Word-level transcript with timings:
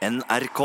NRK. 0.00 0.60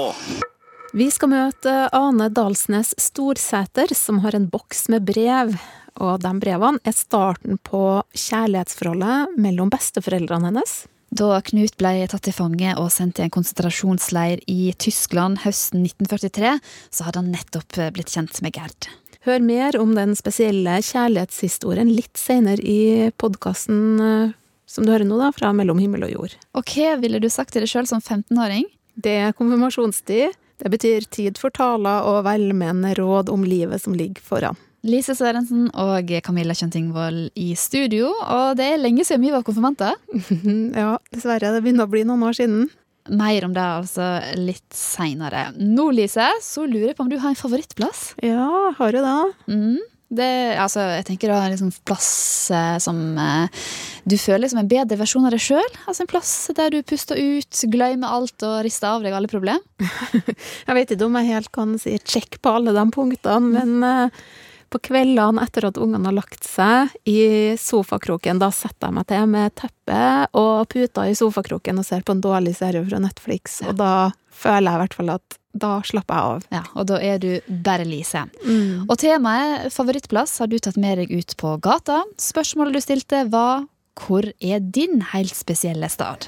Vi 0.95 1.09
skal 1.11 1.31
møte 1.31 1.71
Ane 1.91 2.29
Dalsnes 2.31 2.93
Storsæter, 3.01 3.91
som 3.91 4.21
har 4.23 4.35
en 4.37 4.47
boks 4.47 4.87
med 4.93 5.03
brev. 5.03 5.55
Og 5.99 6.19
de 6.23 6.31
brevene 6.39 6.79
er 6.87 6.95
starten 6.95 7.59
på 7.63 7.81
kjærlighetsforholdet 8.15 9.35
mellom 9.39 9.71
besteforeldrene 9.71 10.51
hennes. 10.51 10.75
Da 11.15 11.39
Knut 11.47 11.75
ble 11.79 12.07
tatt 12.11 12.23
til 12.27 12.35
fange 12.35 12.73
og 12.79 12.87
sendt 12.91 13.17
til 13.17 13.27
en 13.27 13.33
konsentrasjonsleir 13.35 14.41
i 14.51 14.71
Tyskland 14.79 15.41
høsten 15.43 15.83
1943, 15.83 16.55
så 16.91 17.07
hadde 17.07 17.21
han 17.21 17.35
nettopp 17.35 17.79
blitt 17.95 18.11
kjent 18.15 18.39
med 18.43 18.55
Gerd. 18.55 18.89
Hør 19.27 19.43
mer 19.43 19.75
om 19.79 19.93
den 19.97 20.15
spesielle 20.15 20.77
kjærlighetshistorien 20.83 21.91
litt 21.91 22.19
senere 22.19 22.63
i 22.63 23.11
podkasten 23.19 24.33
som 24.65 24.85
du 24.85 24.91
hører 24.91 25.07
nå, 25.07 25.19
da, 25.19 25.31
fra 25.35 25.51
Mellom 25.55 25.79
himmel 25.79 26.07
og 26.07 26.15
jord. 26.15 26.39
Og 26.57 26.71
hva 26.71 26.95
ville 26.99 27.21
du 27.21 27.29
sagt 27.31 27.53
til 27.55 27.63
deg 27.63 27.71
sjøl 27.71 27.87
som 27.89 28.03
15-åring? 28.03 28.67
Det 28.95 29.15
er 29.27 29.35
konfirmasjonstid. 29.37 30.35
Det 30.61 30.71
betyr 30.71 31.07
tid 31.11 31.39
for 31.39 31.51
taler 31.51 32.07
og 32.07 32.23
velmenende 32.27 32.93
råd 32.95 33.29
om 33.33 33.43
livet 33.43 33.83
som 33.83 33.95
ligger 33.97 34.23
foran. 34.23 34.59
Lise 34.85 35.15
Sørensen 35.17 35.65
og 35.81 36.11
Camilla 36.23 36.53
Kjøntingvold 36.53 37.31
i 37.41 37.49
studio, 37.57 38.11
og 38.13 38.53
det 38.59 38.67
er 38.69 38.81
lenge 38.83 39.05
siden 39.07 39.25
vi 39.25 39.33
var 39.33 39.43
konfirmanter. 39.45 39.97
ja, 40.81 40.91
dessverre. 41.09 41.55
Det 41.55 41.63
begynner 41.65 41.87
å 41.87 41.91
bli 41.91 42.03
noen 42.05 42.27
år 42.27 42.37
siden. 42.37 42.67
Mer 43.09 43.45
om 43.45 43.53
det 43.53 43.61
altså 43.61 44.05
litt 44.37 44.65
seinere. 44.73 45.47
Nå, 45.57 45.89
Lise, 45.93 46.29
så 46.41 46.65
lurer 46.69 46.91
jeg 46.91 46.97
på 46.97 47.05
om 47.05 47.11
du 47.11 47.17
har 47.21 47.33
en 47.33 47.37
favorittplass? 47.37 48.13
Ja, 48.25 48.71
har 48.77 48.93
du 48.93 49.01
det? 49.01 49.17
Mm. 49.49 49.81
Det, 50.13 50.29
altså, 50.61 50.83
jeg 50.99 51.05
tenker 51.07 51.31
å 51.33 51.37
ha 51.39 51.47
en 51.47 51.53
liksom 51.55 51.71
plass 51.87 52.51
eh, 52.53 52.77
som 52.83 52.99
eh, 53.17 53.63
du 54.05 54.13
føler 54.21 54.51
som 54.51 54.61
en 54.61 54.69
bedre 54.69 54.99
versjon 54.99 55.25
av 55.25 55.33
deg 55.33 55.41
sjøl. 55.41 55.77
Altså 55.89 56.05
en 56.05 56.11
plass 56.11 56.33
der 56.55 56.75
du 56.75 56.81
puster 56.85 57.17
ut, 57.17 57.61
glemmer 57.73 58.13
alt 58.13 58.45
og 58.45 58.59
rister 58.67 58.91
av 58.91 59.05
deg 59.05 59.15
alle 59.17 59.31
problem. 59.31 59.61
jeg 60.67 60.77
vet 60.77 60.93
ikke 60.93 61.07
om 61.07 61.17
jeg 61.19 61.31
helt 61.33 61.51
kan 61.55 61.77
si 61.81 61.97
check 62.05 62.37
på 62.37 62.53
alle 62.59 62.75
de 62.75 62.85
punktene, 62.93 63.55
men 63.57 63.87
eh, 63.89 64.27
på 64.69 64.81
kveldene 64.91 65.41
etter 65.45 65.69
at 65.69 65.79
ungene 65.81 66.09
har 66.09 66.17
lagt 66.17 66.45
seg 66.45 66.93
i 67.09 67.55
sofakroken, 67.59 68.41
da 68.41 68.51
setter 68.53 68.89
jeg 68.89 68.97
meg 68.97 69.07
til 69.09 69.25
med 69.31 69.55
teppe 69.57 70.03
og 70.37 70.67
puter 70.69 71.09
i 71.09 71.17
sofakroken 71.17 71.81
og 71.81 71.87
ser 71.87 72.05
på 72.05 72.15
en 72.15 72.23
dårlig 72.23 72.55
serie 72.59 72.83
fra 72.85 73.01
Netflix, 73.01 73.61
og 73.65 73.77
da 73.79 73.93
føler 74.35 74.69
jeg 74.69 74.77
i 74.77 74.83
hvert 74.83 74.97
fall 74.99 75.13
at 75.15 75.39
da 75.55 75.77
slapper 75.87 76.17
jeg 76.17 76.31
av. 76.35 76.47
Ja, 76.51 76.63
Og 76.75 76.87
da 76.89 76.97
er 76.99 77.21
du 77.23 77.29
bare 77.47 77.85
Lise. 77.87 78.25
Mm. 78.43 78.85
Og 78.89 78.97
temaet 78.99 79.71
favorittplass 79.73 80.37
har 80.41 80.51
du 80.51 80.57
tatt 80.59 80.79
med 80.81 80.99
deg 80.99 81.13
ut 81.15 81.35
på 81.39 81.55
gata. 81.63 82.01
Spørsmålet 82.19 82.75
du 82.75 82.83
stilte 82.83 83.23
var 83.31 83.63
hvor 83.95 84.27
er 84.43 84.59
din 84.59 84.99
helt 85.13 85.35
spesielle 85.35 85.87
stad? 85.87 86.27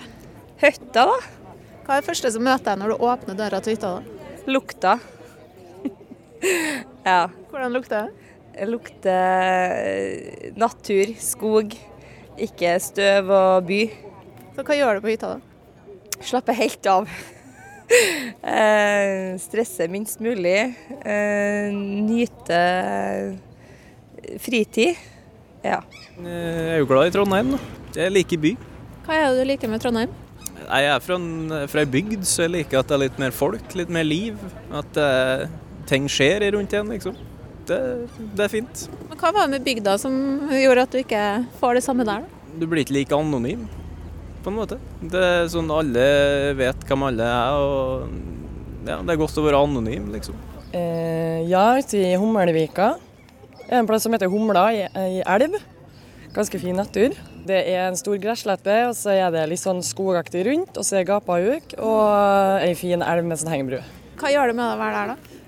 Høtta, 0.62 1.04
da. 1.10 1.18
Hva 1.84 1.98
er 1.98 2.02
det 2.02 2.08
første 2.08 2.32
som 2.32 2.46
møter 2.48 2.72
deg 2.72 2.80
når 2.82 2.94
du 2.94 3.04
åpner 3.10 3.38
døra 3.38 3.60
til 3.64 3.76
hytta? 3.76 3.98
da? 3.98 4.32
Lukta. 4.48 4.96
ja. 7.10 7.20
Hvordan 7.52 7.76
lukter 7.76 8.08
det? 8.08 8.32
Det 8.58 8.68
lukter 8.72 9.76
eh, 9.84 10.48
natur, 10.58 11.12
skog, 11.22 11.76
ikke 12.48 12.78
støv 12.82 13.30
og 13.36 13.68
by. 13.68 13.82
Så 14.56 14.66
hva 14.66 14.80
gjør 14.80 14.98
du 14.98 15.04
på 15.04 15.12
hytta, 15.12 15.36
da? 15.36 16.18
Slapper 16.24 16.58
helt 16.58 16.88
av. 16.90 17.12
eh, 17.90 19.38
stresse 19.42 19.88
minst 19.92 20.22
mulig. 20.24 20.76
Eh, 21.02 21.72
nyte 21.74 22.62
fritid. 24.44 24.98
Ja. 25.64 25.82
Jeg 26.18 26.72
er 26.74 26.80
jo 26.82 26.88
glad 26.90 27.10
i 27.10 27.14
Trondheim, 27.16 27.56
da. 27.56 27.62
Jeg 27.98 28.14
liker 28.14 28.42
by. 28.42 28.54
Hva 29.08 29.16
er 29.16 29.30
det 29.30 29.40
du 29.40 29.50
liker 29.52 29.72
med 29.72 29.84
Trondheim? 29.84 30.12
Jeg 30.68 30.90
er 30.92 31.00
fra, 31.00 31.16
en, 31.16 31.54
fra 31.72 31.84
ei 31.84 31.90
bygd, 31.90 32.26
så 32.28 32.44
jeg 32.46 32.56
liker 32.58 32.82
at 32.82 32.90
det 32.90 32.96
er 32.98 33.04
litt 33.06 33.20
mer 33.22 33.34
folk, 33.36 33.76
litt 33.78 33.92
mer 33.94 34.04
liv. 34.08 34.40
At 34.76 35.00
eh, 35.00 35.48
ting 35.88 36.10
skjer 36.12 36.44
rundt 36.58 36.76
en, 36.76 36.92
liksom. 36.92 37.16
Det, 37.68 37.80
det 38.36 38.46
er 38.46 38.52
fint. 38.52 38.88
Men 39.10 39.20
hva 39.20 39.32
var 39.36 39.48
det 39.48 39.58
med 39.58 39.66
bygda 39.68 39.98
som 40.00 40.14
gjorde 40.52 40.84
at 40.88 40.94
du 40.94 41.00
ikke 41.02 41.24
får 41.62 41.80
det 41.80 41.84
samme 41.88 42.08
der, 42.08 42.24
da? 42.24 42.54
Du 42.58 42.66
blir 42.66 42.82
ikke 42.82 42.96
like 42.96 43.16
anonym, 43.16 43.68
på 44.48 44.54
en 44.54 44.60
måte. 44.62 44.78
Det 45.04 45.20
er 45.20 45.50
sånn 45.52 45.68
alle 45.76 46.04
vet 46.56 46.86
hvem 46.88 47.04
alle 47.10 47.26
er, 47.28 47.58
og 47.60 48.88
ja, 48.88 49.02
det 49.04 49.12
er 49.12 49.20
godt 49.20 49.40
å 49.42 49.44
være 49.44 49.60
anonym, 49.60 50.08
liksom. 50.14 50.38
Eh, 50.72 51.44
ja, 51.52 51.66
ute 51.76 52.00
i 52.00 52.14
Hummelvika. 52.20 52.94
Det 53.60 53.74
er 53.74 53.82
en 53.82 53.90
plass 53.90 54.06
som 54.08 54.16
heter 54.16 54.32
Humla 54.32 54.70
i, 54.72 54.86
i 55.18 55.20
elv. 55.28 55.58
Ganske 56.36 56.62
fin 56.62 56.80
natur. 56.80 57.16
Det 57.48 57.60
er 57.60 57.90
en 57.90 58.00
stor 58.00 58.16
gresslette, 58.24 58.78
og 58.88 58.96
så 58.96 59.18
er 59.18 59.36
det 59.36 59.44
litt 59.52 59.64
sånn 59.64 59.84
skogaktig 59.84 60.46
rundt, 60.48 60.80
og 60.80 60.88
så 60.88 61.02
er 61.02 61.08
gapahuk 61.10 61.76
og 61.80 62.64
ei 62.64 62.74
fin 62.80 63.04
elv 63.04 63.28
med 63.28 63.42
sånn 63.42 63.52
hengebru. 63.52 63.84
Hva 64.22 64.32
gjør 64.32 64.52
det 64.52 64.58
med 64.62 64.68
å 64.72 64.80
være 64.80 65.02
der, 65.02 65.14
da? 65.14 65.44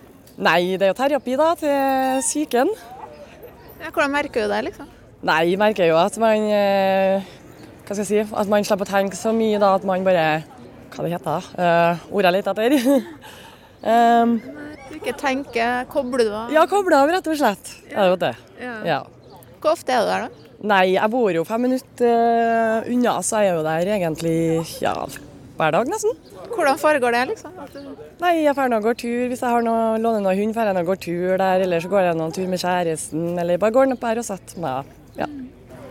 Nei, 0.50 0.62
det 0.80 0.88
er 0.88 0.92
jo 0.92 1.00
terapi 1.00 1.40
da, 1.40 1.50
til 1.60 2.24
psyken. 2.24 2.72
Ja, 3.80 3.92
hvordan 3.92 4.12
merker 4.12 4.44
du 4.44 4.52
det, 4.52 4.64
liksom? 4.68 4.92
Nei, 5.28 5.42
jeg 5.52 5.60
merker 5.60 5.88
jo 5.88 5.98
at 6.00 6.16
man 6.20 6.48
eh, 6.48 7.32
Hva 7.90 7.96
skal 7.98 8.04
jeg 8.06 8.10
si? 8.10 8.34
At 8.38 8.50
man 8.52 8.62
slipper 8.68 8.86
å 8.86 8.90
tenke 8.92 9.18
så 9.18 9.32
mye 9.34 9.58
da, 9.58 9.72
at 9.80 9.86
man 9.88 10.04
bare 10.06 10.26
Hva 10.94 11.06
det 11.06 11.14
heter 11.16 11.40
det? 11.42 11.56
Uh, 11.58 12.04
ordet 12.14 12.34
litt 12.36 12.50
etter. 12.52 12.76
um, 13.82 14.36
Du 14.90 14.96
ikke 15.00 15.16
tenker, 15.18 15.88
kobler 15.90 16.26
du 16.26 16.30
av? 16.34 16.52
ja, 16.54 16.68
kobler 16.70 17.00
av, 17.00 17.10
rett 17.14 17.28
og 17.30 17.38
slett. 17.38 17.72
Ja, 17.90 17.96
det 17.96 18.04
er 18.04 18.12
jo 18.12 18.20
det. 18.22 18.32
Ja. 18.62 18.76
Ja. 18.86 19.00
Hvor 19.62 19.74
ofte 19.74 19.94
er 19.94 20.06
du 20.06 20.10
der, 20.10 20.28
da? 20.28 20.54
Nei, 20.70 20.84
jeg 20.96 21.14
bor 21.14 21.34
jo 21.34 21.44
fem 21.48 21.62
minutter 21.66 22.10
eh, 22.14 22.90
unna, 22.94 23.14
så 23.26 23.42
jeg 23.42 23.54
er 23.54 23.60
jo 23.60 23.66
der 23.66 23.92
egentlig 23.96 24.38
ja, 24.82 24.94
hver 25.60 25.76
dag 25.78 25.90
nesten. 25.90 26.18
Hvordan 26.50 26.82
foregår 26.82 27.16
det, 27.16 27.22
liksom? 27.34 27.54
Nei, 28.20 28.34
jeg 28.42 28.58
drar 28.58 28.78
og 28.80 28.90
går 28.90 28.98
tur. 29.00 29.28
Hvis 29.32 29.46
jeg 29.46 29.54
har 29.54 29.64
noe, 29.66 29.94
låner 30.02 30.26
noen 30.26 30.42
hund, 30.42 30.58
drar 30.58 30.74
jeg 30.74 30.82
og 30.82 30.90
går 30.90 31.02
tur 31.06 31.38
der. 31.40 31.64
Eller 31.68 31.86
så 31.86 31.92
går 31.94 32.10
jeg 32.10 32.18
noen 32.20 32.36
tur 32.36 32.50
med 32.52 32.62
kjæresten, 32.66 33.30
eller 33.40 33.62
bare 33.62 33.76
går 33.78 33.92
ned 33.92 34.02
på 34.02 34.10
her 34.10 34.22
og 34.22 34.28
setter 34.28 34.66
meg. 34.66 34.90
Ja. 35.20 35.30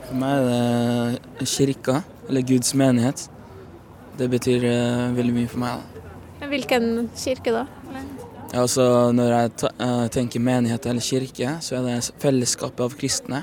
For 0.08 0.16
meg 0.16 0.46
er 0.48 1.18
det 1.38 1.48
kirka, 1.52 2.00
eller 2.28 2.44
Guds 2.48 2.72
menighet. 2.78 3.26
Det 4.18 4.28
betyr 4.32 4.64
uh, 4.64 5.16
veldig 5.16 5.34
mye 5.36 5.50
for 5.50 5.60
meg. 5.62 5.82
Da. 5.82 6.14
Men 6.40 6.52
Hvilken 6.54 6.88
kirke, 7.18 7.52
da? 7.52 7.66
Ja, 8.48 8.62
altså, 8.62 8.84
når 9.12 9.32
jeg 9.34 9.50
ta, 9.60 9.68
eh, 9.84 10.06
tenker 10.14 10.40
menighet 10.40 10.86
eller 10.88 11.04
kirke, 11.04 11.58
så 11.60 11.76
er 11.76 11.82
det 11.84 11.96
fellesskapet 12.22 12.80
av 12.80 12.94
kristne. 12.96 13.42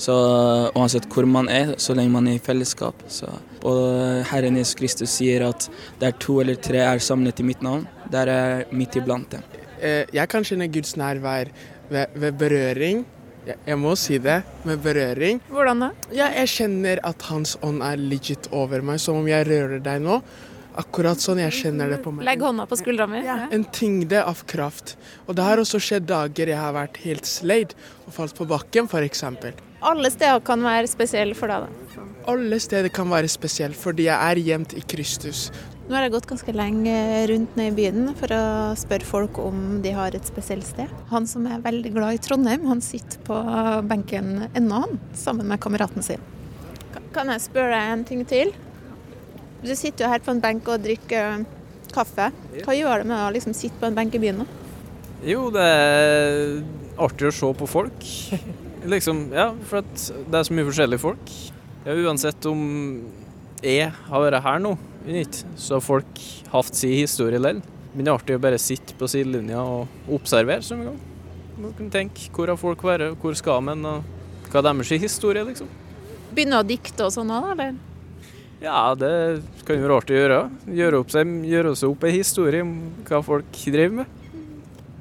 Så 0.00 0.14
eh, 0.16 0.78
uansett 0.80 1.04
hvor 1.12 1.26
man 1.28 1.50
er, 1.52 1.74
så 1.82 1.92
lenge 1.96 2.14
man 2.14 2.30
er 2.30 2.38
i 2.38 2.40
fellesskap. 2.42 3.02
Så, 3.12 3.28
og 3.68 4.24
Herren 4.30 4.56
Jesus 4.56 4.78
Kristus 4.78 5.12
sier 5.18 5.44
at 5.50 5.68
der 6.00 6.16
to 6.22 6.38
eller 6.40 6.56
tre 6.56 6.80
er 6.86 7.02
samlet 7.04 7.42
i 7.44 7.46
mitt 7.50 7.60
navn, 7.66 7.84
der 8.12 8.32
er 8.32 8.64
midt 8.72 8.96
iblant 8.96 9.36
dem. 9.36 9.44
Eh, 9.76 10.06
Jeg 10.16 10.32
kan 10.32 10.46
kjenne 10.48 10.70
Guds 10.72 10.96
nærvær 10.96 11.52
ved, 11.90 12.16
ved 12.16 12.40
berøring. 12.40 13.04
Jeg, 13.46 13.78
må 13.78 13.94
si 13.98 14.18
det, 14.22 14.40
med 14.66 14.82
berøring. 14.82 15.40
Hvordan 15.52 15.86
da? 15.86 15.88
Ja, 16.10 16.28
jeg 16.34 16.50
kjenner 16.50 17.00
at 17.06 17.22
Hans 17.30 17.54
ånd 17.66 17.84
er 17.86 18.00
legit 18.00 18.48
over 18.50 18.82
meg, 18.82 18.98
som 19.02 19.20
om 19.20 19.28
jeg 19.30 19.46
rører 19.46 19.82
deg 19.82 20.02
nå. 20.02 20.20
Akkurat 20.76 21.22
sånn 21.22 21.38
jeg 21.40 21.54
kjenner 21.56 21.88
det 21.94 22.02
på 22.04 22.10
meg. 22.12 22.26
Legg 22.26 22.42
hånda 22.44 22.66
på 22.68 22.76
skuldra 22.76 23.06
mi. 23.08 23.22
Ja, 23.24 23.46
en 23.54 23.64
tyngde 23.72 24.20
av 24.20 24.42
kraft. 24.50 24.96
Og 25.24 25.38
det 25.38 25.46
har 25.46 25.62
også 25.62 25.80
skjedd 25.80 26.08
dager 26.10 26.52
jeg 26.52 26.58
har 26.60 26.74
vært 26.76 27.00
helt 27.06 27.28
sleid 27.28 27.72
og 28.04 28.12
falt 28.18 28.36
på 28.36 28.48
bakken, 28.50 28.90
f.eks. 28.90 29.24
Alle 29.86 30.10
steder 30.12 30.42
kan 30.44 30.60
være 30.66 30.90
spesielle 30.90 31.38
for 31.38 31.52
deg, 31.52 31.64
da. 31.64 32.04
Alle 32.28 32.58
steder 32.60 32.90
kan 32.92 33.08
være 33.08 33.30
spesielle 33.30 33.78
fordi 33.78 34.08
jeg 34.08 34.18
er 34.18 34.42
gjemt 34.50 34.74
i 34.76 34.82
Kristus. 34.90 35.46
Nå 35.86 35.94
har 35.94 36.02
jeg 36.02 36.16
gått 36.16 36.26
ganske 36.26 36.50
lenge 36.50 36.92
rundt 37.30 37.52
ned 37.54 37.68
i 37.70 37.74
byen 37.76 38.08
for 38.18 38.32
å 38.34 38.44
spørre 38.74 39.06
folk 39.06 39.36
om 39.38 39.76
de 39.84 39.92
har 39.94 40.16
et 40.18 40.26
spesielt 40.26 40.66
sted. 40.66 40.90
Han 41.12 41.28
som 41.30 41.44
er 41.46 41.62
veldig 41.62 41.92
glad 41.94 42.16
i 42.16 42.22
Trondheim, 42.24 42.64
han 42.66 42.82
sitter 42.82 43.20
på 43.28 43.36
benken 43.86 44.48
ennå, 44.48 44.80
han, 44.82 44.96
sammen 45.14 45.46
med 45.46 45.62
kameraten 45.62 46.02
sin. 46.02 46.24
Kan 47.14 47.30
jeg 47.30 47.44
spørre 47.44 47.70
deg 47.76 47.92
en 47.92 48.02
ting 48.08 48.24
til? 48.26 48.50
Du 49.62 49.70
sitter 49.78 50.08
jo 50.08 50.10
her 50.10 50.24
på 50.26 50.34
en 50.34 50.42
benk 50.42 50.66
og 50.74 50.82
drikker 50.82 51.46
kaffe. 51.94 52.32
Hva 52.66 52.74
gjør 52.74 53.04
det 53.04 53.10
med 53.12 53.22
å 53.22 53.30
liksom 53.38 53.54
sitte 53.54 53.78
på 53.78 53.86
en 53.86 53.94
benk 53.96 54.18
i 54.18 54.22
byen? 54.26 54.42
nå? 54.42 54.48
Jo, 55.22 55.46
det 55.54 55.62
er 55.70 56.58
artig 57.06 57.30
å 57.30 57.34
se 57.34 57.52
på 57.62 57.70
folk. 57.70 58.10
Liksom, 58.86 59.24
ja, 59.34 59.48
for 59.66 59.80
at 59.80 60.02
det 60.30 60.38
er 60.38 60.44
så 60.46 60.54
mye 60.54 60.66
forskjellige 60.68 61.02
folk. 61.02 61.30
Ja, 61.86 61.94
uansett 62.06 62.46
om 62.46 62.60
jeg 63.64 63.88
har 63.90 64.22
vært 64.22 64.44
her 64.44 64.60
nå, 64.62 64.76
ikke, 65.06 65.54
så 65.56 65.76
har 65.76 65.84
folk 65.84 66.22
hatt 66.52 66.74
sin 66.74 66.94
historie 66.96 67.38
likevel. 67.38 67.62
Men 67.94 68.04
det 68.04 68.10
er 68.10 68.18
artig 68.18 68.36
å 68.36 68.42
bare 68.42 68.60
sitte 68.60 68.96
på 68.98 69.08
sidelinja 69.08 69.62
og 69.62 70.12
observere 70.12 70.64
som 70.64 70.82
en 70.82 70.90
gang. 70.90 70.98
Man 71.56 71.72
kan 71.78 71.88
tenke 71.94 72.28
hvor 72.36 72.50
har 72.52 72.58
folk 72.60 72.82
vært, 72.84 73.14
hvor 73.22 73.36
skal 73.38 73.62
man, 73.64 73.84
og 73.88 74.50
hva 74.50 74.60
er 74.60 74.66
deres 74.66 75.06
historie, 75.06 75.44
liksom. 75.46 75.70
Begynner 76.34 76.60
å 76.60 76.66
dikte 76.66 77.06
og 77.06 77.14
sånn 77.14 77.32
òg, 77.32 77.52
eller? 77.54 77.78
Ja, 78.60 78.94
det 78.96 79.12
kan 79.64 79.78
jo 79.78 79.86
være 79.86 79.96
artig 80.00 80.16
å 80.16 80.20
gjøre. 80.20 80.38
Gjøre, 80.78 81.00
opp 81.00 81.10
seg, 81.12 81.32
gjøre 81.48 81.74
seg 81.76 81.92
opp 81.92 82.04
en 82.04 82.14
historie 82.14 82.64
om 82.64 82.76
hva 83.08 83.22
folk 83.24 83.58
driver 83.64 84.02
med. 84.02 84.22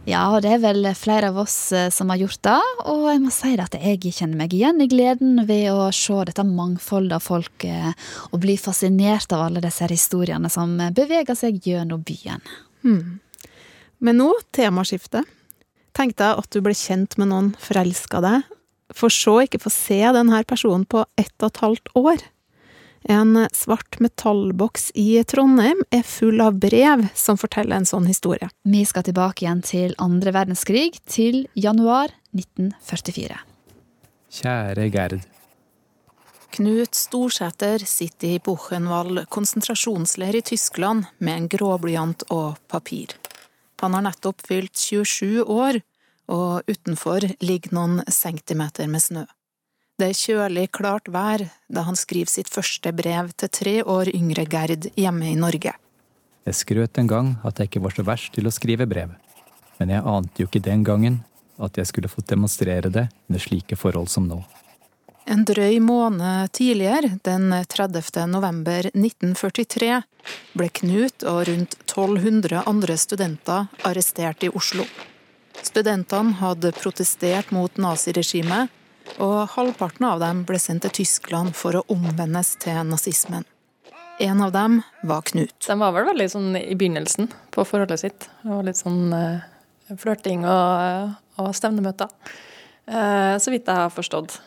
Ja, 0.06 0.28
og 0.36 0.44
det 0.46 0.52
er 0.54 0.62
vel 0.62 0.86
flere 0.94 1.32
av 1.32 1.40
oss 1.42 1.72
eh, 1.74 1.88
som 1.90 2.12
har 2.14 2.20
gjort 2.22 2.42
det. 2.46 2.60
Og 2.92 3.08
jeg 3.10 3.22
må 3.24 3.32
si 3.34 3.56
at 3.58 3.74
jeg 3.74 4.14
kjenner 4.14 4.38
meg 4.44 4.54
igjen 4.54 4.84
i 4.84 4.90
gleden 4.92 5.40
ved 5.50 5.72
å 5.74 5.88
se 5.96 6.20
dette 6.30 6.46
mangfoldet 6.46 7.18
av 7.18 7.26
folk 7.26 7.66
eh, 7.66 7.90
og 8.30 8.44
bli 8.44 8.54
fascinert 8.62 9.34
av 9.34 9.48
alle 9.48 9.64
disse 9.66 9.90
historiene 9.90 10.52
som 10.54 10.78
beveger 10.94 11.38
seg 11.38 11.58
gjennom 11.66 12.06
byen. 12.06 12.44
Hmm. 12.86 13.18
Men 13.98 14.22
nå, 14.22 14.30
temaskifte. 14.54 15.24
Tenk 15.98 16.18
deg 16.20 16.38
at 16.38 16.54
du 16.54 16.62
ble 16.62 16.76
kjent 16.78 17.18
med 17.18 17.32
noen, 17.32 17.54
forelska 17.58 18.22
deg, 18.22 18.46
for 18.94 19.10
så 19.10 19.40
ikke 19.46 19.64
få 19.64 19.72
se 19.74 20.02
denne 20.14 20.44
personen 20.46 20.86
på 20.86 21.02
ett 21.18 21.34
og 21.40 21.50
et 21.50 21.62
halvt 21.64 21.94
år. 21.98 22.26
En 23.08 23.48
svart 23.54 24.00
metallboks 24.00 24.92
i 24.98 25.24
Trondheim 25.30 25.84
er 25.94 26.02
full 26.02 26.42
av 26.42 26.56
brev 26.58 27.04
som 27.14 27.38
forteller 27.38 27.78
en 27.78 27.86
sånn 27.86 28.08
historie. 28.10 28.50
Vi 28.66 28.82
skal 28.90 29.06
tilbake 29.06 29.46
igjen 29.46 29.62
til 29.62 29.94
andre 30.02 30.34
verdenskrig, 30.34 30.98
til 31.06 31.44
januar 31.54 32.10
1944. 32.34 33.38
Kjære 34.40 34.90
Gerd. 34.90 35.20
Knut 36.56 36.98
Storsæter 36.98 37.84
sitter 37.86 38.40
i 38.40 38.42
Buchenwald 38.42 39.26
konsentrasjonsleir 39.30 40.40
i 40.40 40.44
Tyskland 40.50 41.06
med 41.20 41.38
en 41.38 41.50
gråblyant 41.52 42.26
og 42.34 42.58
papir. 42.72 43.14
Han 43.84 43.94
har 43.94 44.06
nettopp 44.08 44.42
fylt 44.48 44.74
27 44.80 45.44
år, 45.46 45.82
og 46.32 46.66
utenfor 46.66 47.28
ligger 47.44 47.76
noen 47.78 48.00
centimeter 48.10 48.90
med 48.90 49.04
snø. 49.04 49.26
Det 49.96 50.10
er 50.12 50.18
kjølig, 50.20 50.66
klart 50.76 51.06
vær 51.08 51.46
da 51.72 51.86
han 51.88 51.96
skriver 51.96 52.28
sitt 52.28 52.50
første 52.52 52.92
brev 52.92 53.30
til 53.40 53.52
tre 53.56 53.76
år 53.80 54.10
yngre 54.12 54.44
Gerd 54.52 54.90
hjemme 55.00 55.30
i 55.32 55.38
Norge. 55.40 55.72
Jeg 56.44 56.58
skrøt 56.60 57.00
en 57.00 57.08
gang 57.08 57.30
at 57.48 57.62
jeg 57.62 57.70
ikke 57.70 57.84
var 57.86 57.96
så 57.96 58.04
verst 58.04 58.36
til 58.36 58.50
å 58.50 58.52
skrive 58.52 58.90
brev, 58.92 59.14
men 59.80 59.96
jeg 59.96 60.04
ante 60.04 60.44
jo 60.44 60.50
ikke 60.50 60.66
den 60.68 60.84
gangen 60.84 61.22
at 61.64 61.80
jeg 61.80 61.88
skulle 61.88 62.12
fått 62.12 62.28
demonstrere 62.34 62.92
det 62.92 63.08
under 63.30 63.46
slike 63.48 63.80
forhold 63.80 64.12
som 64.12 64.28
nå. 64.28 64.42
En 65.32 65.48
drøy 65.48 65.80
måned 65.80 66.52
tidligere, 66.52 67.16
den 67.24 67.56
30. 67.56 68.28
november 68.28 68.92
1943, 68.92 70.04
ble 70.60 70.72
Knut 70.76 71.24
og 71.24 71.46
rundt 71.48 71.80
1200 71.88 72.68
andre 72.68 73.00
studenter 73.00 73.72
arrestert 73.88 74.44
i 74.44 74.52
Oslo. 74.52 74.84
Studentene 75.64 76.36
hadde 76.44 76.76
protestert 76.76 77.56
mot 77.56 77.80
naziregimet 77.80 78.82
og 79.22 79.50
halvparten 79.56 80.06
av 80.08 80.22
dem 80.24 80.44
ble 80.48 80.60
sendt 80.62 80.86
til 80.86 80.94
Tyskland 81.02 81.56
for 81.58 81.78
å 81.80 81.84
omvendes 81.92 82.56
til 82.64 82.82
nazismen. 82.88 83.46
En 84.20 84.42
av 84.42 84.54
dem 84.56 84.80
var 85.04 85.26
Knut. 85.28 85.56
De 85.68 85.76
var 85.80 85.92
vel 85.96 86.08
veldig 86.08 86.28
sånn 86.32 86.56
i 86.56 86.76
begynnelsen 86.76 87.28
på 87.52 87.66
forholdet 87.68 88.00
sitt. 88.00 88.28
Det 88.44 88.52
var 88.52 88.64
litt 88.64 88.80
sånn 88.80 89.12
uh, 89.12 89.44
flørting 90.00 90.46
og, 90.48 91.16
og 91.44 91.52
stevnemøter. 91.56 92.12
Uh, 92.88 93.36
så 93.42 93.52
vidt 93.52 93.68
jeg 93.68 93.76
har 93.76 93.92
forstått. 93.92 94.40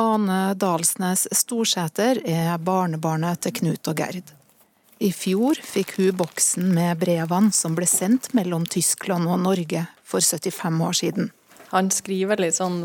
Ane 0.00 0.56
Dalsnes 0.58 1.26
Storsæter 1.36 2.22
er 2.24 2.54
barnebarnet 2.64 3.42
til 3.44 3.54
Knut 3.60 3.90
og 3.92 4.00
Gerd. 4.00 4.34
I 5.00 5.12
fjor 5.16 5.60
fikk 5.64 5.94
hun 6.00 6.16
boksen 6.18 6.72
med 6.74 6.98
brevene 7.00 7.54
som 7.56 7.76
ble 7.76 7.86
sendt 7.88 8.32
mellom 8.36 8.66
Tyskland 8.68 9.30
og 9.30 9.44
Norge 9.44 9.86
for 10.04 10.24
75 10.24 10.82
år 10.84 10.98
siden 10.98 11.30
han 11.70 11.90
skriver 11.94 12.34
veldig 12.34 12.50
sånn 12.54 12.80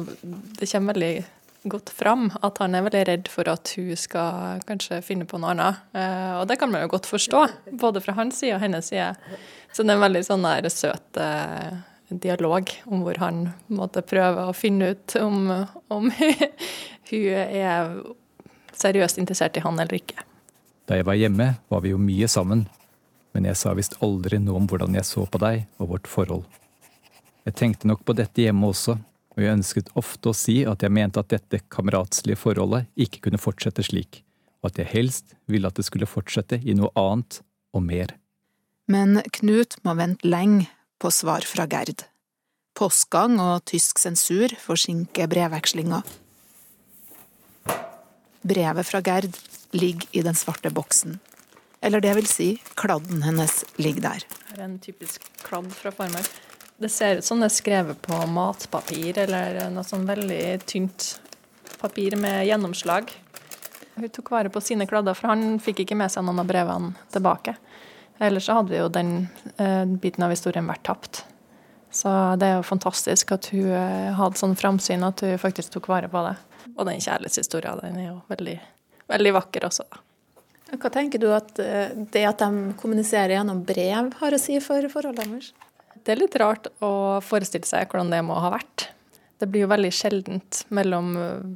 Det 0.60 0.68
kommer 0.70 0.94
veldig 0.94 1.26
godt 1.66 1.90
fram 1.90 2.28
at 2.46 2.60
han 2.62 2.78
er 2.78 2.86
veldig 2.86 3.04
redd 3.10 3.30
for 3.32 3.50
at 3.50 3.72
hun 3.78 3.96
skal 3.98 4.62
kanskje 4.70 5.02
finne 5.06 5.26
på 5.26 5.40
noe 5.42 5.56
annet. 5.56 5.82
Eh, 5.98 6.34
og 6.38 6.46
det 6.50 6.60
kan 6.62 6.70
man 6.72 6.84
jo 6.86 6.92
godt 6.94 7.10
forstå, 7.10 7.42
både 7.82 8.04
fra 8.06 8.14
hans 8.20 8.38
side 8.42 8.58
og 8.58 8.62
hennes 8.62 8.92
side. 8.92 9.16
Så 9.74 9.84
det 9.84 9.94
er 9.94 9.98
en 9.98 10.06
veldig 10.06 10.22
sånn 10.28 10.46
der 10.46 10.70
søt 10.70 11.20
eh, 11.22 11.80
dialog 12.14 12.70
om 12.86 13.02
hvor 13.02 13.18
han 13.22 13.48
måtte 13.74 14.06
prøve 14.06 14.46
å 14.46 14.54
finne 14.54 14.94
ut 14.94 15.18
om, 15.18 15.50
om 15.90 16.12
hun 17.10 17.26
er 17.34 17.90
seriøst 18.76 19.20
interessert 19.22 19.58
i 19.58 19.66
han 19.66 19.80
eller 19.82 19.98
ikke. 19.98 20.22
Da 20.86 21.00
jeg 21.00 21.08
var 21.08 21.18
hjemme, 21.18 21.56
var 21.72 21.82
vi 21.82 21.96
jo 21.96 22.02
mye 22.02 22.30
sammen, 22.30 22.68
men 23.34 23.50
jeg 23.50 23.58
sa 23.58 23.74
visst 23.74 23.98
aldri 24.06 24.38
noe 24.38 24.62
om 24.62 24.70
hvordan 24.70 24.94
jeg 25.00 25.08
så 25.10 25.26
på 25.26 25.42
deg 25.42 25.66
og 25.82 25.96
vårt 25.96 26.12
forhold. 26.12 26.46
Jeg 27.46 27.58
tenkte 27.60 27.90
nok 27.90 28.02
på 28.06 28.16
dette 28.18 28.42
hjemme 28.42 28.72
også, 28.72 28.96
og 29.36 29.44
jeg 29.44 29.54
ønsket 29.54 29.92
ofte 30.00 30.32
å 30.32 30.38
si 30.38 30.62
at 30.66 30.82
jeg 30.82 30.94
mente 30.96 31.22
at 31.22 31.30
dette 31.30 31.62
kameratslige 31.70 32.40
forholdet 32.42 32.88
ikke 32.98 33.28
kunne 33.28 33.42
fortsette 33.42 33.86
slik, 33.86 34.24
og 34.64 34.72
at 34.72 34.80
jeg 34.82 34.92
helst 34.96 35.36
ville 35.52 35.70
at 35.70 35.78
det 35.78 35.86
skulle 35.86 36.10
fortsette 36.10 36.58
i 36.64 36.74
noe 36.78 36.90
annet 36.98 37.44
og 37.76 37.86
mer. 37.86 38.16
Men 38.90 39.20
Knut 39.38 39.78
må 39.86 39.94
vente 40.00 40.26
lenge 40.26 40.70
på 41.02 41.12
svar 41.14 41.46
fra 41.46 41.68
Gerd. 41.70 42.08
Postgang 42.76 43.38
og 43.42 43.64
tysk 43.70 44.02
sensur 44.02 44.52
forsinker 44.60 45.30
brevvekslinga. 45.32 46.02
Brevet 48.46 48.90
fra 48.90 49.02
Gerd 49.06 49.38
ligger 49.76 50.18
i 50.18 50.26
den 50.26 50.38
svarte 50.38 50.74
boksen. 50.74 51.20
Eller 51.86 52.02
det 52.02 52.16
vil 52.18 52.28
si, 52.30 52.50
kladden 52.78 53.22
hennes 53.26 53.62
ligger 53.78 54.10
der. 54.10 54.28
Her 54.50 54.60
er 54.60 54.68
en 54.68 54.78
typisk 54.82 55.26
kladd 55.46 55.70
fra 55.78 55.94
farmor. 55.94 56.26
Det 56.78 56.90
ser 56.90 57.18
ut 57.18 57.26
som 57.26 57.40
det 57.40 57.48
er 57.48 57.56
skrevet 57.56 58.02
på 58.04 58.18
matpapir 58.28 59.18
eller 59.24 59.62
noe 59.72 59.86
sånn 59.88 60.04
veldig 60.08 60.42
tynt 60.68 61.14
papir 61.80 62.18
med 62.20 62.44
gjennomslag. 62.50 63.14
Hun 63.96 64.10
tok 64.12 64.34
vare 64.34 64.52
på 64.52 64.60
sine 64.62 64.88
kladder, 64.88 65.16
for 65.16 65.32
han 65.32 65.56
fikk 65.64 65.86
ikke 65.86 65.96
med 65.96 66.12
seg 66.12 66.26
noen 66.28 66.42
av 66.44 66.50
brevene 66.50 67.08
tilbake. 67.16 67.56
Ellers 68.20 68.48
så 68.48 68.58
hadde 68.60 68.76
jo 68.76 68.90
den 68.92 69.30
eh, 69.56 69.86
biten 69.88 70.24
av 70.28 70.34
historien 70.36 70.68
vært 70.68 70.84
tapt. 70.88 71.24
Så 71.96 72.12
det 72.40 72.48
er 72.50 72.58
jo 72.58 72.68
fantastisk 72.68 73.32
at 73.32 73.48
hun 73.54 73.72
eh, 73.72 74.12
hadde 74.16 74.40
sånn 74.40 74.56
framsyn 74.60 75.04
at 75.08 75.24
hun 75.24 75.40
faktisk 75.40 75.78
tok 75.78 75.88
vare 75.92 76.12
på 76.12 76.24
det. 76.28 76.36
Og 76.76 76.84
den 76.90 77.00
kjærlighetshistorien, 77.00 77.80
den 77.86 78.02
er 78.02 78.10
jo 78.10 78.18
veldig, 78.32 78.58
veldig 79.12 79.34
vakker 79.40 79.68
også. 79.70 79.88
Hva 80.76 80.92
tenker 80.92 81.22
du 81.22 81.30
at 81.32 81.56
eh, 81.64 81.96
det 82.12 82.26
at 82.28 82.44
de 82.44 82.76
kommuniserer 82.82 83.38
gjennom 83.38 83.64
brev 83.64 84.12
har 84.20 84.36
å 84.36 84.42
si 84.42 84.60
for 84.64 84.92
forholdet 84.92 85.24
deres? 85.24 85.54
Det 86.06 86.14
er 86.14 86.22
litt 86.22 86.36
rart 86.38 86.70
å 86.86 87.18
forestille 87.26 87.66
seg 87.66 87.90
hvordan 87.90 88.12
det 88.14 88.22
må 88.26 88.38
ha 88.38 88.52
vært. 88.54 88.92
Det 89.42 89.48
blir 89.52 89.66
jo 89.66 89.72
veldig 89.72 89.92
sjeldent 89.92 90.62
mellom 90.76 91.16
eh, 91.20 91.48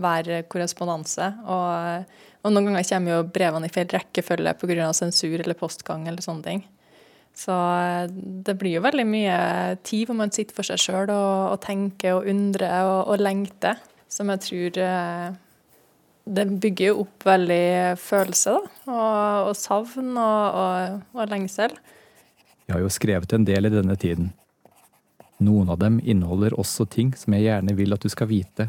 hver 0.00 0.30
korrespondanse. 0.50 1.28
Og, 1.44 2.16
og, 2.42 2.48
noen 2.50 2.70
ganger 2.70 2.88
kommer 2.88 3.14
jo 3.14 3.28
brevene 3.36 3.68
i 3.68 3.74
feil 3.74 3.90
rekkefølge 3.92 4.56
pga. 4.58 4.88
sensur 4.96 5.36
eller 5.36 5.58
postgang 5.58 6.08
eller 6.08 6.24
sånne 6.24 6.46
ting. 6.46 6.62
Så 7.36 7.52
eh, 7.54 8.08
det 8.48 8.56
blir 8.58 8.78
jo 8.78 8.86
veldig 8.86 9.04
mye 9.06 9.36
tid 9.86 10.08
hvor 10.08 10.18
man 10.18 10.32
sitter 10.34 10.56
for 10.56 10.66
seg 10.66 10.80
sjøl 10.82 11.12
og, 11.12 11.52
og, 11.52 11.60
tenker 11.62 12.16
og 12.16 12.32
undrer 12.32 12.88
og, 12.88 13.12
og 13.12 13.22
lengter, 13.22 13.76
som 14.10 14.32
jeg 14.32 14.44
tror 14.48 14.80
eh, 14.88 15.28
det 16.28 16.48
bygger 16.64 16.90
jo 16.90 17.04
opp 17.04 17.28
veldig 17.28 17.68
følelse, 18.00 18.56
da. 18.56 18.72
Og, 18.88 19.52
og 19.52 19.54
savn 19.56 20.16
og, 20.16 21.06
og 21.14 21.30
lengsel. 21.30 21.76
Jeg 22.68 22.76
har 22.76 22.82
jo 22.84 22.92
skrevet 22.92 23.32
en 23.32 23.46
del 23.48 23.64
i 23.64 23.72
denne 23.72 23.94
tiden. 23.96 24.26
Noen 25.40 25.70
av 25.72 25.78
dem 25.80 25.94
inneholder 26.04 26.52
også 26.60 26.84
ting 26.84 27.14
som 27.16 27.32
jeg 27.32 27.46
gjerne 27.46 27.72
vil 27.78 27.96
at 27.96 28.04
du 28.04 28.12
skal 28.12 28.28
vite, 28.28 28.66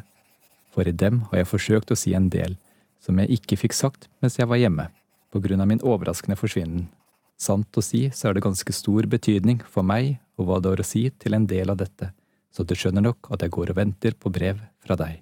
for 0.72 0.88
i 0.88 0.94
dem 0.96 1.26
har 1.28 1.42
jeg 1.42 1.50
forsøkt 1.50 1.92
å 1.92 1.98
si 2.00 2.14
en 2.16 2.30
del 2.32 2.56
som 3.04 3.20
jeg 3.20 3.42
ikke 3.42 3.58
fikk 3.60 3.76
sagt 3.76 4.08
mens 4.24 4.40
jeg 4.40 4.48
var 4.48 4.62
hjemme, 4.62 4.88
på 5.36 5.44
grunn 5.44 5.60
av 5.60 5.68
min 5.68 5.84
overraskende 5.84 6.40
forsvinnen. 6.40 6.88
Sant 7.36 7.76
å 7.76 7.84
si 7.84 8.06
så 8.16 8.30
er 8.30 8.38
det 8.38 8.46
ganske 8.48 8.76
stor 8.76 9.04
betydning 9.12 9.60
for 9.68 9.84
meg 9.84 10.16
og 10.40 10.48
hva 10.48 10.64
det 10.64 10.72
har 10.72 10.84
å 10.86 10.88
si 10.88 11.10
til 11.20 11.36
en 11.36 11.48
del 11.52 11.76
av 11.76 11.84
dette, 11.84 12.14
så 12.56 12.64
du 12.64 12.78
skjønner 12.80 13.04
nok 13.04 13.34
at 13.36 13.44
jeg 13.44 13.52
går 13.52 13.74
og 13.74 13.82
venter 13.84 14.16
på 14.16 14.32
brev 14.32 14.64
fra 14.80 14.96
deg. 14.96 15.20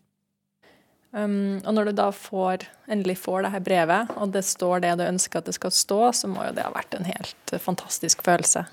Um, 1.18 1.58
og 1.66 1.74
når 1.74 1.90
du 1.90 1.98
da 1.98 2.12
får, 2.14 2.68
endelig 2.92 3.16
får 3.24 3.46
det 3.46 3.54
her 3.56 3.64
brevet, 3.66 4.12
og 4.22 4.34
det 4.36 4.44
står 4.46 4.84
det 4.84 4.92
du 5.00 5.06
ønsker 5.08 5.40
at 5.40 5.48
det 5.50 5.56
skal 5.58 5.74
stå, 5.74 6.00
så 6.14 6.30
må 6.30 6.44
jo 6.46 6.54
det 6.54 6.66
ha 6.68 6.74
vært 6.76 6.94
en 6.94 7.08
helt 7.10 7.54
uh, 7.54 7.62
fantastisk 7.62 8.22
følelse. 8.28 8.68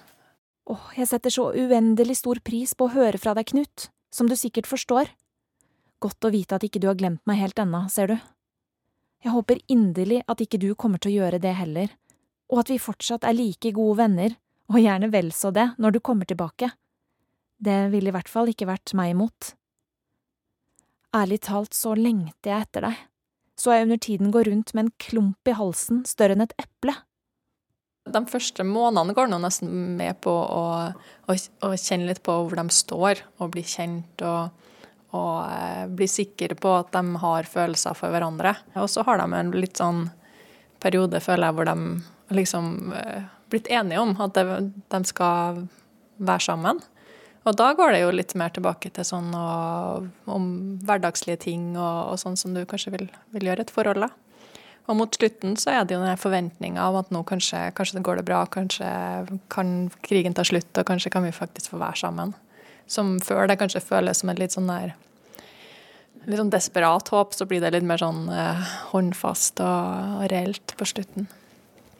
Åh, 0.64 0.76
oh, 0.76 0.90
jeg 0.96 1.08
setter 1.08 1.32
så 1.32 1.50
uendelig 1.56 2.18
stor 2.20 2.40
pris 2.44 2.74
på 2.76 2.88
å 2.88 2.92
høre 2.92 3.20
fra 3.20 3.32
deg, 3.38 3.48
Knut, 3.48 3.88
som 4.12 4.28
du 4.28 4.36
sikkert 4.36 4.68
forstår. 4.68 5.08
Godt 6.04 6.28
å 6.28 6.32
vite 6.34 6.58
at 6.58 6.64
ikke 6.66 6.82
du 6.84 6.88
har 6.90 7.00
glemt 7.00 7.24
meg 7.28 7.40
helt 7.40 7.60
ennå, 7.60 7.86
ser 7.92 8.12
du. 8.12 8.16
Jeg 9.24 9.32
håper 9.32 9.64
inderlig 9.72 10.20
at 10.28 10.40
ikke 10.44 10.60
du 10.60 10.74
kommer 10.76 11.00
til 11.00 11.14
å 11.14 11.18
gjøre 11.22 11.40
det 11.40 11.56
heller, 11.56 11.92
og 12.52 12.60
at 12.60 12.74
vi 12.74 12.80
fortsatt 12.82 13.24
er 13.24 13.36
like 13.38 13.72
gode 13.72 14.02
venner, 14.02 14.36
og 14.68 14.80
gjerne 14.84 15.08
vel 15.12 15.32
så 15.32 15.52
det, 15.52 15.70
når 15.80 15.96
du 15.96 16.04
kommer 16.04 16.28
tilbake. 16.28 16.74
Det 17.56 17.86
ville 17.92 18.10
i 18.10 18.16
hvert 18.16 18.28
fall 18.28 18.52
ikke 18.52 18.68
vært 18.68 18.92
meg 18.96 19.14
imot. 19.14 19.54
Ærlig 21.14 21.40
talt 21.46 21.76
så 21.76 21.94
lengter 21.94 22.50
jeg 22.50 22.66
etter 22.66 22.88
deg, 22.88 23.02
så 23.60 23.74
jeg 23.74 23.86
under 23.86 24.00
tiden 24.02 24.32
går 24.34 24.48
rundt 24.50 24.72
med 24.74 24.86
en 24.86 24.94
klump 24.98 25.50
i 25.50 25.54
halsen 25.54 26.02
større 26.10 26.34
enn 26.34 26.42
et 26.42 26.56
eple. 26.58 26.96
De 28.04 28.20
første 28.28 28.66
månedene 28.66 29.14
går 29.16 29.30
nå 29.30 29.38
nesten 29.40 29.70
med 29.96 30.18
på 30.24 30.32
å, 30.32 30.64
å, 31.30 31.36
å, 31.36 31.70
kjenne 31.78 32.10
litt 32.10 32.20
på 32.26 32.34
hvor 32.34 32.58
de 32.58 32.64
står, 32.74 33.22
og 33.38 33.54
bli 33.54 33.62
kjent 33.64 34.24
og, 34.26 34.66
og 35.14 35.38
eh, 35.46 35.86
bli 35.88 36.08
sikre 36.10 36.58
på 36.58 36.74
at 36.82 36.90
de 36.92 37.22
har 37.22 37.48
følelser 37.48 37.96
for 37.96 38.12
hverandre. 38.12 38.56
Og 38.82 38.90
så 38.92 39.06
har 39.06 39.22
de 39.22 39.30
en 39.38 39.54
litt 39.56 39.80
sånn 39.80 40.08
periode, 40.84 41.22
føler 41.24 41.48
jeg, 41.48 41.56
hvor 41.56 41.70
de 41.70 42.36
liksom 42.42 42.92
eh, 42.98 43.30
blitt 43.54 43.70
enige 43.72 44.02
om 44.02 44.12
at 44.20 44.36
de, 44.36 45.00
skal 45.08 45.64
være 46.18 46.44
sammen. 46.44 46.82
Og 47.44 47.56
da 47.60 47.70
går 47.76 47.92
det 47.92 48.00
jo 48.00 48.12
litt 48.14 48.32
mer 48.40 48.52
tilbake 48.56 48.88
til 48.96 49.04
sånn 49.04 49.28
og, 49.36 50.06
om 50.30 50.46
hverdagslige 50.86 51.42
ting 51.44 51.74
og, 51.76 52.14
og, 52.14 52.20
sånn 52.20 52.38
som 52.40 52.54
du 52.56 52.62
kanskje 52.68 52.94
vil, 52.94 53.08
vil 53.36 53.50
gjøre 53.50 53.66
et 53.66 53.72
forhold. 53.74 54.06
av. 54.08 54.14
Og 54.88 54.98
mot 54.98 55.16
slutten 55.16 55.54
så 55.60 55.72
er 55.72 55.84
det 55.84 55.96
jo 55.96 56.02
den 56.02 56.20
forventninga 56.20 56.82
av 56.84 56.98
at 57.00 57.12
nå 57.14 57.22
kanskje, 57.28 57.70
kanskje 57.76 57.98
det 57.98 58.04
går 58.04 58.20
det 58.20 58.26
bra, 58.28 58.42
kanskje 58.52 58.88
kan 59.52 59.76
krigen 60.04 60.36
ta 60.36 60.44
slutt, 60.44 60.72
og 60.76 60.88
kanskje 60.88 61.12
kan 61.12 61.24
vi 61.24 61.32
faktisk 61.32 61.72
få 61.72 61.80
være 61.80 62.00
sammen. 62.02 62.34
Som 62.88 63.16
før 63.24 63.48
det 63.48 63.56
kanskje 63.60 63.84
føles 63.84 64.20
som 64.20 64.32
et 64.32 64.40
litt 64.42 64.56
sånn 64.56 64.68
der 64.68 64.92
litt 66.24 66.40
sånn 66.40 66.52
desperat 66.52 67.08
håp, 67.12 67.32
så 67.36 67.44
blir 67.48 67.60
det 67.60 67.74
litt 67.74 67.84
mer 67.84 68.00
sånn 68.00 68.28
eh, 68.32 68.68
håndfast 68.92 69.60
og, 69.64 70.20
og 70.20 70.28
reelt 70.32 70.76
på 70.78 70.88
slutten. 70.88 71.28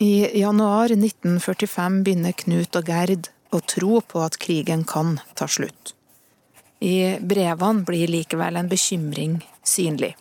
I 0.05 0.41
januar 0.41 0.93
1945 0.93 2.01
begynner 2.05 2.37
Knut 2.37 2.77
og 2.77 2.89
Gerd 2.89 3.29
å 3.59 3.67
tro 3.75 4.01
på 4.01 4.23
at 4.25 4.39
krigen 4.43 4.85
kan 4.89 5.19
ta 5.39 5.49
slutt. 5.51 5.95
I 6.85 7.17
brevene 7.21 7.85
blir 7.87 8.11
likevel 8.11 8.59
en 8.61 8.69
bekymring 8.69 9.39
synlig. 9.65 10.15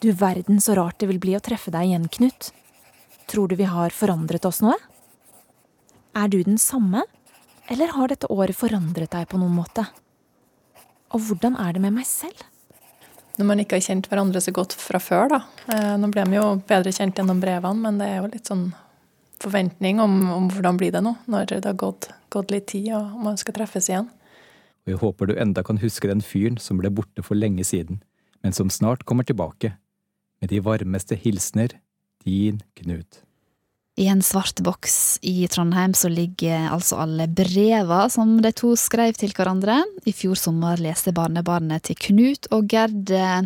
Du 0.00 0.12
verden 0.12 0.60
så 0.60 0.76
rart 0.78 1.00
det 1.00 1.08
vil 1.10 1.18
bli 1.22 1.34
å 1.36 1.42
treffe 1.42 1.72
deg 1.74 1.88
igjen, 1.88 2.08
Knut. 2.12 2.52
Tror 3.30 3.48
du 3.48 3.56
vi 3.56 3.66
har 3.68 3.94
forandret 3.94 4.44
oss 4.44 4.60
noe? 4.62 4.76
Er 6.14 6.28
du 6.30 6.42
den 6.44 6.60
samme, 6.60 7.02
eller 7.72 7.94
har 7.96 8.12
dette 8.12 8.28
året 8.30 8.56
forandret 8.56 9.10
deg 9.10 9.26
på 9.30 9.40
noen 9.40 9.56
måte? 9.56 9.86
Og 11.14 11.22
hvordan 11.24 11.56
er 11.58 11.74
det 11.74 11.82
med 11.82 11.96
meg 11.96 12.06
selv? 12.06 12.44
Når 13.34 13.48
man 13.48 13.62
ikke 13.62 13.80
har 13.80 13.86
kjent 13.88 14.06
hverandre 14.10 14.42
så 14.44 14.52
godt 14.54 14.76
fra 14.78 15.00
før, 15.02 15.32
da. 15.32 15.40
Eh, 15.72 15.94
nå 15.98 16.10
ble 16.14 16.22
vi 16.30 16.38
jo 16.38 16.46
bedre 16.68 16.92
kjent 16.94 17.18
gjennom 17.18 17.40
brevene, 17.42 17.82
men 17.82 17.98
det 17.98 18.10
er 18.10 18.20
jo 18.20 18.30
litt 18.30 18.50
sånn 18.50 18.68
forventning 19.44 20.00
om, 20.02 20.18
om 20.32 20.50
hvordan 20.52 20.80
blir 20.80 20.94
det 20.94 21.04
nå, 21.04 21.14
når 21.30 21.52
det 21.52 21.64
har 21.68 21.78
gått, 21.80 22.08
gått 22.34 22.52
litt 22.54 22.68
tid 22.72 22.90
og 22.96 23.20
man 23.24 23.38
skal 23.40 23.56
treffes 23.58 23.90
igjen. 23.90 24.08
Og 24.84 24.92
jeg 24.92 25.00
håper 25.00 25.30
du 25.30 25.38
enda 25.40 25.64
kan 25.64 25.80
huske 25.80 26.10
den 26.10 26.24
fyren 26.24 26.58
som 26.60 26.80
ble 26.80 26.90
borte 26.92 27.24
for 27.24 27.38
lenge 27.38 27.64
siden, 27.64 28.02
men 28.44 28.56
som 28.56 28.72
snart 28.72 29.06
kommer 29.08 29.24
tilbake 29.24 29.76
med 30.42 30.52
de 30.52 30.60
varmeste 30.64 31.16
hilsener, 31.16 31.78
din 32.24 32.60
Knut. 32.76 33.22
I 33.96 34.08
en 34.10 34.24
svart 34.26 34.58
boks 34.66 35.20
i 35.22 35.46
Trondheim 35.46 35.92
så 35.94 36.08
ligger 36.10 36.66
altså 36.74 36.98
alle 37.04 37.28
breva 37.30 38.08
som 38.10 38.40
de 38.42 38.50
to 38.56 38.72
skrev 38.80 39.14
til 39.14 39.30
hverandre. 39.36 39.78
I 40.02 40.12
fjor 40.12 40.38
sommer 40.40 40.80
leste 40.82 41.14
barnebarnet 41.14 41.86
til 41.86 42.00
Knut 42.08 42.50
og 42.50 42.66
Gerd 42.74 43.12
eh, 43.14 43.44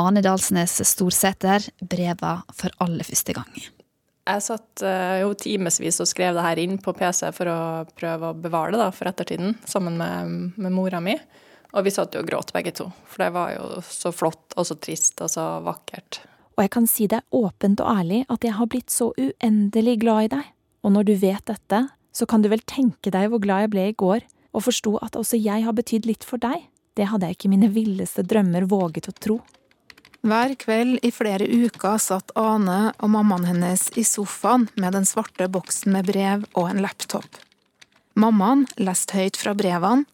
Ane 0.00 0.22
Dalsnes 0.26 0.80
Storsæter 0.90 1.70
breva 1.86 2.40
for 2.50 2.74
aller 2.82 3.06
første 3.06 3.36
gang. 3.38 3.62
Jeg 4.28 4.44
satt 4.44 4.82
uh, 4.84 5.16
jo 5.22 5.32
timevis 5.38 6.00
og 6.02 6.08
skrev 6.08 6.36
det 6.36 6.44
her 6.44 6.60
inn 6.60 6.76
på 6.82 6.92
PC 6.96 7.30
for 7.34 7.50
å 7.50 7.60
prøve 7.96 8.30
å 8.30 8.36
bevare 8.36 8.74
det 8.74 8.82
da, 8.82 8.90
for 8.94 9.10
ettertiden, 9.10 9.56
sammen 9.68 9.96
med, 10.00 10.34
med 10.60 10.74
mora 10.74 11.00
mi. 11.02 11.16
Og 11.70 11.86
vi 11.86 11.92
satt 11.94 12.14
jo 12.14 12.22
og 12.22 12.28
gråt 12.28 12.52
begge 12.54 12.74
to, 12.76 12.88
for 13.06 13.24
det 13.24 13.30
var 13.34 13.54
jo 13.54 13.80
så 13.86 14.12
flott 14.14 14.56
og 14.58 14.66
så 14.66 14.76
trist 14.82 15.22
og 15.22 15.30
så 15.32 15.46
vakkert. 15.64 16.20
Og 16.58 16.64
jeg 16.66 16.72
kan 16.74 16.88
si 16.90 17.06
deg 17.08 17.36
åpent 17.36 17.80
og 17.80 18.00
ærlig 18.02 18.24
at 18.28 18.44
jeg 18.44 18.56
har 18.58 18.68
blitt 18.68 18.92
så 18.92 19.12
uendelig 19.16 19.96
glad 20.02 20.26
i 20.26 20.32
deg. 20.34 20.50
Og 20.84 20.92
når 20.92 21.06
du 21.08 21.14
vet 21.22 21.44
dette, 21.48 21.80
så 22.12 22.26
kan 22.26 22.42
du 22.42 22.50
vel 22.52 22.62
tenke 22.68 23.12
deg 23.14 23.30
hvor 23.30 23.42
glad 23.42 23.64
jeg 23.64 23.72
ble 23.72 23.86
i 23.90 23.96
går, 23.96 24.26
og 24.50 24.66
forsto 24.66 24.96
at 25.00 25.16
også 25.16 25.38
jeg 25.38 25.64
har 25.64 25.76
betydd 25.76 26.08
litt 26.10 26.26
for 26.26 26.42
deg. 26.42 26.66
Det 26.98 27.06
hadde 27.08 27.28
jeg 27.28 27.38
ikke 27.38 27.48
i 27.48 27.54
mine 27.54 27.70
villeste 27.72 28.26
drømmer 28.26 28.66
våget 28.68 29.08
å 29.08 29.14
tro. 29.14 29.38
Hver 30.20 30.52
kveld 30.60 30.98
i 31.00 31.08
flere 31.16 31.46
uker 31.48 31.96
satt 31.96 32.34
Ane 32.36 32.90
og 33.00 33.08
mammaen 33.08 33.46
hennes 33.48 33.86
i 33.96 34.04
sofaen 34.04 34.66
med 34.76 34.92
den 34.92 35.06
svarte 35.08 35.46
boksen 35.48 35.94
med 35.94 36.10
brev 36.10 36.44
og 36.52 36.66
en 36.68 36.82
laptop. 36.84 37.38
Mammaen 38.20 38.66
leste 38.76 39.16
høyt 39.16 39.40
fra 39.40 39.54
brevene, 39.56 40.04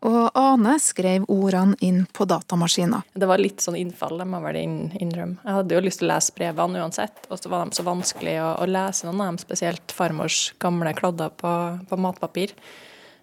og 0.00 0.30
Ane 0.32 0.78
skrev 0.80 1.26
ordene 1.28 1.76
inn 1.84 2.06
på 2.08 2.24
datamaskina. 2.24 3.02
Det 3.12 3.28
var 3.28 3.42
litt 3.42 3.60
sånn 3.60 3.76
innfall, 3.76 4.16
det 4.16 4.24
må 4.30 4.40
jeg 4.40 4.46
vel 4.46 4.58
innrømme. 4.96 5.42
Jeg 5.44 5.58
hadde 5.58 5.76
jo 5.76 5.84
lyst 5.84 6.00
til 6.00 6.08
å 6.08 6.12
lese 6.14 6.36
brevene 6.38 6.80
uansett, 6.80 7.26
og 7.28 7.36
så 7.36 7.52
var 7.52 7.68
de 7.68 7.76
så 7.76 7.84
vanskelig 7.84 8.38
å, 8.40 8.48
å 8.64 8.68
lese 8.70 9.04
noen 9.04 9.20
av 9.20 9.32
dem, 9.34 9.42
spesielt 9.44 9.92
farmors 9.92 10.38
gamle 10.62 10.96
kladder 10.96 11.36
på, 11.36 11.52
på 11.90 12.00
matpapir. 12.00 12.56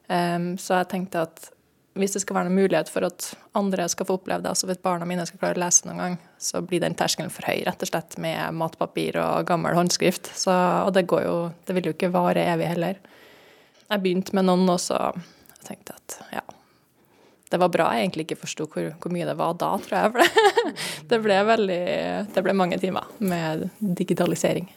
Um, 0.06 0.52
så 0.62 0.78
jeg 0.84 0.92
tenkte 0.94 1.26
at 1.26 1.50
hvis 2.00 2.16
det 2.16 2.22
skal 2.24 2.38
være 2.38 2.50
noen 2.50 2.62
mulighet 2.62 2.90
for 2.92 3.08
at 3.08 3.30
andre 3.58 3.88
skal 3.92 4.08
få 4.10 4.18
oppleve 4.20 4.44
det, 4.44 4.52
altså 4.54 4.70
hvis 4.70 4.82
barna 4.84 5.08
mine 5.10 5.26
skal 5.28 5.42
klare 5.42 5.58
å 5.58 5.64
lese 5.64 5.88
noen 5.88 6.02
gang, 6.02 6.18
så 6.42 6.62
blir 6.66 6.84
den 6.84 6.98
terskelen 6.98 7.34
for 7.34 7.48
høy, 7.50 7.62
rett 7.68 7.84
og 7.84 7.92
slett, 7.92 8.18
med 8.22 8.58
matpapir 8.58 9.20
og 9.22 9.48
gammel 9.50 9.78
håndskrift. 9.78 10.32
Så, 10.38 10.54
og 10.54 10.94
det 10.98 11.08
går 11.10 11.26
jo 11.26 11.38
Det 11.68 11.76
vil 11.76 11.90
jo 11.90 11.96
ikke 11.96 12.14
vare 12.14 12.46
evig 12.54 12.70
heller. 12.72 13.02
Jeg 13.88 14.04
begynte 14.04 14.36
med 14.36 14.48
noen, 14.48 14.68
og 14.70 14.80
så 14.84 15.00
tenkte 15.68 15.96
jeg 15.96 16.04
at 16.04 16.38
ja, 16.40 16.46
det 17.52 17.60
var 17.62 17.72
bra 17.72 17.90
jeg 17.96 18.06
egentlig 18.06 18.28
ikke 18.28 18.42
forsto 18.42 18.68
hvor, 18.68 18.88
hvor, 19.00 19.14
mye 19.14 19.28
det 19.28 19.36
var 19.40 19.56
da, 19.60 19.74
tror 19.84 19.98
jeg. 19.98 20.14
For 20.14 20.24
det, 20.24 20.72
det, 21.12 21.20
ble 21.24 21.42
veldig 21.48 21.84
Det 22.36 22.44
ble 22.44 22.56
mange 22.58 22.80
timer 22.82 23.08
med 23.20 23.70
digitalisering. 23.80 24.68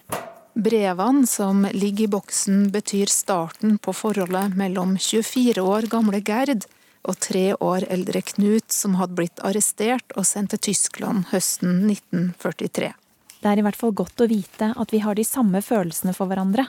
Brevene 0.60 1.26
som 1.30 1.62
ligger 1.72 2.08
i 2.08 2.10
boksen, 2.10 2.68
betyr 2.74 3.10
starten 3.10 3.78
på 3.78 3.94
forholdet 3.94 4.56
mellom 4.58 4.96
24 4.98 5.62
år 5.62 5.86
gamle 5.90 6.22
Gerd 6.26 6.66
og 7.08 7.18
tre 7.22 7.50
år 7.54 7.86
eldre 7.88 8.22
Knut, 8.32 8.72
som 8.72 8.96
hadde 9.00 9.16
blitt 9.18 9.42
arrestert 9.46 10.12
og 10.16 10.26
sendt 10.28 10.54
til 10.54 10.64
Tyskland 10.70 11.30
høsten 11.30 11.86
1943. 11.88 12.92
Det 13.40 13.48
er 13.48 13.60
i 13.60 13.64
hvert 13.64 13.78
fall 13.78 13.94
godt 13.96 14.20
å 14.20 14.28
vite 14.28 14.72
at 14.76 14.92
vi 14.92 15.00
har 15.00 15.16
de 15.16 15.24
samme 15.24 15.62
følelsene 15.64 16.12
for 16.16 16.28
hverandre, 16.28 16.66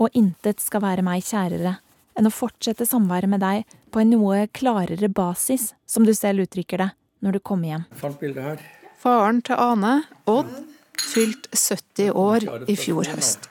og 0.00 0.12
intet 0.16 0.62
skal 0.64 0.84
være 0.84 1.04
meg 1.04 1.24
kjærere 1.24 1.76
enn 2.16 2.28
å 2.28 2.32
fortsette 2.32 2.86
samværet 2.88 3.28
med 3.28 3.42
deg 3.44 3.76
på 3.92 4.00
en 4.00 4.14
noe 4.14 4.46
klarere 4.56 5.10
basis, 5.12 5.74
som 5.84 6.06
du 6.08 6.14
selv 6.16 6.46
uttrykker 6.46 6.80
det, 6.80 6.88
når 7.20 7.36
du 7.36 7.42
kommer 7.44 7.72
hjem. 7.72 7.84
Fant 8.00 8.16
bildet 8.20 8.44
her. 8.44 8.64
Faren 9.00 9.42
til 9.44 9.60
Ane, 9.60 9.98
Odd, 10.30 10.48
fylt 10.96 11.50
70 11.52 12.16
år 12.16 12.46
i 12.72 12.78
fjor 12.80 13.08
høst. 13.12 13.50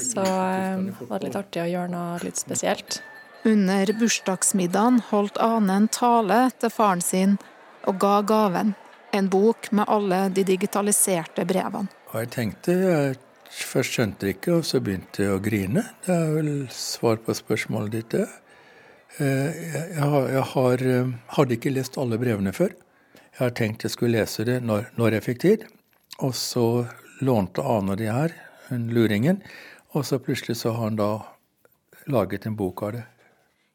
Så 0.00 0.24
um, 0.24 0.88
var 1.04 1.20
det 1.20 1.28
litt 1.28 1.38
artig 1.38 1.62
å 1.66 1.68
gjøre 1.68 1.92
noe 1.92 2.16
litt 2.24 2.40
spesielt. 2.40 3.02
Under 3.46 3.92
bursdagsmiddagen 4.00 4.96
holdt 5.10 5.36
Ane 5.38 5.76
en 5.78 5.84
tale 5.94 6.38
til 6.58 6.72
faren 6.74 7.02
sin 7.04 7.36
og 7.86 8.00
ga 8.02 8.16
gaven, 8.26 8.72
en 9.14 9.28
bok 9.30 9.68
med 9.70 9.86
alle 9.86 10.24
de 10.34 10.42
digitaliserte 10.48 11.44
brevene. 11.46 11.86
Og 12.10 12.24
jeg 12.24 12.32
tenkte 12.34 12.74
jeg 12.80 13.14
Først 13.56 13.94
skjønte 13.94 14.26
jeg 14.26 14.36
ikke, 14.36 14.56
og 14.58 14.64
så 14.66 14.80
begynte 14.82 15.22
jeg 15.22 15.32
å 15.32 15.40
grine. 15.40 15.84
Det 16.02 16.12
er 16.12 16.32
vel 16.34 16.50
svar 16.74 17.20
på 17.22 17.32
spørsmålet 17.32 17.94
ditt, 17.94 18.16
det. 18.16 18.26
Eh, 19.22 19.60
jeg, 19.94 20.02
har, 20.02 20.26
jeg 20.34 20.42
har, 20.50 20.82
eh, 20.82 21.12
hadde 21.38 21.56
ikke 21.56 21.72
lest 21.72 21.96
alle 22.02 22.18
brevene 22.20 22.52
før. 22.52 22.74
Jeg 23.14 23.38
har 23.38 23.54
tenkt 23.56 23.86
jeg 23.86 23.94
skulle 23.94 24.18
lese 24.18 24.44
det 24.44 24.58
når, 24.66 24.90
når 24.98 25.16
jeg 25.16 25.26
fikk 25.28 25.40
tid. 25.46 25.64
Og 26.26 26.34
så 26.36 26.66
lånte 27.24 27.64
Ane 27.64 27.96
de 27.96 28.10
her, 28.10 28.34
luringen, 28.68 29.40
og 29.94 30.04
så 30.04 30.18
plutselig 30.20 30.58
så 30.60 30.74
har 30.74 30.90
han 30.90 30.98
da 30.98 31.10
laget 32.12 32.50
en 32.50 32.58
bok 32.58 32.82
av 32.82 32.98
det. 32.98 33.06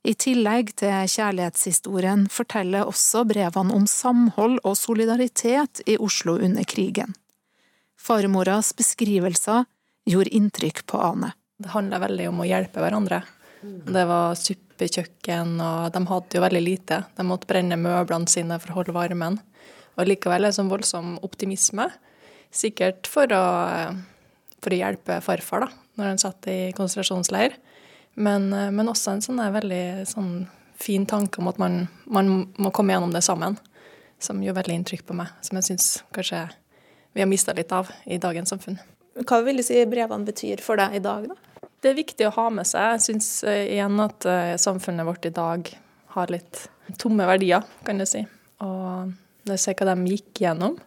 I 0.01 0.15
tillegg 0.17 0.71
til 0.81 1.09
kjærlighetshistorien 1.13 2.23
forteller 2.33 2.89
også 2.89 3.21
brevene 3.29 3.75
om 3.75 3.83
samhold 3.89 4.57
og 4.65 4.73
solidaritet 4.79 5.83
i 5.85 5.97
Oslo 6.01 6.39
under 6.41 6.65
krigen. 6.65 7.13
Farmoras 8.01 8.71
beskrivelser 8.73 9.67
gjorde 10.09 10.33
inntrykk 10.33 10.81
på 10.89 10.97
Ane. 11.05 11.35
Det 11.61 11.69
handla 11.75 12.01
veldig 12.01 12.31
om 12.31 12.41
å 12.41 12.49
hjelpe 12.49 12.81
hverandre. 12.81 13.21
Det 13.61 14.03
var 14.09 14.33
suppekjøkken, 14.39 15.59
og 15.61 15.91
de 15.93 16.01
hadde 16.09 16.37
jo 16.37 16.41
veldig 16.47 16.61
lite. 16.65 17.03
De 17.13 17.25
måtte 17.27 17.49
brenne 17.51 17.77
møblene 17.77 18.29
sine 18.31 18.57
for 18.57 18.73
å 18.73 18.79
holde 18.79 18.95
varmen. 18.97 19.37
Og 19.99 20.07
likevel 20.09 20.47
en 20.47 20.55
sånn 20.55 20.71
voldsom 20.71 21.19
optimisme. 21.21 21.85
Sikkert 22.49 23.05
for 23.05 23.29
å, 23.37 23.43
for 24.57 24.73
å 24.73 24.79
hjelpe 24.81 25.19
farfar, 25.21 25.67
da, 25.67 25.83
når 25.99 26.09
han 26.09 26.23
satt 26.25 26.49
i 26.49 26.59
konsentrasjonsleir. 26.73 27.53
Men, 28.15 28.49
men 28.49 28.89
også 28.91 29.13
en 29.13 29.23
sånn 29.23 29.39
veldig 29.39 30.03
sånn 30.09 30.31
fin 30.81 31.05
tanke 31.07 31.39
om 31.41 31.47
at 31.51 31.59
man, 31.61 31.85
man, 32.05 32.31
må 32.57 32.71
komme 32.75 32.93
gjennom 32.93 33.13
det 33.13 33.23
sammen. 33.25 33.55
Som 34.21 34.41
gjør 34.43 34.59
veldig 34.59 34.81
inntrykk 34.81 35.05
på 35.07 35.15
meg. 35.17 35.31
Som 35.45 35.57
jeg 35.57 35.69
syns 35.71 35.87
kanskje 36.13 36.43
vi 37.13 37.23
har 37.23 37.29
mista 37.29 37.53
litt 37.53 37.71
av 37.75 37.89
i 38.05 38.19
dagens 38.21 38.53
samfunn. 38.53 38.77
Hva 39.27 39.41
vil 39.43 39.59
du 39.59 39.65
si 39.65 39.79
brevene 39.89 40.27
betyr 40.27 40.61
for 40.63 40.79
deg 40.79 40.95
i 40.95 41.03
dag, 41.03 41.27
da? 41.27 41.67
Det 41.81 41.91
er 41.91 41.97
viktig 41.97 42.27
å 42.27 42.35
ha 42.35 42.45
med 42.53 42.67
seg. 42.69 42.93
Jeg 42.93 43.03
syns 43.07 43.29
eh, 43.49 43.65
igjen 43.73 43.97
at 44.03 44.27
eh, 44.29 44.53
samfunnet 44.61 45.07
vårt 45.07 45.25
i 45.25 45.33
dag 45.33 45.71
har 46.15 46.31
litt 46.31 46.67
tomme 47.01 47.25
verdier, 47.27 47.65
kan 47.87 47.99
du 47.99 48.05
si. 48.07 48.21
Og 48.63 49.11
jeg 49.49 49.59
ser 49.59 49.75
hva 49.79 49.89
de 49.89 50.13
gikk 50.13 50.43
gjennom, 50.43 50.77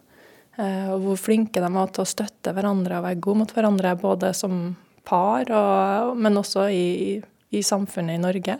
eh, 0.55 0.87
og 0.93 1.03
hvor 1.03 1.19
flinke 1.19 1.61
de 1.61 1.69
var 1.75 1.91
til 1.93 2.05
å 2.05 2.09
støtte 2.09 2.55
hverandre 2.55 3.01
og 3.01 3.07
være 3.09 3.21
gode 3.27 3.41
mot 3.43 3.53
hverandre, 3.57 3.93
både 3.99 4.31
som 4.37 4.63
par, 5.05 5.49
og, 5.51 6.17
men 6.17 6.41
også 6.41 6.67
i, 6.73 7.21
i, 7.51 7.63
samfunnet 7.63 8.17
i 8.17 8.23
Norge. 8.23 8.57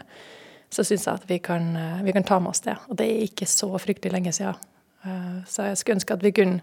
Så 0.73 0.85
syns 0.85 1.05
jeg 1.07 1.21
at 1.21 1.27
vi 1.29 1.39
kan, 1.43 1.67
vi 2.03 2.13
kan 2.15 2.25
ta 2.25 2.39
med 2.41 2.53
oss 2.53 2.63
det. 2.65 2.75
Og 2.89 2.97
det 2.99 3.07
er 3.07 3.27
ikke 3.27 3.47
så 3.49 3.69
fryktelig 3.79 4.13
lenge 4.15 4.33
siden. 4.35 4.57
Så 5.47 5.67
jeg 5.67 5.77
skulle 5.77 5.99
ønske 5.99 6.15
at 6.17 6.23
vi 6.25 6.33
kunne 6.35 6.61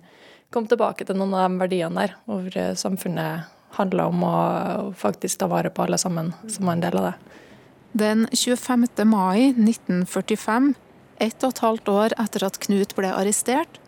komme 0.52 0.68
tilbake 0.68 1.06
til 1.06 1.16
noen 1.16 1.36
av 1.38 1.46
de 1.46 1.60
verdiene 1.62 2.02
der, 2.02 2.16
hvor 2.26 2.58
samfunnet 2.76 3.46
handler 3.78 4.10
om 4.10 4.24
å 4.26 4.36
faktisk 4.98 5.40
ta 5.40 5.48
vare 5.48 5.70
på 5.72 5.86
alle 5.86 5.98
sammen 6.00 6.32
som 6.50 6.68
er 6.68 6.76
en 6.76 6.84
del 6.84 6.98
av 7.00 7.08
det. 7.10 7.14
Den 7.92 8.26
25. 8.32 8.86
mai 9.04 9.52
1945, 9.52 10.72
ett 11.20 11.44
og 11.44 11.52
et 11.52 11.62
halvt 11.64 11.90
år 11.92 12.14
etter 12.20 12.46
at 12.46 12.58
Knut 12.64 12.94
ble 12.96 13.10
arrestert, 13.12 13.80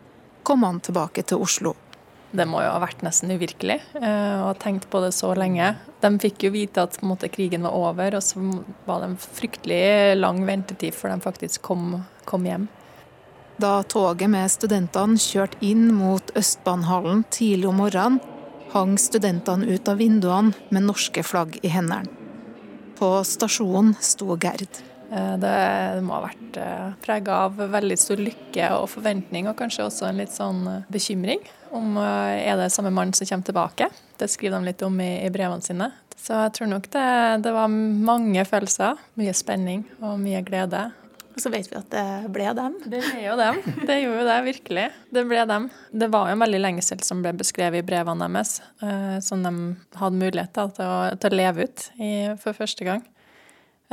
kom 0.45 0.65
han 0.65 0.77
tilbake 0.85 1.23
til 1.25 1.41
Oslo. 1.41 1.73
Det 2.35 2.45
må 2.49 2.59
jo 2.63 2.71
ha 2.73 2.79
vært 2.83 3.03
nesten 3.05 3.31
uvirkelig 3.31 3.77
eh, 3.99 4.35
å 4.41 4.49
ha 4.49 4.55
tenkt 4.59 4.89
på 4.91 4.99
det 5.03 5.13
så 5.15 5.31
lenge. 5.37 5.71
De 6.03 6.11
fikk 6.19 6.47
jo 6.47 6.53
vite 6.55 6.83
at 6.83 6.97
måte, 7.05 7.29
krigen 7.31 7.63
var 7.63 7.75
over, 7.77 8.17
og 8.17 8.23
så 8.25 8.41
var 8.87 9.01
det 9.01 9.11
en 9.11 9.19
fryktelig 9.21 10.17
lang 10.19 10.41
ventetid 10.47 10.95
før 10.97 11.15
de 11.15 11.23
faktisk 11.23 11.63
kom, 11.65 12.01
kom 12.27 12.47
hjem. 12.47 12.67
Da 13.61 13.77
toget 13.87 14.27
med 14.31 14.51
studentene 14.51 15.19
kjørte 15.21 15.61
inn 15.63 15.87
mot 15.95 16.33
Østbanehallen 16.35 17.23
tidlig 17.31 17.69
om 17.71 17.79
morgenen, 17.79 18.19
hang 18.75 18.97
studentene 18.99 19.69
ut 19.71 19.87
av 19.87 20.01
vinduene 20.01 20.51
med 20.75 20.89
norske 20.89 21.23
flagg 21.23 21.55
i 21.63 21.71
hendene. 21.71 22.11
På 22.99 23.21
stasjonen 23.27 23.93
sto 24.03 24.35
Gerd. 24.39 24.81
Eh, 25.11 25.35
det, 25.39 25.55
må 26.03 26.17
ha 26.17 26.25
vært 26.25 26.59
eh, 26.59 26.89
prega 27.05 27.45
av 27.45 27.59
veldig 27.71 27.97
stor 27.99 28.19
lykke 28.19 28.73
og 28.81 28.89
forventning, 28.91 29.47
og 29.47 29.55
kanskje 29.59 29.87
også 29.87 30.09
en 30.09 30.19
litt 30.19 30.35
sånn 30.35 30.65
bekymring 30.91 31.43
om 31.75 31.99
er 31.99 32.57
det 32.59 32.71
samme 32.73 32.93
mann 32.95 33.13
som 33.13 33.27
kommer 33.27 33.47
tilbake. 33.47 33.89
Det 34.19 34.29
skriver 34.31 34.59
de 34.59 34.71
litt 34.71 34.83
om 34.85 34.99
i, 35.03 35.11
i 35.25 35.31
brevene 35.33 35.65
sine. 35.65 35.91
Så 36.15 36.33
jeg 36.45 36.53
tror 36.55 36.69
nok 36.71 36.87
det, 36.93 37.07
det 37.45 37.51
var 37.53 37.69
mange 37.69 38.45
følelser. 38.47 39.01
Mye 39.19 39.33
spenning 39.35 39.83
og 40.01 40.17
mye 40.21 40.41
glede. 40.47 40.87
Og 41.35 41.41
så 41.43 41.51
vet 41.51 41.67
vi 41.67 41.75
at 41.75 41.89
det 41.91 42.31
ble 42.31 42.47
dem. 42.55 42.77
Det 42.87 43.01
ble 43.03 43.25
jo 43.25 43.33
dem. 43.35 43.57
Det 43.87 43.97
gjorde 43.99 44.21
jo 44.21 44.27
det, 44.29 44.37
virkelig. 44.45 44.85
Det 45.17 45.23
ble 45.27 45.41
dem. 45.49 45.65
Det 45.91 46.07
var 46.13 46.29
jo 46.29 46.37
en 46.37 46.43
veldig 46.45 46.61
lengsel 46.63 47.01
som 47.03 47.23
ble 47.25 47.33
beskrevet 47.35 47.83
i 47.83 47.87
brevene 47.87 48.29
deres, 48.29 48.61
eh, 48.79 49.17
som 49.19 49.43
de 49.43 49.51
hadde 49.99 50.21
mulighet 50.21 50.55
til 50.55 50.87
å, 50.87 51.01
til 51.19 51.35
å 51.35 51.39
leve 51.41 51.67
ut 51.67 51.85
i, 51.99 52.11
for 52.39 52.55
første 52.55 52.87
gang. 52.87 53.03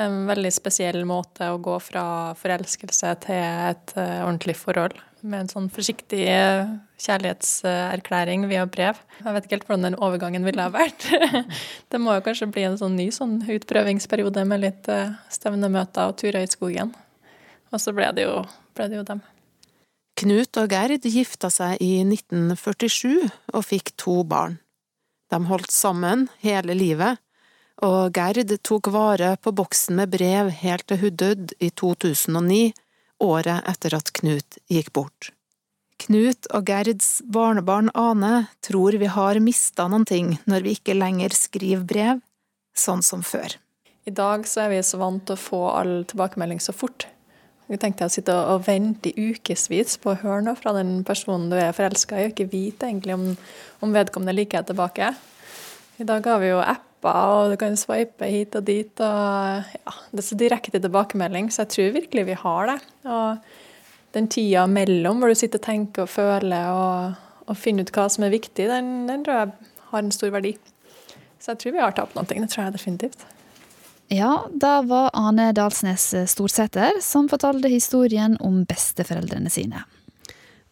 En 0.01 0.23
veldig 0.31 0.53
spesiell 0.55 1.03
måte 1.05 1.51
å 1.51 1.59
gå 1.61 1.75
fra 1.83 2.05
forelskelse 2.39 3.11
til 3.27 3.43
et 3.43 3.93
uh, 3.99 4.23
ordentlig 4.23 4.55
forhold. 4.57 4.95
Med 5.23 5.45
en 5.45 5.51
sånn 5.51 5.69
forsiktig 5.71 6.25
uh, 6.27 6.73
kjærlighetserklæring 6.99 8.49
via 8.51 8.65
brev. 8.67 8.99
Jeg 9.21 9.35
vet 9.37 9.45
ikke 9.47 9.57
helt 9.57 9.69
hvordan 9.69 9.87
den 9.87 9.99
overgangen 10.03 10.47
ville 10.47 10.65
ha 10.67 10.73
vært. 10.75 11.07
det 11.95 12.01
må 12.03 12.17
jo 12.17 12.25
kanskje 12.27 12.51
bli 12.51 12.65
en 12.67 12.79
sånn 12.81 12.97
ny 12.99 13.07
sånn 13.15 13.37
utprøvingsperiode 13.55 14.43
med 14.51 14.65
litt 14.65 14.91
uh, 14.91 15.15
stevnemøter 15.31 16.11
og 16.11 16.19
turer 16.19 16.43
i 16.43 16.51
skogen. 16.51 16.91
Og 17.71 17.81
så 17.81 17.95
ble 17.95 18.11
det 18.17 18.27
jo, 18.27 18.43
ble 18.75 18.89
det 18.91 18.99
jo 18.99 19.07
dem. 19.13 19.23
Knut 20.19 20.59
og 20.61 20.75
Gerd 20.75 21.07
gifta 21.09 21.49
seg 21.51 21.81
i 21.83 22.03
1947 22.05 23.31
og 23.55 23.65
fikk 23.65 23.95
to 24.01 24.21
barn. 24.29 24.59
De 25.33 25.39
holdt 25.49 25.73
sammen 25.73 26.27
hele 26.45 26.77
livet, 26.77 27.21
og 27.83 28.13
Gerd 28.15 28.53
tok 28.63 28.91
vare 28.93 29.33
på 29.43 29.55
boksen 29.57 29.97
med 29.99 30.13
brev 30.13 30.51
helt 30.61 30.85
til 30.91 31.01
hun 31.01 31.17
døde 31.17 31.57
i 31.59 31.71
2009, 31.71 32.73
året 33.23 33.63
etter 33.71 33.95
at 33.99 34.13
Knut 34.19 34.59
gikk 34.71 34.93
bort. 34.97 35.31
Knut 36.03 36.49
og 36.51 36.67
Gerds 36.67 37.21
barnebarn 37.31 37.93
Ane 37.95 38.49
tror 38.65 38.97
vi 38.99 39.11
har 39.11 39.39
mista 39.45 39.87
noen 39.91 40.07
ting 40.09 40.35
når 40.51 40.67
vi 40.67 40.77
ikke 40.77 40.99
lenger 40.99 41.35
skriver 41.37 41.87
brev, 41.87 42.23
sånn 42.75 43.05
som 43.07 43.23
før. 43.23 43.55
I 44.03 44.11
dag 44.11 44.49
så 44.51 44.65
er 44.65 44.73
vi 44.73 44.83
så 44.83 44.99
vant 44.99 45.23
til 45.29 45.37
å 45.37 45.43
få 45.43 45.61
all 45.71 46.01
tilbakemelding 46.11 46.59
så 46.63 46.75
fort. 46.75 47.07
Jeg 47.71 47.79
tenkte 47.81 48.09
å 48.09 48.13
sitte 48.13 48.35
og 48.35 48.67
vente 48.67 49.13
i 49.13 49.31
ukevis 49.31 49.95
på 50.03 50.11
å 50.13 50.19
høre 50.25 50.43
noe 50.45 50.59
fra 50.59 50.75
den 50.77 51.05
personen 51.07 51.47
du 51.53 51.57
er 51.57 51.73
forelska 51.77 52.19
i, 52.19 52.27
og 52.27 52.35
ikke 52.35 52.51
vite 52.51 52.89
egentlig 52.89 53.15
om, 53.15 53.29
om 53.81 53.95
vedkommende 53.95 54.35
liker 54.35 54.61
deg 54.61 54.73
tilbake. 54.73 55.13
I 56.03 56.09
dag 56.09 56.27
har 56.27 56.43
vi 56.43 56.51
jo 56.51 56.59
apper, 57.03 57.35
og 57.43 57.51
du 57.53 57.59
kan 57.59 57.77
sveipe 57.77 58.29
hit 58.31 58.55
og 58.57 58.65
dit. 58.65 59.01
og 59.01 59.65
ja, 59.75 59.95
Det 60.11 60.19
er 60.19 60.29
så 60.29 60.39
direkte 60.39 60.81
tilbakemelding, 60.81 61.51
så 61.51 61.63
jeg 61.63 61.69
tror 61.69 61.93
virkelig 61.99 62.27
vi 62.27 62.39
har 62.39 62.67
det. 62.67 62.79
Og 63.05 63.39
den 64.13 64.29
tida 64.29 64.67
mellom 64.67 65.19
hvor 65.19 65.29
du 65.29 65.35
sitter 65.35 65.59
og 65.59 65.67
tenker 65.67 66.03
og 66.03 66.13
føler 66.13 66.69
og, 66.71 67.15
og 67.49 67.57
finner 67.57 67.83
ut 67.83 67.93
hva 67.93 68.09
som 68.09 68.25
er 68.25 68.35
viktig, 68.35 68.69
den, 68.69 69.07
den 69.09 69.25
tror 69.25 69.35
jeg 69.35 69.53
har 69.91 70.03
en 70.03 70.13
stor 70.13 70.31
verdi. 70.31 70.57
Så 71.41 71.53
jeg 71.53 71.59
tror 71.59 71.73
vi 71.73 71.83
har 71.83 71.93
tapt 71.97 72.15
noe. 72.15 72.27
Det 72.29 72.51
tror 72.51 72.65
jeg 72.65 72.77
definitivt. 72.77 73.25
Ja, 74.13 74.45
da 74.53 74.83
var 74.85 75.11
Ane 75.17 75.53
Dalsnes 75.57 76.11
Storsæter 76.29 77.01
som 77.01 77.31
fortalte 77.33 77.71
historien 77.73 78.37
om 78.45 78.63
besteforeldrene 78.69 79.51
sine. 79.51 79.87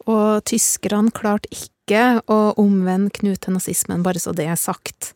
Og 0.07 0.45
tyskerne 0.49 1.13
klarte 1.15 1.49
ikke 1.55 2.21
å 2.31 2.53
omvende 2.61 3.11
Knut 3.17 3.41
til 3.43 3.57
nazismen, 3.57 4.05
bare 4.05 4.21
så 4.23 4.35
det 4.37 4.47
er 4.47 4.61
sagt. 4.61 5.13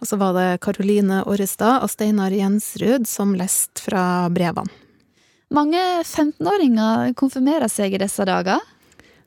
Og 0.00 0.08
så 0.08 0.18
var 0.20 0.34
det 0.36 0.60
Karoline 0.64 1.22
Orrestad 1.24 1.82
og 1.84 1.90
Steinar 1.92 2.34
Jensrud 2.34 3.06
som 3.08 3.34
leste 3.38 3.84
fra 3.86 4.26
brevene. 4.32 4.72
Mange 5.54 5.78
15-åringer 6.02 7.12
konfirmerer 7.14 7.70
seg 7.70 7.94
i 7.94 8.00
disse 8.02 8.24
dager. 8.26 8.58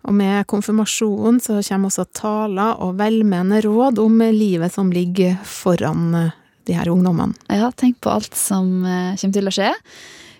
Og 0.07 0.15
med 0.15 0.47
konfirmasjonen 0.51 1.39
så 1.43 1.59
kommer 1.63 1.89
også 1.89 2.05
taler 2.15 2.79
og 2.83 2.97
velmenende 2.99 3.61
råd 3.63 3.99
om 4.03 4.21
livet 4.35 4.73
som 4.73 4.91
ligger 4.91 5.39
foran 5.47 6.31
de 6.67 6.77
her 6.77 6.91
ungdommene. 6.91 7.35
Ja, 7.49 7.71
tenk 7.71 7.99
på 8.03 8.11
alt 8.13 8.35
som 8.37 8.83
eh, 8.85 9.15
kommer 9.19 9.37
til 9.39 9.49
å 9.49 9.55
skje. 9.55 9.73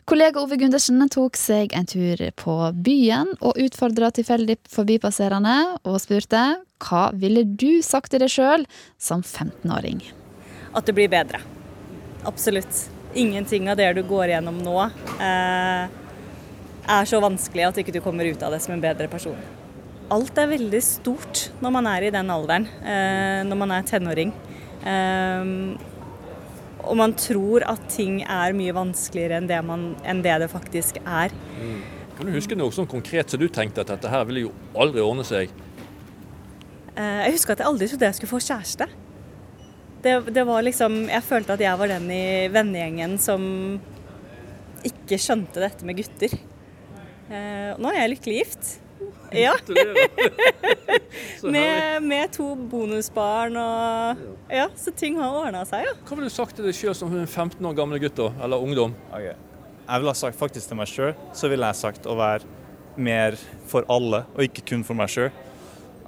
Kollega 0.10 0.42
Ove 0.42 0.58
Gundersen 0.58 1.04
tok 1.14 1.38
seg 1.38 1.76
en 1.78 1.86
tur 1.90 2.22
på 2.40 2.56
byen 2.82 3.36
og 3.46 3.60
utfordra 3.62 4.10
tilfeldig 4.16 4.58
forbipasserende 4.74 5.58
og 5.84 6.00
spurte 6.02 6.46
hva 6.82 7.10
ville 7.14 7.46
du 7.46 7.84
sagt 7.86 8.14
til 8.14 8.24
deg 8.24 8.34
sjøl 8.34 8.66
som 8.98 9.22
15-åring? 9.22 10.02
At 10.74 10.86
det 10.86 10.96
blir 10.98 11.10
bedre. 11.12 11.42
Absolutt. 12.28 12.90
Ingenting 13.14 13.70
av 13.72 13.78
det 13.80 13.88
du 13.98 14.04
går 14.06 14.36
gjennom 14.36 14.60
nå 14.62 14.76
eh, 14.86 15.86
er 16.90 17.10
så 17.10 17.22
vanskelig 17.24 17.66
at 17.70 17.80
ikke 17.82 17.96
du 17.96 18.02
kommer 18.06 18.28
ut 18.30 18.44
av 18.46 18.54
det 18.54 18.62
som 18.62 18.76
en 18.76 18.84
bedre 18.84 19.10
person. 19.10 19.38
Alt 20.14 20.38
er 20.42 20.52
veldig 20.52 20.82
stort 20.86 21.48
når 21.62 21.74
man 21.74 21.90
er 21.90 22.08
i 22.08 22.14
den 22.14 22.30
alderen, 22.34 22.68
eh, 22.82 23.42
når 23.46 23.62
man 23.62 23.74
er 23.78 23.88
tenåring. 23.90 24.34
Eh, 24.86 25.54
og 26.90 26.96
man 26.98 27.14
tror 27.18 27.66
at 27.68 27.82
ting 27.92 28.22
er 28.24 28.56
mye 28.58 28.74
vanskeligere 28.76 29.40
enn 29.42 29.50
det, 29.50 29.60
man, 29.66 29.90
enn 30.08 30.22
det, 30.26 30.38
det 30.44 30.52
faktisk 30.52 31.02
er. 31.04 31.34
Mm. 31.60 31.82
Kan 32.18 32.28
du 32.28 32.36
huske 32.36 32.58
noe 32.58 32.74
sånn 32.76 32.90
konkret 32.90 33.32
som 33.32 33.42
du 33.42 33.48
tenkte 33.54 33.84
at 33.84 33.92
dette 33.94 34.10
her 34.12 34.26
ville 34.28 34.48
jo 34.48 34.54
aldri 34.78 35.04
ordne 35.04 35.26
seg? 35.28 35.54
Eh, 36.96 37.20
jeg 37.26 37.36
husker 37.38 37.56
at 37.56 37.64
jeg 37.64 37.70
aldri 37.70 37.90
trodde 37.92 38.10
jeg 38.10 38.18
skulle 38.18 38.34
få 38.34 38.42
kjæreste. 38.44 38.90
Det, 40.00 40.14
det 40.32 40.44
var 40.48 40.64
liksom 40.64 41.02
Jeg 41.10 41.26
følte 41.28 41.58
at 41.58 41.64
jeg 41.64 41.80
var 41.80 41.92
den 41.92 42.06
i 42.14 42.26
vennegjengen 42.54 43.18
som 43.20 43.42
ikke 44.88 45.18
skjønte 45.20 45.60
dette 45.60 45.84
med 45.84 45.98
gutter. 46.00 46.38
Eh, 47.30 47.74
nå 47.76 47.90
er 47.92 48.06
jeg 48.06 48.14
lykkelig 48.14 48.38
gift. 48.38 48.70
Ja. 49.36 49.54
med, 51.44 52.04
med, 52.04 52.32
to 52.34 52.48
bonusbarn 52.72 53.56
og 53.62 54.24
Ja, 54.50 54.66
så 54.76 54.92
ting 54.96 55.20
har 55.22 55.36
ordna 55.36 55.62
seg, 55.68 55.86
ja. 55.86 55.94
Hva 56.08 56.18
ville 56.18 56.32
du 56.32 56.34
sagt 56.34 56.58
til 56.58 56.66
deg 56.66 56.76
sjøl 56.76 56.96
som 56.98 57.12
15 57.14 57.60
år 57.60 57.76
gamle 57.78 58.00
gutt, 58.02 58.20
eller 58.40 58.64
ungdom? 58.64 58.96
Okay. 59.12 59.36
Jeg 59.36 60.02
ville 60.02 60.16
ha 60.16 60.18
sagt 60.18 60.40
faktisk 60.40 60.72
til 60.72 60.80
meg 60.80 60.90
sjøl, 60.90 61.14
så 61.38 61.52
ville 61.52 61.70
jeg 61.70 61.82
sagt 61.84 62.10
å 62.10 62.18
være 62.18 62.58
mer 63.00 63.38
for 63.70 63.88
alle, 63.92 64.24
og 64.36 64.44
ikke 64.48 64.66
kun 64.74 64.84
for 64.88 64.98
meg 64.98 65.12
sjøl. 65.14 65.30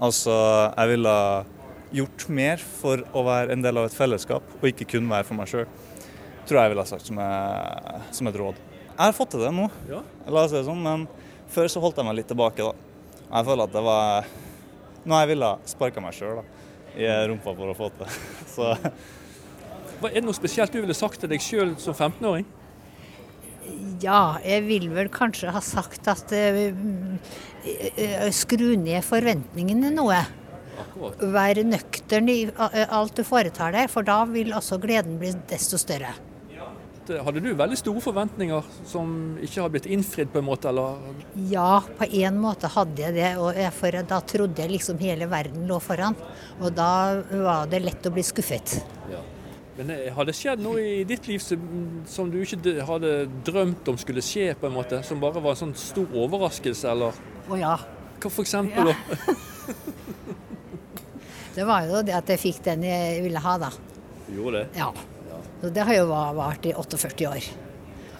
Altså, 0.01 0.33
jeg 0.73 0.95
ville 0.95 1.13
ha 1.13 1.43
gjort 1.95 2.27
mer 2.31 2.61
for 2.61 3.03
å 3.13 3.23
være 3.27 3.55
en 3.55 3.63
del 3.63 3.79
av 3.81 3.87
et 3.89 3.95
fellesskap, 3.95 4.45
og 4.59 4.67
ikke 4.69 4.87
kun 4.93 5.09
være 5.11 5.27
for 5.27 5.39
meg 5.39 5.49
sjøl. 5.51 5.65
Tror 6.47 6.61
jeg 6.61 6.73
ville 6.73 6.85
ha 6.85 6.89
sagt 6.89 7.07
som, 7.07 7.19
jeg, 7.21 8.05
som, 8.17 8.29
et 8.29 8.39
råd. 8.39 8.61
Jeg 8.91 9.01
har 9.01 9.17
fått 9.17 9.33
til 9.35 9.43
det 9.45 9.51
nå, 9.55 9.67
ja. 9.89 10.01
la 10.27 10.45
oss 10.45 10.53
si 10.53 10.59
det 10.59 10.67
sånn, 10.67 10.81
men 10.83 11.05
før 11.51 11.69
så 11.71 11.83
holdt 11.83 11.99
jeg 11.99 12.07
meg 12.07 12.17
litt 12.19 12.31
tilbake. 12.31 12.65
da. 12.65 13.27
Jeg 13.27 13.47
føler 13.47 13.67
at 13.67 13.75
det 13.75 13.83
var 13.85 14.31
noe 15.01 15.21
jeg 15.23 15.31
ville 15.31 15.51
ha 15.53 15.69
sparka 15.69 16.03
meg 16.03 16.15
sjøl 16.15 16.41
i 16.99 17.07
rumpa 17.31 17.53
for 17.55 17.71
å 17.71 17.77
få 17.77 17.91
til. 17.97 18.17
Så. 18.55 18.73
Er 20.01 20.17
det 20.17 20.25
noe 20.25 20.35
spesielt 20.35 20.73
du 20.73 20.81
ville 20.81 20.97
sagt 20.97 21.21
til 21.21 21.31
deg 21.31 21.43
sjøl 21.43 21.75
som 21.81 21.95
15-åring? 21.95 22.47
Ja, 24.01 24.41
jeg 24.41 24.65
vil 24.65 24.87
vel 24.95 25.09
kanskje 25.13 25.51
ha 25.53 25.61
sagt 25.63 26.07
at 26.09 26.31
uh, 26.33 26.71
skru 28.33 28.73
ned 28.81 29.05
forventningene 29.05 29.91
noe. 29.93 30.23
Akkurat. 30.81 31.23
Vær 31.37 31.61
nøktern 31.67 32.29
i 32.31 32.39
alt 32.57 33.15
du 33.17 33.23
foretar 33.27 33.73
deg, 33.77 33.89
for 33.93 34.07
da 34.07 34.23
vil 34.29 34.53
også 34.57 34.81
gleden 34.81 35.17
bli 35.21 35.33
desto 35.51 35.79
større. 35.81 36.13
Hadde 37.11 37.41
du 37.43 37.49
veldig 37.57 37.75
store 37.79 38.01
forventninger 38.03 38.67
som 38.87 39.09
ikke 39.43 39.63
har 39.63 39.71
blitt 39.73 39.87
innfridd 39.89 40.29
på 40.31 40.39
en 40.39 40.45
måte, 40.47 40.69
eller? 40.69 41.01
Ja, 41.49 41.81
på 41.97 42.07
en 42.21 42.37
måte 42.39 42.69
hadde 42.71 43.03
jeg 43.03 43.15
det. 43.17 43.31
Og 43.41 43.57
for 43.75 43.97
da 44.07 44.19
trodde 44.27 44.63
jeg 44.63 44.71
liksom 44.77 45.01
hele 45.01 45.27
verden 45.31 45.65
lå 45.69 45.79
foran. 45.83 46.15
Og 46.61 46.71
da 46.77 47.21
var 47.31 47.71
det 47.71 47.81
lett 47.83 48.07
å 48.07 48.13
bli 48.13 48.23
skuffet. 48.25 48.77
Ja. 49.11 49.23
Men 49.77 49.93
eh, 49.95 50.09
har 50.13 50.27
det 50.27 50.35
skjedd 50.37 50.61
noe 50.61 50.81
i 50.83 51.03
ditt 51.07 51.27
liv 51.31 51.41
som, 51.41 51.61
som, 52.09 52.29
du 52.29 52.41
ikke 52.43 52.75
hadde 52.85 53.13
drømt 53.47 53.87
om 53.89 53.97
skulle 53.99 54.23
skje, 54.25 54.51
på 54.59 54.69
en 54.69 54.75
måte? 54.75 55.01
Som 55.07 55.23
bare 55.23 55.41
var 55.41 55.55
en 55.55 55.63
sånn 55.65 55.77
stor 55.79 56.11
overraskelse, 56.25 56.91
eller? 56.91 57.17
Å 57.49 57.59
ja. 57.59 57.75
Hva 58.21 58.29
for 58.29 58.45
eksempel, 58.45 58.91
ja. 58.91 59.17
da? 59.25 60.37
det 61.55 61.65
var 61.67 61.87
jo 61.89 62.01
det 62.07 62.15
at 62.15 62.29
jeg 62.31 62.39
fikk 62.41 62.61
den 62.65 62.85
jeg 62.87 63.23
ville 63.25 63.41
ha, 63.43 63.57
da. 63.61 63.71
Du 64.27 64.35
gjorde 64.37 64.61
det? 64.63 64.79
Ja. 64.79 64.91
Så 65.61 65.69
det 65.73 65.83
har 65.85 65.93
jo 65.99 66.05
vart 66.09 66.65
i 66.65 66.73
48 66.73 67.27
år. 67.29 67.49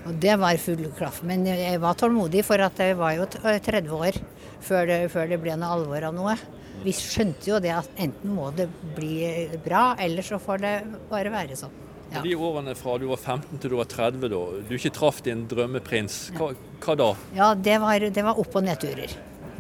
Og 0.06 0.16
det 0.22 0.34
var 0.42 0.58
full 0.62 0.88
klaff. 0.98 1.22
Men 1.26 1.46
jeg 1.46 1.80
var 1.82 1.98
tålmodig, 1.98 2.44
for 2.46 2.62
at 2.62 2.80
jeg 2.82 2.98
var 2.98 3.16
jo 3.18 3.28
30 3.30 3.94
år 3.98 4.18
før 4.62 4.90
det, 4.90 4.98
før 5.14 5.30
det 5.30 5.40
ble 5.42 5.56
noe 5.58 5.78
alvor 5.78 6.08
av 6.10 6.16
noe. 6.18 6.36
Vi 6.82 6.94
skjønte 6.98 7.50
jo 7.52 7.60
det 7.62 7.74
at 7.76 7.90
enten 8.02 8.34
må 8.34 8.50
det 8.58 8.68
bli 8.96 9.48
bra, 9.62 9.92
eller 10.02 10.26
så 10.26 10.40
får 10.42 10.62
det 10.64 10.74
bare 11.12 11.34
være 11.34 11.58
sånn. 11.60 11.74
Ja. 12.12 12.22
De 12.26 12.34
årene 12.36 12.74
fra 12.76 12.98
du 13.00 13.06
var 13.08 13.22
15 13.22 13.60
til 13.62 13.72
du 13.72 13.78
var 13.80 13.88
30, 13.88 14.26
da, 14.34 14.40
du 14.68 14.74
ikke 14.76 14.92
traff 14.98 15.22
din 15.24 15.46
drømmeprins, 15.48 16.18
hva, 16.36 16.50
hva 16.84 16.96
da? 17.00 17.12
Ja, 17.38 17.52
det 17.56 17.78
var, 17.80 18.04
det 18.12 18.26
var 18.26 18.42
opp- 18.42 18.58
og 18.60 18.66
nedturer. 18.68 19.14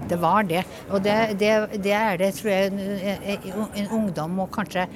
Det 0.09 0.17
var 0.19 0.43
det. 0.43 0.63
Og 0.89 1.03
det, 1.03 1.17
det, 1.39 1.51
det 1.83 1.93
er 1.95 2.17
det, 2.19 2.31
tror 2.37 2.51
jeg, 2.51 2.71
en, 2.71 3.67
en 3.79 3.91
ungdom 3.99 4.39
må 4.41 4.47
kanskje 4.51 4.87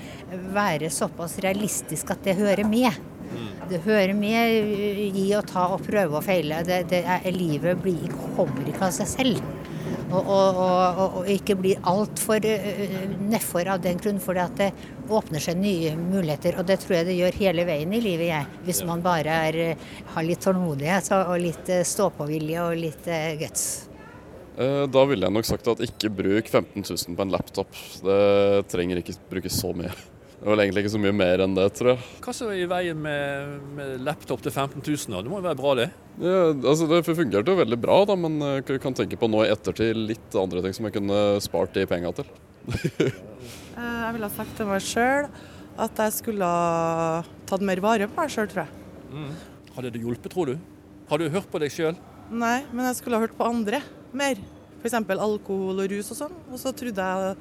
være 0.56 0.90
såpass 0.94 1.38
realistisk 1.46 2.16
at 2.16 2.24
det 2.26 2.40
hører 2.40 2.68
med. 2.68 2.92
Det 3.70 3.82
hører 3.86 4.14
med 4.14 5.16
i 5.18 5.26
å 5.36 5.44
ta 5.46 5.68
og 5.74 5.86
prøve 5.86 6.20
og 6.20 6.26
feile. 6.26 6.62
Det, 6.68 6.84
det 6.92 7.02
er, 7.04 7.26
livet 7.34 7.80
blir, 7.82 8.12
kommer 8.36 8.68
ikke 8.70 8.90
av 8.90 8.94
seg 9.00 9.10
selv. 9.10 9.40
Og, 10.06 10.22
og, 10.22 10.60
og, 10.62 11.16
og 11.20 11.30
ikke 11.34 11.56
bli 11.58 11.74
altfor 11.90 12.46
nedfor 13.26 13.72
av 13.74 13.82
den 13.84 13.98
grunn, 14.00 14.22
for 14.22 14.38
det 14.38 14.70
åpner 15.10 15.42
seg 15.42 15.58
nye 15.60 15.96
muligheter. 15.98 16.60
Og 16.62 16.70
det 16.70 16.78
tror 16.84 17.00
jeg 17.00 17.10
det 17.10 17.18
gjør 17.18 17.42
hele 17.42 17.66
veien 17.68 17.98
i 17.98 18.04
livet, 18.04 18.30
jeg. 18.30 18.62
Hvis 18.68 18.84
man 18.88 19.04
bare 19.06 19.42
er, 19.50 19.60
har 20.14 20.28
litt 20.28 20.46
tålmodighet 20.46 21.12
og 21.18 21.36
litt 21.42 21.76
stå-på-vilje 21.90 22.70
og 22.70 22.80
litt 22.86 23.12
guts. 23.42 23.68
Da 24.56 25.02
ville 25.10 25.28
jeg 25.28 25.36
nok 25.36 25.48
sagt 25.48 25.68
at 25.68 25.82
ikke 25.84 26.12
bruk 26.16 26.48
15 26.48 26.80
000 26.80 27.16
på 27.18 27.24
en 27.26 27.34
laptop. 27.34 27.80
Det 28.06 28.20
trenger 28.72 29.02
ikke 29.02 29.18
bruke 29.32 29.52
så 29.52 29.74
mye. 29.76 29.92
Det 30.46 30.52
var 30.52 30.62
egentlig 30.62 30.84
ikke 30.84 30.92
så 30.94 31.00
mye 31.02 31.16
mer 31.16 31.42
enn 31.42 31.56
det, 31.58 31.64
tror 31.74 31.90
jeg. 31.94 32.08
Hva 32.22 32.34
som 32.36 32.50
er 32.52 32.60
i 32.60 32.68
veien 32.70 33.00
med, 33.02 33.54
med 33.78 34.04
laptop 34.06 34.44
til 34.46 34.54
15 34.54 34.78
000? 34.78 35.16
da? 35.16 35.22
Det 35.26 35.32
må 35.32 35.40
jo 35.40 35.46
være 35.48 35.58
bra, 35.58 35.72
det? 35.80 35.88
Ja, 36.22 36.42
altså 36.54 36.86
Det 36.92 37.00
fungerte 37.08 37.50
jo 37.50 37.58
veldig 37.58 37.80
bra, 37.82 37.96
da, 38.06 38.18
men 38.20 38.36
jeg 38.44 38.80
kan 38.84 38.94
tenke 38.94 39.18
på 39.18 39.30
nå 39.32 39.42
i 39.42 39.50
ettertid 39.50 39.98
litt 39.98 40.38
andre 40.38 40.62
ting 40.62 40.76
som 40.78 40.86
jeg 40.86 40.98
kunne 41.00 41.24
spart 41.44 41.74
de 41.74 41.88
penga 41.90 42.14
til. 42.20 42.30
jeg 43.08 44.14
ville 44.14 44.30
ha 44.30 44.34
sagt 44.36 44.54
til 44.60 44.70
meg 44.70 44.86
sjøl 44.86 45.32
at 45.82 46.06
jeg 46.06 46.16
skulle 46.20 46.48
ha 46.48 47.24
tatt 47.50 47.66
mer 47.66 47.82
vare 47.84 48.08
på 48.12 48.22
meg 48.22 48.32
sjøl, 48.32 48.52
tror 48.52 48.68
jeg. 48.68 48.86
Mm. 49.16 49.34
Hadde 49.80 49.96
det 49.96 50.04
hjulpet, 50.04 50.32
tror 50.36 50.54
du? 50.54 50.56
Har 51.10 51.22
du 51.22 51.30
hørt 51.32 51.50
på 51.52 51.62
deg 51.64 51.74
sjøl? 51.74 51.98
Nei, 52.30 52.60
men 52.70 52.86
jeg 52.92 53.00
skulle 53.02 53.18
ha 53.18 53.26
hørt 53.26 53.36
på 53.38 53.50
andre 53.50 53.82
mer. 54.18 54.42
F.eks. 54.82 54.98
alkohol 55.16 55.82
og 55.82 55.92
rus 55.92 56.12
og 56.14 56.20
sånn. 56.20 56.36
Og 56.52 56.62
så 56.62 56.74
trodde 56.78 57.06
jeg 57.06 57.38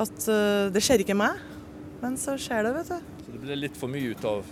at 0.00 0.28
uh, 0.30 0.70
det 0.72 0.82
skjer 0.84 1.04
ikke 1.04 1.16
meg, 1.18 1.40
men 2.00 2.16
så 2.20 2.36
skjer 2.40 2.64
det, 2.66 2.72
vet 2.78 2.92
du. 2.92 3.10
Så 3.24 3.34
det 3.34 3.42
ble 3.42 3.58
litt 3.58 3.76
for 3.76 3.92
mye 3.92 4.14
ut 4.14 4.24
av 4.28 4.46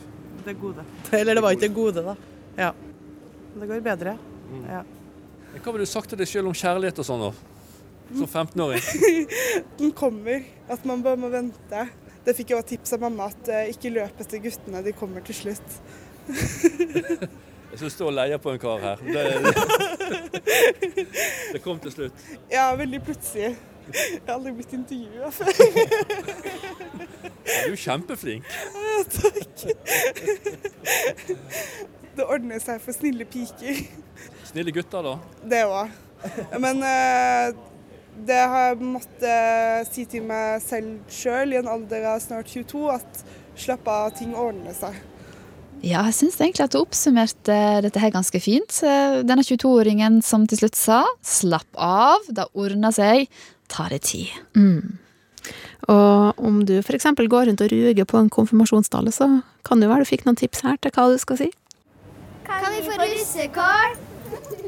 Det 0.44 0.54
gode. 0.60 0.84
Eller 1.16 1.38
det 1.38 1.44
var 1.44 1.56
ikke 1.56 1.66
det 1.66 1.74
gode, 1.76 2.04
da. 2.04 2.16
Ja. 2.58 2.72
Det 3.58 3.68
går 3.70 3.84
bedre. 3.84 4.16
Mm. 4.50 4.66
Ja. 4.68 4.82
Hva 5.58 5.72
ville 5.72 5.86
du 5.86 5.90
sagt 5.90 6.12
til 6.12 6.20
deg 6.20 6.28
sjøl 6.28 6.50
om 6.50 6.56
kjærlighet 6.56 7.00
og 7.00 7.08
sånn, 7.08 7.24
da? 7.28 7.32
Som 8.08 8.28
15-åring? 8.28 9.24
Den 9.80 9.92
kommer. 9.96 10.44
At 10.68 10.84
man 10.88 11.02
bare 11.04 11.20
må 11.20 11.32
vente. 11.32 11.88
Det 12.24 12.36
fikk 12.36 12.52
jeg 12.52 12.60
også 12.60 12.74
tips 12.74 12.96
av 12.96 13.04
mamma, 13.06 13.30
at 13.32 13.52
uh, 13.52 13.64
ikke 13.72 13.94
løp 13.96 14.20
etter 14.20 14.44
guttene, 14.44 14.84
de 14.84 14.96
kommer 14.96 15.24
til 15.24 15.40
slutt. 15.42 15.78
Jeg 17.70 17.78
syns 17.78 17.92
du 17.92 17.96
står 17.96 18.11
og 18.11 18.16
leier 18.16 18.40
på 18.42 18.52
en 18.54 18.61
kar 18.62 18.78
her. 18.83 18.96
Det, 19.04 19.24
det 21.52 21.61
kom 21.64 21.81
til 21.83 21.92
slutt. 21.92 22.22
Ja, 22.52 22.70
veldig 22.78 23.00
plutselig. 23.04 23.50
Jeg 23.92 24.20
har 24.26 24.35
aldri 24.35 24.52
blitt 24.57 24.72
intervjua 24.76 25.31
før. 25.33 25.52
Ja, 27.48 27.61
du 27.64 27.72
er 27.72 27.81
kjempeflink. 27.81 28.44
Ja, 28.74 28.98
takk. 29.14 29.64
Det 32.18 32.26
ordner 32.26 32.61
seg 32.61 32.83
for 32.85 32.96
snille 32.96 33.24
piker. 33.28 33.81
Snille 34.48 34.74
gutter, 34.74 35.04
da? 35.07 35.14
Det 35.48 35.62
òg. 35.68 35.92
Men 36.59 36.83
uh, 36.83 37.52
det 38.26 38.38
har 38.52 38.72
jeg 38.72 38.88
måttet 38.96 39.92
si 39.92 40.04
til 40.11 40.24
meg 40.26 40.59
selv 40.64 41.12
sjøl 41.12 41.54
i 41.54 41.61
en 41.61 41.70
alder 41.70 42.09
av 42.14 42.18
snart 42.24 42.50
22, 42.50 42.83
at 42.96 43.22
slapp 43.59 43.88
av, 43.92 44.11
ting 44.18 44.35
ordner 44.37 44.74
seg. 44.76 44.98
Ja, 45.84 46.02
jeg 46.08 46.16
syns 46.16 46.38
egentlig 46.40 46.64
at 46.66 46.74
du 46.74 46.80
oppsummerte 46.80 47.58
dette 47.84 48.00
her 48.02 48.10
ganske 48.14 48.40
fint. 48.42 48.80
Denne 48.82 49.44
22-åringen 49.46 50.18
som 50.26 50.46
til 50.50 50.58
slutt 50.62 50.78
sa 50.78 51.04
'slapp 51.22 51.70
av, 51.78 52.24
det 52.28 52.48
ordner 52.54 52.90
seg', 52.90 53.28
ta 53.68 53.88
det 53.88 54.02
tid. 54.02 54.32
Mm. 54.56 54.98
Og 55.88 56.42
om 56.42 56.64
du 56.66 56.78
f.eks. 56.80 57.06
går 57.14 57.48
rundt 57.48 57.62
og 57.64 57.72
ruger 57.72 58.04
på 58.04 58.18
en 58.18 58.28
konfirmasjonstale, 58.28 59.12
så 59.14 59.30
kan 59.64 59.80
det 59.80 59.88
være 59.88 60.04
du 60.04 60.10
fikk 60.10 60.26
noen 60.26 60.36
tips 60.36 60.64
her 60.66 60.76
til 60.82 60.92
hva 60.92 61.08
du 61.12 61.18
skal 61.22 61.40
si. 61.40 61.48
Kan 62.48 62.68
vi 62.74 62.82
få 62.84 62.98
russekort? 62.98 64.04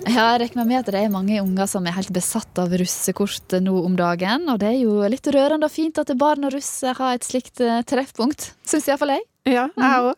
Ja, 0.08 0.32
jeg 0.32 0.40
regner 0.46 0.64
med 0.64 0.78
at 0.80 0.88
det 0.88 1.00
er 1.02 1.12
mange 1.12 1.36
unger 1.42 1.68
som 1.68 1.84
er 1.84 1.92
helt 1.92 2.12
besatt 2.14 2.56
av 2.60 2.72
russekort 2.72 3.58
nå 3.60 3.74
om 3.84 3.98
dagen. 3.98 4.48
Og 4.48 4.60
det 4.62 4.70
er 4.70 4.78
jo 4.80 4.96
litt 5.12 5.28
rørende 5.28 5.68
og 5.68 5.74
fint 5.74 6.00
at 6.00 6.12
barn 6.16 6.48
og 6.48 6.54
russ 6.56 6.70
har 6.86 7.18
et 7.18 7.26
slikt 7.26 7.60
eh, 7.60 7.82
treffpunkt. 7.84 8.54
Syns 8.64 8.88
iallfall 8.88 9.18
jeg. 9.18 9.26
Ja, 9.50 9.68
jeg 9.76 10.08
òg. 10.08 10.16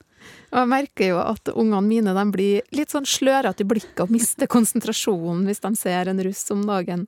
Og 0.52 0.58
jeg 0.60 0.68
merker 0.68 1.08
jo 1.14 1.20
at 1.22 1.48
ungene 1.54 1.80
mine 1.86 2.12
de 2.16 2.24
blir 2.32 2.74
litt 2.76 2.92
sånn 2.92 3.08
slørete 3.08 3.64
i 3.64 3.68
blikket 3.68 4.04
og 4.04 4.12
mister 4.12 4.50
konsentrasjonen 4.50 5.46
hvis 5.48 5.62
de 5.64 5.72
ser 5.80 6.10
en 6.12 6.20
russ 6.26 6.44
om 6.52 6.66
dagen. 6.68 7.06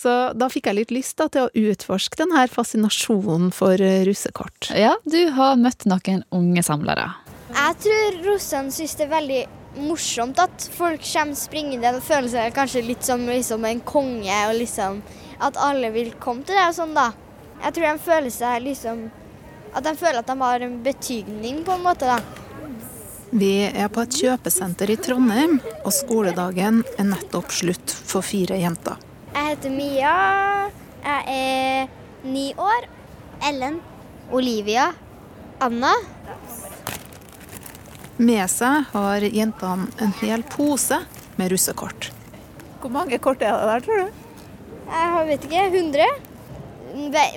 Så 0.00 0.12
da 0.34 0.48
fikk 0.50 0.70
jeg 0.70 0.78
litt 0.78 0.94
lyst 0.94 1.18
da, 1.20 1.28
til 1.30 1.46
å 1.46 1.68
utforske 1.70 2.18
denne 2.18 2.46
fascinasjonen 2.50 3.52
for 3.54 3.78
eh, 3.80 4.02
russekort. 4.08 4.72
Ja, 4.74 4.96
du 5.04 5.20
har 5.36 5.60
møtt 5.60 5.86
noen 5.86 6.24
unge 6.34 6.64
samlere. 6.66 7.12
Jeg 7.54 7.76
tror 7.84 8.18
russene 8.24 8.74
syns 8.74 8.96
det 8.98 9.06
er 9.06 9.12
veldig 9.12 9.42
morsomt 9.84 10.40
at 10.42 10.66
folk 10.74 11.02
kommer 11.04 11.38
springende 11.38 11.92
og 11.94 12.02
føler 12.06 12.30
seg 12.32 12.56
kanskje 12.56 12.82
litt 12.86 13.06
som 13.06 13.22
liksom, 13.28 13.66
en 13.68 13.82
konge, 13.86 14.40
og 14.48 14.56
liksom 14.58 15.02
at 15.44 15.58
alle 15.60 15.90
vil 15.94 16.14
komme 16.22 16.46
til 16.46 16.56
det 16.56 16.66
og 16.70 16.78
sånn, 16.78 16.96
da. 16.96 17.10
Jeg 17.64 17.76
tror 17.76 17.86
de 17.86 18.02
føler 18.02 18.32
seg 18.34 18.64
liksom 18.64 19.04
At 19.74 19.86
de 19.86 19.92
føler 19.98 20.18
at 20.20 20.28
de 20.28 20.34
har 20.38 20.62
en 20.62 20.74
betydning, 20.84 21.62
på 21.66 21.74
en 21.74 21.82
måte, 21.82 22.06
da. 22.06 22.43
Vi 23.34 23.64
er 23.66 23.88
på 23.90 24.04
et 24.04 24.14
kjøpesenter 24.14 24.92
i 24.92 24.94
Trondheim, 25.02 25.56
og 25.82 25.90
skoledagen 25.90 26.84
er 26.94 27.06
nettopp 27.08 27.48
slutt 27.50 27.90
for 27.90 28.22
fire 28.22 28.54
jenter. 28.60 29.00
Jeg 29.34 29.48
heter 29.48 29.72
Mia. 29.74 30.12
Jeg 31.02 31.24
er 31.34 32.28
ni 32.30 32.44
år. 32.54 32.86
Ellen. 33.48 33.80
Olivia. 34.30 34.92
Anna. 35.58 35.90
Med 38.22 38.46
seg 38.54 38.86
har 38.92 39.26
jentene 39.26 39.90
en 39.98 40.14
hel 40.20 40.46
pose 40.54 41.00
med 41.34 41.50
russekort. 41.50 42.12
Hvor 42.84 42.94
mange 42.94 43.18
kort 43.18 43.42
er 43.42 43.50
det 43.58 43.66
der, 43.72 43.84
tror 43.88 44.04
du? 44.04 44.22
Jeg 44.94 45.26
vet 45.32 45.50
ikke. 45.50 45.66
100? 45.74 46.06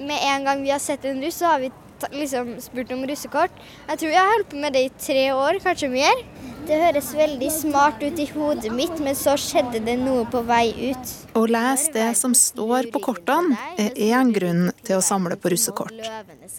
Med 0.05 0.17
en 0.29 0.45
gang 0.45 0.61
vi 0.61 0.75
har 0.75 0.83
sett 0.83 1.09
en 1.09 1.25
russ, 1.25 1.41
så 1.41 1.55
har 1.55 1.65
vi 1.65 1.73
liksom 2.13 2.55
spurt 2.61 2.91
om 2.93 3.05
russekort. 3.07 3.63
Jeg 3.87 4.01
tror 4.01 4.11
jeg 4.13 4.21
har 4.21 4.33
holdt 4.35 4.51
på 4.51 4.61
med 4.61 4.75
det 4.77 4.83
i 4.87 4.91
tre 5.01 5.23
år, 5.35 5.59
kanskje 5.63 5.89
mer. 5.91 6.21
Det 6.67 6.77
høres 6.81 7.13
veldig 7.15 7.49
smart 7.53 8.01
ut 8.03 8.19
i 8.19 8.25
hodet 8.33 8.73
mitt, 8.75 8.97
men 8.99 9.15
så 9.15 9.37
skjedde 9.39 9.79
det 9.85 9.95
noe 10.01 10.25
på 10.27 10.41
vei 10.47 10.65
ut. 10.89 11.13
Å 11.39 11.45
lese 11.47 11.93
det 11.95 12.09
som 12.19 12.35
står 12.35 12.89
på 12.91 12.99
kortene, 13.05 13.55
er 13.79 13.95
én 14.09 14.33
grunn 14.35 14.67
til 14.83 14.99
å 14.99 15.05
samle 15.05 15.37
på 15.39 15.53
russekort. 15.53 15.95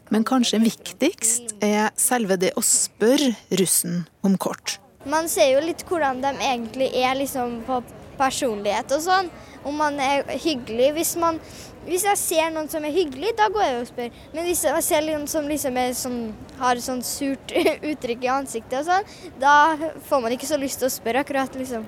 Men 0.09 0.25
kanskje 0.29 0.63
viktigst 0.65 1.59
er 1.61 1.93
selve 2.01 2.39
det 2.41 2.55
å 2.57 2.65
spørre 2.65 3.35
russen 3.61 4.07
om 4.25 4.39
kort. 4.41 4.79
Man 5.09 5.29
ser 5.31 5.53
jo 5.55 5.61
litt 5.63 5.85
hvordan 5.89 6.25
de 6.25 6.33
egentlig 6.41 6.89
er 6.97 7.15
liksom 7.21 7.61
på 7.69 7.83
personlighet 8.19 8.97
og 8.97 9.05
sånn. 9.05 9.31
Om 9.67 9.77
man 9.79 9.99
er 10.01 10.25
hyggelig. 10.41 10.93
Hvis, 10.97 11.15
man, 11.21 11.39
hvis 11.87 12.05
jeg 12.05 12.21
ser 12.21 12.51
noen 12.53 12.69
som 12.69 12.85
er 12.85 12.93
hyggelig, 12.93 13.31
da 13.39 13.47
går 13.53 13.65
jeg 13.65 13.79
og 13.79 13.89
spør. 13.89 14.17
Men 14.35 14.49
hvis 14.49 14.65
jeg 14.67 14.85
ser 14.85 15.07
noen 15.07 15.27
som 15.31 15.47
liksom 15.49 15.79
sånn, 16.01 16.19
har 16.59 16.81
sånn 16.85 17.03
surt 17.07 17.55
uttrykk 17.93 18.27
i 18.27 18.33
ansiktet 18.35 18.81
og 18.83 18.89
sånn, 18.91 19.09
da 19.41 19.55
får 20.09 20.25
man 20.25 20.35
ikke 20.37 20.51
så 20.51 20.59
lyst 20.61 20.83
til 20.83 20.91
å 20.91 20.93
spørre 20.93 21.25
akkurat, 21.25 21.55
liksom. 21.57 21.87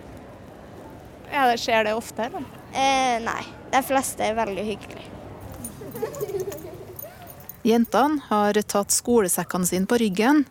Ja, 1.30 1.46
det 1.50 1.60
Skjer 1.62 1.84
det 1.86 1.94
ofte, 1.94 2.26
eller? 2.26 2.46
Eh, 2.72 3.18
nei. 3.22 3.42
De 3.70 3.82
fleste 3.86 4.24
er 4.26 4.34
veldig 4.38 4.64
hyggelige. 4.66 5.08
Jentene 7.66 8.24
har 8.30 8.56
tatt 8.64 8.94
skolesekkene 8.94 9.68
sine 9.68 9.86
på 9.86 9.98
ryggen 10.00 10.46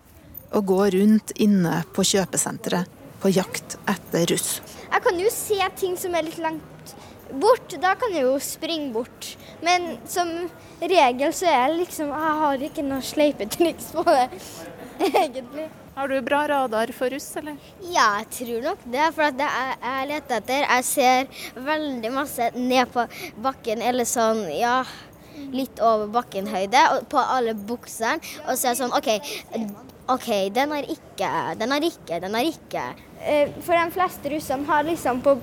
og 0.56 0.66
går 0.70 0.94
rundt 0.96 1.34
inne 1.42 1.82
på 1.96 2.06
kjøpesenteret 2.06 2.98
på 3.20 3.32
jakt 3.34 3.80
etter 3.90 4.30
russ. 4.32 4.60
Jeg 4.90 5.04
kan 5.06 5.20
jo 5.22 5.32
se 5.34 5.60
ting 5.80 5.98
som 6.00 6.16
er 6.16 6.28
litt 6.30 6.40
langt 6.42 6.79
bort. 7.42 7.76
Da 7.82 7.96
kan 8.00 8.14
jeg 8.16 8.26
jo 8.28 8.38
springe 8.44 8.92
bort. 8.94 9.34
Men 9.66 9.98
som 10.10 10.30
regel 10.82 11.34
så 11.36 11.50
er 11.50 11.58
jeg 11.68 11.78
liksom 11.84 12.14
Jeg 12.14 12.38
har 12.44 12.64
ikke 12.70 12.86
noe 12.88 13.04
sleipetriks 13.04 13.92
på 13.98 14.06
det, 14.08 14.30
egentlig. 15.10 15.68
Har 16.00 16.08
du 16.08 16.22
bra 16.24 16.46
radar 16.48 16.94
for 16.96 17.12
russ, 17.12 17.28
eller? 17.36 17.58
Ja, 17.92 18.22
jeg 18.22 18.30
tror 18.38 18.62
nok 18.70 18.86
det. 18.88 19.10
For 19.18 19.36
det 19.36 19.50
jeg, 19.52 19.76
jeg 19.84 20.08
leter 20.14 20.38
etter 20.40 20.64
Jeg 20.64 20.88
ser 20.88 21.44
veldig 21.68 22.12
masse 22.16 22.50
ned 22.56 22.94
på 22.94 23.04
bakken, 23.44 23.84
eller 23.84 24.08
sånn, 24.08 24.46
ja 24.56 24.82
Litt 25.56 25.80
over 25.80 26.10
bakkenhøyde, 26.12 26.80
på 27.12 27.20
alle 27.20 27.54
buksene. 27.56 28.20
Og 28.46 28.58
så 28.60 28.70
er 28.70 28.74
jeg 28.74 28.80
sånn 28.82 28.96
OK, 28.96 29.08
OK, 30.12 30.28
den 30.56 30.74
har 30.76 30.88
ikke, 30.96 31.30
den 31.60 31.72
har 31.76 31.86
ikke, 31.86 32.18
den 32.24 32.36
har 32.36 32.48
ikke. 32.48 32.84
Eh, 33.24 33.52
For 33.64 33.76
de 33.78 33.86
fleste 33.96 34.32
russene 34.34 34.68
har 34.68 34.84
liksom 34.88 35.22
på 35.24 35.38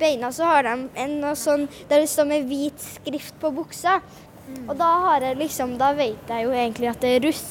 beina 0.00 0.32
så 0.32 0.48
har 0.48 0.66
de 0.66 0.88
en 1.02 1.18
sånn 1.38 1.66
der 1.90 2.02
det 2.02 2.10
står 2.12 2.28
med 2.30 2.48
hvit 2.50 2.82
skrift 2.82 3.36
på 3.42 3.52
buksa. 3.54 4.00
Og 4.66 4.74
da 4.78 4.88
har 5.08 5.24
jeg 5.26 5.38
liksom, 5.40 5.74
da 5.80 5.90
vet 5.96 6.30
jeg 6.30 6.46
jo 6.46 6.54
egentlig 6.54 6.90
at 6.92 7.02
det 7.02 7.16
er 7.16 7.24
russ. 7.26 7.44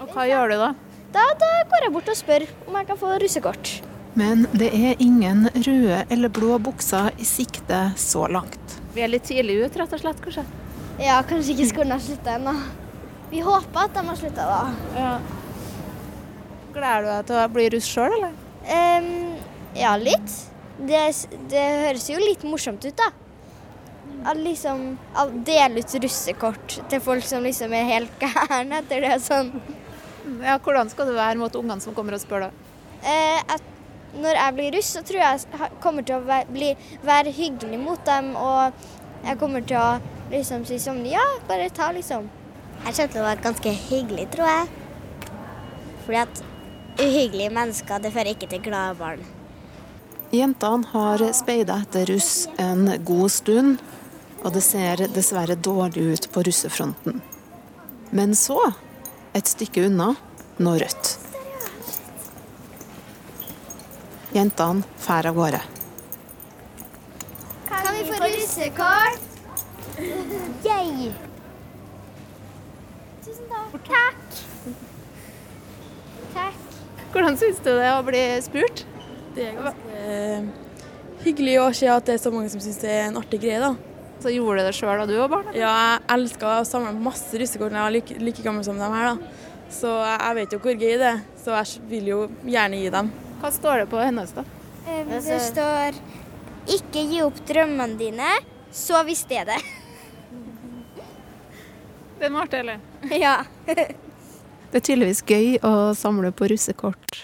Og 0.00 0.10
hva 0.10 0.26
gjør 0.26 0.50
du 0.50 0.56
da? 0.58 0.70
Da, 1.14 1.24
da 1.38 1.50
går 1.70 1.86
jeg 1.86 1.94
bort 1.94 2.10
og 2.10 2.18
spør 2.18 2.46
om 2.66 2.78
jeg 2.80 2.88
kan 2.88 2.98
få 2.98 3.12
russekort. 3.22 3.74
Men 4.18 4.46
det 4.54 4.70
er 4.74 5.02
ingen 5.02 5.48
røde 5.54 6.00
eller 6.10 6.30
blå 6.30 6.58
bukser 6.62 7.14
i 7.18 7.26
sikte 7.26 7.80
så 7.98 8.26
langt. 8.30 8.78
Vi 8.94 9.02
er 9.02 9.10
litt 9.10 9.26
tidlig 9.26 9.60
ute, 9.64 9.78
rett 9.80 9.94
og 9.94 10.02
slett, 10.02 10.20
kanskje? 10.22 10.44
Ja, 11.02 11.18
kanskje 11.26 11.54
ikke 11.56 11.70
skolen 11.70 11.94
har 11.96 12.02
slutta 12.02 12.36
ennå. 12.36 12.54
Vi 13.30 13.42
håper 13.42 13.88
at 13.88 13.96
de 13.96 14.04
har 14.06 14.18
slutta 14.18 14.46
da. 14.46 14.60
Ja. 14.94 15.14
Gleder 16.74 17.06
du 17.06 17.10
deg 17.10 17.30
til 17.30 17.40
å 17.40 17.46
bli 17.54 17.68
russ 17.74 17.88
sjøl, 17.90 18.14
eller? 18.18 18.36
Um, 18.70 19.08
ja, 19.78 19.96
litt. 19.98 20.36
Det, 20.78 21.02
det 21.52 21.64
høres 21.84 22.08
jo 22.10 22.18
litt 22.18 22.42
morsomt 22.46 22.84
ut, 22.84 22.96
da. 22.98 23.10
Å 24.24 24.32
liksom 24.38 24.82
å 25.20 25.26
dele 25.46 25.82
ut 25.84 25.94
russekort 26.02 26.78
til 26.90 27.02
folk 27.04 27.24
som 27.28 27.44
liksom 27.44 27.72
er 27.76 27.86
helt 27.88 28.14
gærne 28.24 28.80
etter 28.80 29.04
det 29.04 29.18
sånn. 29.24 29.52
Ja, 30.40 30.56
Hvordan 30.58 30.90
skal 30.90 31.10
du 31.10 31.14
være 31.16 31.38
mot 31.40 31.54
ungene 31.60 31.84
som 31.84 31.94
kommer 31.96 32.16
og 32.16 32.22
spør 32.22 32.46
deg? 32.46 32.62
Eh, 33.04 33.40
at 33.54 33.72
når 34.16 34.38
jeg 34.38 34.54
blir 34.56 34.76
russ, 34.76 34.90
så 34.96 35.02
tror 35.04 35.20
jeg 35.20 35.44
jeg 35.44 35.70
kommer 35.84 36.06
til 36.06 36.16
å 36.16 36.24
være, 36.24 36.48
bli, 36.54 36.70
være 37.04 37.34
hyggelig 37.34 37.80
mot 37.82 38.00
dem. 38.08 38.32
Og 38.38 39.26
jeg 39.26 39.40
kommer 39.40 39.64
til 39.68 39.80
å 39.80 39.90
liksom 40.32 40.64
si 40.68 40.80
sånn 40.80 41.04
Ja, 41.08 41.24
bare 41.48 41.68
ta, 41.74 41.90
liksom. 41.94 42.30
Jeg 42.84 42.96
kommer 42.96 43.14
til 43.14 43.22
å 43.22 43.28
være 43.28 43.44
ganske 43.44 43.76
hyggelig, 43.88 44.26
tror 44.34 44.50
jeg. 44.50 45.30
Fordi 46.04 46.20
at 46.24 46.44
uhyggelige 47.00 47.54
mennesker, 47.54 48.02
det 48.04 48.12
fører 48.14 48.34
ikke 48.34 48.50
til 48.50 48.62
glade 48.64 48.96
barn. 49.00 49.24
Jentene 50.30 50.86
har 50.90 51.32
speida 51.32 51.76
etter 51.82 52.06
russ 52.06 52.48
en 52.58 52.88
god 53.04 53.32
stund, 53.32 53.82
og 54.42 54.52
det 54.52 54.62
ser 54.64 55.04
dessverre 55.14 55.56
dårlig 55.56 56.02
ut 56.02 56.28
på 56.32 56.42
russefronten. 56.46 57.20
Men 58.10 58.34
så, 58.38 58.72
et 59.32 59.48
stykke 59.50 59.86
unna, 59.88 60.14
når 60.58 60.84
rødt. 60.84 61.12
Jentene 64.34 64.82
drar 65.04 65.26
av 65.30 65.36
gårde. 65.38 65.60
Kan 67.68 67.92
vi 67.94 68.04
få 68.08 68.18
russekort? 68.24 69.30
Yay! 70.64 71.12
Tusen 73.24 73.46
takk. 73.52 73.76
Takk. 73.86 74.40
Takk. 76.34 76.64
Hvordan 77.12 77.38
syns 77.38 77.62
du 77.62 77.70
det 77.78 77.92
å 77.94 78.02
bli 78.06 78.24
spurt? 78.42 78.84
Det 79.34 79.48
er 79.48 79.56
ganske 79.58 79.96
eh, 79.98 80.44
hyggelig 81.24 81.56
å 81.62 81.66
se 81.74 81.88
at 81.90 82.06
det 82.06 82.16
er 82.16 82.22
så 82.22 82.32
mange 82.34 82.52
som 82.52 82.62
syns 82.62 82.78
det 82.82 82.92
er 82.92 83.08
en 83.08 83.18
artig 83.18 83.40
greie. 83.42 83.58
da. 83.62 83.74
Så 84.22 84.30
gjorde 84.32 84.62
du 84.62 84.68
det 84.68 84.76
sjøl 84.76 85.00
da 85.02 85.06
du 85.08 85.16
var 85.18 85.32
barn? 85.32 85.50
Ja, 85.56 85.72
jeg 85.74 86.04
elska 86.16 86.60
å 86.60 86.68
samle 86.68 86.94
masse 86.96 87.34
russekort 87.40 87.74
når 87.74 87.80
jeg 87.80 87.86
var 87.88 87.94
like, 87.96 88.18
like 88.22 88.44
gammel 88.46 88.64
som 88.66 88.78
dem 88.80 88.94
her. 88.94 89.14
da. 89.14 89.52
Så 89.74 89.90
jeg 89.90 90.18
jeg 90.24 90.38
vet 90.38 90.54
jo 90.54 90.60
hvor 90.62 90.78
gøy 90.78 90.94
det 91.00 91.08
er, 91.10 91.22
så 91.42 91.56
jeg 91.58 91.86
vil 91.90 92.10
jo 92.12 92.18
gjerne 92.46 92.80
gi 92.80 92.92
dem. 92.94 93.10
Hva 93.42 93.50
står 93.52 93.82
det 93.82 93.88
på 93.90 94.00
hennes, 94.00 94.32
da? 94.36 94.44
Det 94.84 95.40
står 95.50 95.98
'ikke 96.64 97.02
gi 97.10 97.20
opp 97.24 97.40
drømmene 97.48 97.98
dine, 97.98 98.30
sov 98.72 99.08
i 99.08 99.16
stedet'. 99.18 99.60
Den 102.20 102.32
var 102.32 102.46
artig, 102.46 102.60
eller? 102.60 102.80
ja. 103.24 103.44
Det 103.66 104.80
er 104.80 104.80
tydeligvis 104.80 105.24
gøy 105.26 105.58
å 105.60 105.92
samle 105.98 106.32
på 106.32 106.48
russekort. 106.48 107.18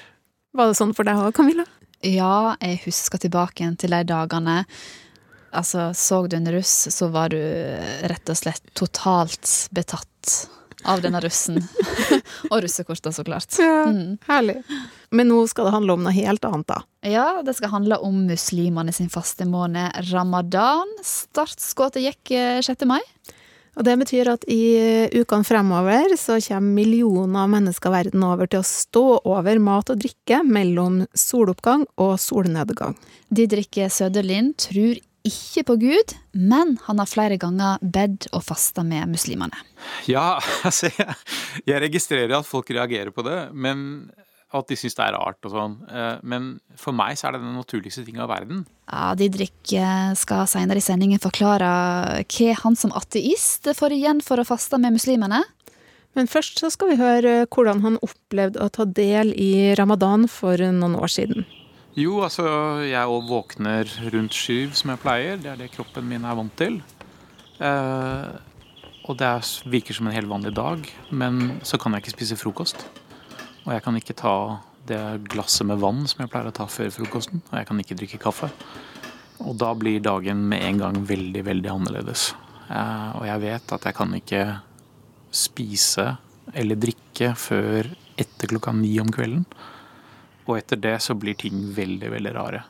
Var 0.52 0.66
det 0.66 0.76
sånn 0.76 0.92
for 0.94 1.06
deg 1.06 1.16
òg, 1.16 1.32
Camilla? 1.36 1.64
Ja, 2.06 2.56
jeg 2.60 2.80
husker 2.86 3.20
tilbake 3.20 3.62
igjen 3.62 3.76
til 3.80 3.92
de 3.92 4.00
dagene. 4.08 4.62
Altså, 5.52 5.90
så 5.98 6.22
du 6.30 6.36
en 6.38 6.48
russ, 6.54 6.72
så 6.94 7.08
var 7.12 7.32
du 7.34 7.40
rett 8.08 8.30
og 8.30 8.38
slett 8.38 8.62
totalt 8.78 9.50
betatt 9.74 10.34
av 10.88 11.02
denne 11.04 11.20
russen. 11.20 11.58
og 12.52 12.62
russekorta, 12.64 13.12
så 13.12 13.24
klart. 13.26 13.58
Ja, 13.58 13.82
Mm. 13.90 14.16
Herlig. 14.28 14.62
Men 15.10 15.28
nå 15.28 15.40
skal 15.50 15.66
det 15.66 15.74
handle 15.74 15.96
om 15.96 16.04
noe 16.06 16.14
helt 16.14 16.44
annet, 16.46 16.68
da. 16.70 16.78
Ja, 17.04 17.42
det 17.42 17.56
skal 17.58 17.72
handle 17.72 17.98
om 18.06 18.22
muslimene 18.28 18.92
sin 18.94 19.10
faste 19.10 19.44
måned 19.48 19.90
ramadan. 20.12 20.92
Startskuddet 21.04 22.04
gikk 22.04 22.32
eh, 22.36 22.60
6. 22.64 22.86
mai. 22.88 23.00
Og 23.80 23.86
Det 23.88 23.96
betyr 23.96 24.28
at 24.28 24.42
i 24.52 24.60
ukene 25.16 25.46
fremover 25.48 26.12
så 26.20 26.36
kommer 26.44 26.74
millioner 26.82 27.46
av 27.46 27.52
mennesker 27.54 27.94
verden 27.94 28.24
over 28.28 28.50
til 28.50 28.60
å 28.60 28.66
stå 28.68 29.04
over 29.24 29.60
mat 29.64 29.88
og 29.88 30.02
drikke 30.02 30.42
mellom 30.44 31.06
soloppgang 31.16 31.86
og 31.96 32.18
solnedgang. 32.20 32.98
Didrik 33.32 33.80
Søderlind 33.88 34.58
tror 34.60 35.00
ikke 35.24 35.64
på 35.68 35.78
Gud, 35.80 36.12
men 36.36 36.76
han 36.84 37.00
har 37.00 37.08
flere 37.08 37.40
ganger 37.40 37.80
bedt 37.80 38.28
og 38.36 38.44
fasta 38.44 38.84
med 38.84 39.08
muslimene. 39.14 39.56
Ja, 40.08 40.36
altså 40.68 40.92
jeg, 40.92 41.16
jeg 41.64 41.84
registrerer 41.88 42.36
at 42.36 42.48
folk 42.48 42.68
reagerer 42.76 43.12
på 43.16 43.24
det, 43.24 43.46
men 43.56 44.10
at 44.52 44.66
de 44.66 44.76
syns 44.78 44.96
det 44.98 45.04
er 45.04 45.14
rart 45.14 45.46
og 45.46 45.52
sånn. 45.54 45.76
Eh, 45.86 46.18
Men 46.26 46.50
for 46.78 46.96
meg 46.96 47.18
så 47.18 47.28
er 47.28 47.36
det 47.36 47.42
den 47.44 47.54
naturligste 47.54 48.04
tinga 48.06 48.24
i 48.26 48.30
verden. 48.30 48.64
Ja, 48.90 49.14
Didrik 49.14 49.72
eh, 49.78 50.10
skal 50.18 50.48
senere 50.50 50.82
i 50.82 50.84
sendingen 50.84 51.22
forklare 51.22 51.70
hva 52.24 52.50
han 52.64 52.78
som 52.78 52.94
ateist 52.98 53.70
får 53.78 53.94
igjen 53.94 54.22
for 54.26 54.42
å 54.42 54.48
faste 54.48 54.80
med 54.82 54.96
muslimene. 54.98 55.44
Men 56.18 56.26
først 56.26 56.58
så 56.58 56.72
skal 56.74 56.90
vi 56.90 56.98
høre 56.98 57.34
hvordan 57.46 57.84
han 57.84 58.00
opplevde 58.02 58.58
å 58.58 58.70
ta 58.74 58.84
del 58.84 59.30
i 59.38 59.76
ramadan 59.78 60.26
for 60.26 60.58
noen 60.58 60.98
år 60.98 61.12
siden. 61.14 61.46
Jo, 61.98 62.20
altså 62.26 62.46
jeg 62.86 63.06
òg 63.10 63.26
våkner 63.30 63.90
rundt 64.14 64.34
skyv 64.34 64.74
som 64.78 64.90
jeg 64.92 65.02
pleier. 65.02 65.38
Det 65.38 65.52
er 65.52 65.58
det 65.58 65.70
kroppen 65.74 66.06
min 66.10 66.26
er 66.26 66.38
vant 66.38 66.54
til. 66.58 66.80
Eh, 67.62 68.30
og 69.06 69.16
det 69.18 69.26
er, 69.26 69.46
virker 69.70 69.96
som 69.96 70.06
en 70.10 70.14
helt 70.14 70.30
vanlig 70.30 70.52
dag, 70.54 70.82
men 71.10 71.60
så 71.66 71.78
kan 71.80 71.94
jeg 71.94 72.04
ikke 72.04 72.16
spise 72.18 72.38
frokost. 72.38 72.84
Og 73.66 73.72
jeg 73.74 73.84
kan 73.84 73.98
ikke 73.98 74.16
ta 74.18 74.34
det 74.88 75.00
glasset 75.30 75.66
med 75.68 75.80
vann 75.82 76.06
som 76.08 76.22
jeg 76.22 76.30
pleier 76.32 76.48
å 76.50 76.54
ta 76.56 76.66
før 76.70 76.90
frokosten. 76.94 77.42
Og 77.50 77.58
jeg 77.58 77.68
kan 77.68 77.82
ikke 77.82 77.98
drikke 78.00 78.20
kaffe. 78.22 78.48
Og 79.40 79.56
da 79.60 79.72
blir 79.76 80.02
dagen 80.04 80.46
med 80.48 80.64
en 80.64 80.80
gang 80.80 80.98
veldig, 81.08 81.44
veldig 81.46 81.70
annerledes. 81.72 82.30
Eh, 82.70 83.10
og 83.18 83.24
jeg 83.28 83.42
vet 83.44 83.74
at 83.76 83.86
jeg 83.88 83.96
kan 83.96 84.16
ikke 84.16 84.44
spise 85.30 86.06
eller 86.56 86.80
drikke 86.80 87.32
før 87.38 87.88
etter 88.20 88.50
klokka 88.50 88.74
ni 88.76 88.92
om 89.00 89.10
kvelden. 89.12 89.44
Og 90.48 90.56
etter 90.58 90.80
det 90.80 90.96
så 91.04 91.14
blir 91.18 91.38
ting 91.38 91.68
veldig, 91.76 92.10
veldig 92.16 92.34
rare. 92.36 92.64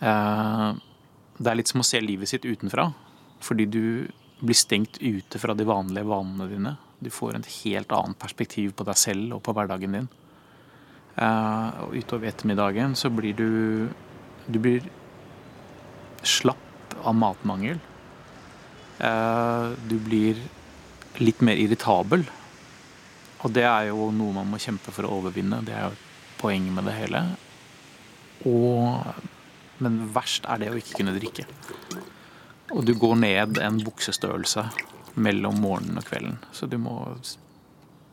Eh, 0.00 0.72
Det 1.42 1.50
er 1.50 1.56
litt 1.56 1.70
som 1.72 1.80
å 1.80 1.84
se 1.86 1.98
livet 2.00 2.28
sitt 2.28 2.44
utenfra. 2.44 2.92
Fordi 3.42 3.66
du 3.66 4.08
blir 4.42 4.54
stengt 4.54 4.98
ute 5.00 5.38
fra 5.38 5.54
de 5.54 5.64
vanlige 5.64 6.06
vanene 6.06 6.48
dine. 6.50 6.76
Du 7.02 7.10
får 7.10 7.36
et 7.40 7.48
helt 7.64 7.92
annet 7.92 8.18
perspektiv 8.22 8.72
på 8.78 8.86
deg 8.86 8.98
selv 9.00 9.36
og 9.36 9.42
på 9.46 9.54
hverdagen 9.56 9.96
din. 9.98 10.08
Eh, 11.18 11.70
Og 11.84 11.96
utover 11.98 12.30
ettermiddagen 12.30 12.94
så 12.96 13.10
blir 13.10 13.34
du 13.36 13.88
Du 14.50 14.58
blir 14.58 14.82
slapp 16.22 16.94
av 17.04 17.14
matmangel. 17.14 17.78
Eh, 19.00 19.74
Du 19.88 19.98
blir 19.98 20.36
litt 21.20 21.40
mer 21.42 21.56
irritabel. 21.56 22.24
Og 23.42 23.52
det 23.52 23.64
er 23.66 23.88
jo 23.90 24.10
noe 24.14 24.32
man 24.32 24.50
må 24.50 24.58
kjempe 24.62 24.92
for 24.94 25.02
å 25.04 25.18
overvinne. 25.20 25.64
Det 25.66 25.74
er 25.74 25.88
jo 25.90 25.96
poenget 26.38 26.72
med 26.74 26.84
det 26.86 26.94
hele. 26.94 27.22
Og, 28.46 29.02
men 29.82 29.98
verst 30.14 30.46
er 30.50 30.58
det 30.62 30.70
å 30.70 30.78
ikke 30.78 31.00
kunne 31.00 31.14
drikke. 31.18 31.44
Og 32.72 32.84
du 32.86 32.94
går 32.94 33.16
ned 33.18 33.58
en 33.58 33.80
buksestørrelse 33.84 34.64
mellom 35.14 35.60
morgenen 35.62 36.00
og 36.00 36.06
kvelden. 36.08 36.38
Så 36.54 36.68
du 36.70 36.78
må 36.80 36.96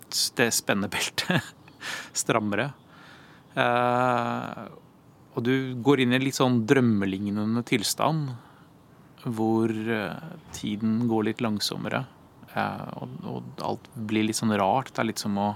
spenne 0.10 0.90
beltet 0.92 1.46
strammere. 2.24 2.72
Eh, 3.56 4.62
og 5.36 5.46
du 5.46 5.76
går 5.86 6.04
inn 6.04 6.14
i 6.14 6.20
en 6.20 6.26
litt 6.26 6.38
sånn 6.38 6.64
drømmelignende 6.70 7.64
tilstand. 7.68 8.34
Hvor 9.24 9.72
eh, 9.72 10.30
tiden 10.56 11.04
går 11.12 11.30
litt 11.30 11.44
langsommere. 11.44 12.06
Eh, 12.54 12.86
og, 13.00 13.50
alt 13.66 13.90
blir 13.96 14.28
litt 14.28 14.40
sånn 14.40 14.56
rart. 14.60 14.94
Det 14.94 15.04
er 15.04 15.12
litt 15.14 15.26
som 15.26 15.40
å 15.40 15.50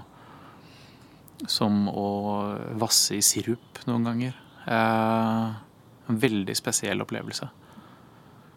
som 1.50 1.88
å 1.90 2.08
vasse 2.78 3.16
i 3.18 3.22
sirup 3.26 3.80
noen 3.88 4.04
ganger. 4.06 4.36
En 4.70 6.20
veldig 6.22 6.54
spesiell 6.56 7.02
opplevelse. 7.02 7.48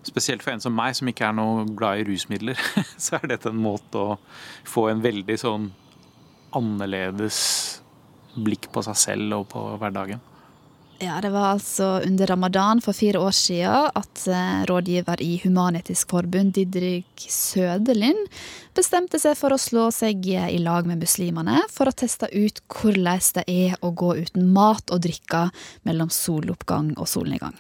Spesielt 0.06 0.44
for 0.44 0.54
en 0.54 0.64
som 0.64 0.76
meg, 0.76 0.96
som 0.96 1.10
ikke 1.10 1.26
er 1.28 1.36
noe 1.36 1.66
glad 1.78 2.02
i 2.02 2.08
rusmidler, 2.08 2.60
så 3.04 3.18
er 3.20 3.34
dette 3.34 3.52
en 3.52 3.60
måte 3.60 4.00
å 4.00 4.16
få 4.68 4.88
en 4.92 5.04
veldig 5.04 5.38
sånn 5.42 5.70
annerledes 6.56 7.40
blikk 8.38 8.70
på 8.74 8.84
seg 8.86 9.00
selv 9.00 9.40
og 9.42 9.48
på 9.52 9.64
hverdagen. 9.82 10.22
Ja, 10.98 11.20
det 11.22 11.30
var 11.30 11.52
altså 11.52 12.00
under 12.02 12.26
ramadan 12.26 12.80
for 12.82 12.98
fire 12.98 13.20
år 13.22 13.36
siden 13.38 13.92
at 14.00 14.24
eh, 14.34 14.64
rådgiver 14.66 15.22
i 15.22 15.36
Human-Etisk 15.44 16.10
Forbund, 16.10 16.56
Didrik 16.58 17.28
Sødelin, 17.30 18.24
bestemte 18.74 19.22
seg 19.22 19.38
for 19.38 19.54
å 19.54 19.62
slå 19.62 19.92
seg 19.94 20.26
i 20.26 20.58
lag 20.58 20.90
med 20.90 21.04
muslimene 21.06 21.62
for 21.70 21.90
å 21.90 21.94
teste 21.94 22.32
ut 22.34 22.64
hvordan 22.74 23.22
det 23.38 23.46
er 23.46 23.78
å 23.86 23.94
gå 23.94 24.16
uten 24.24 24.50
mat 24.58 24.90
og 24.90 25.06
drikke 25.06 25.48
mellom 25.86 26.10
soloppgang 26.10 26.96
og 26.98 27.06
solnedgang. 27.14 27.54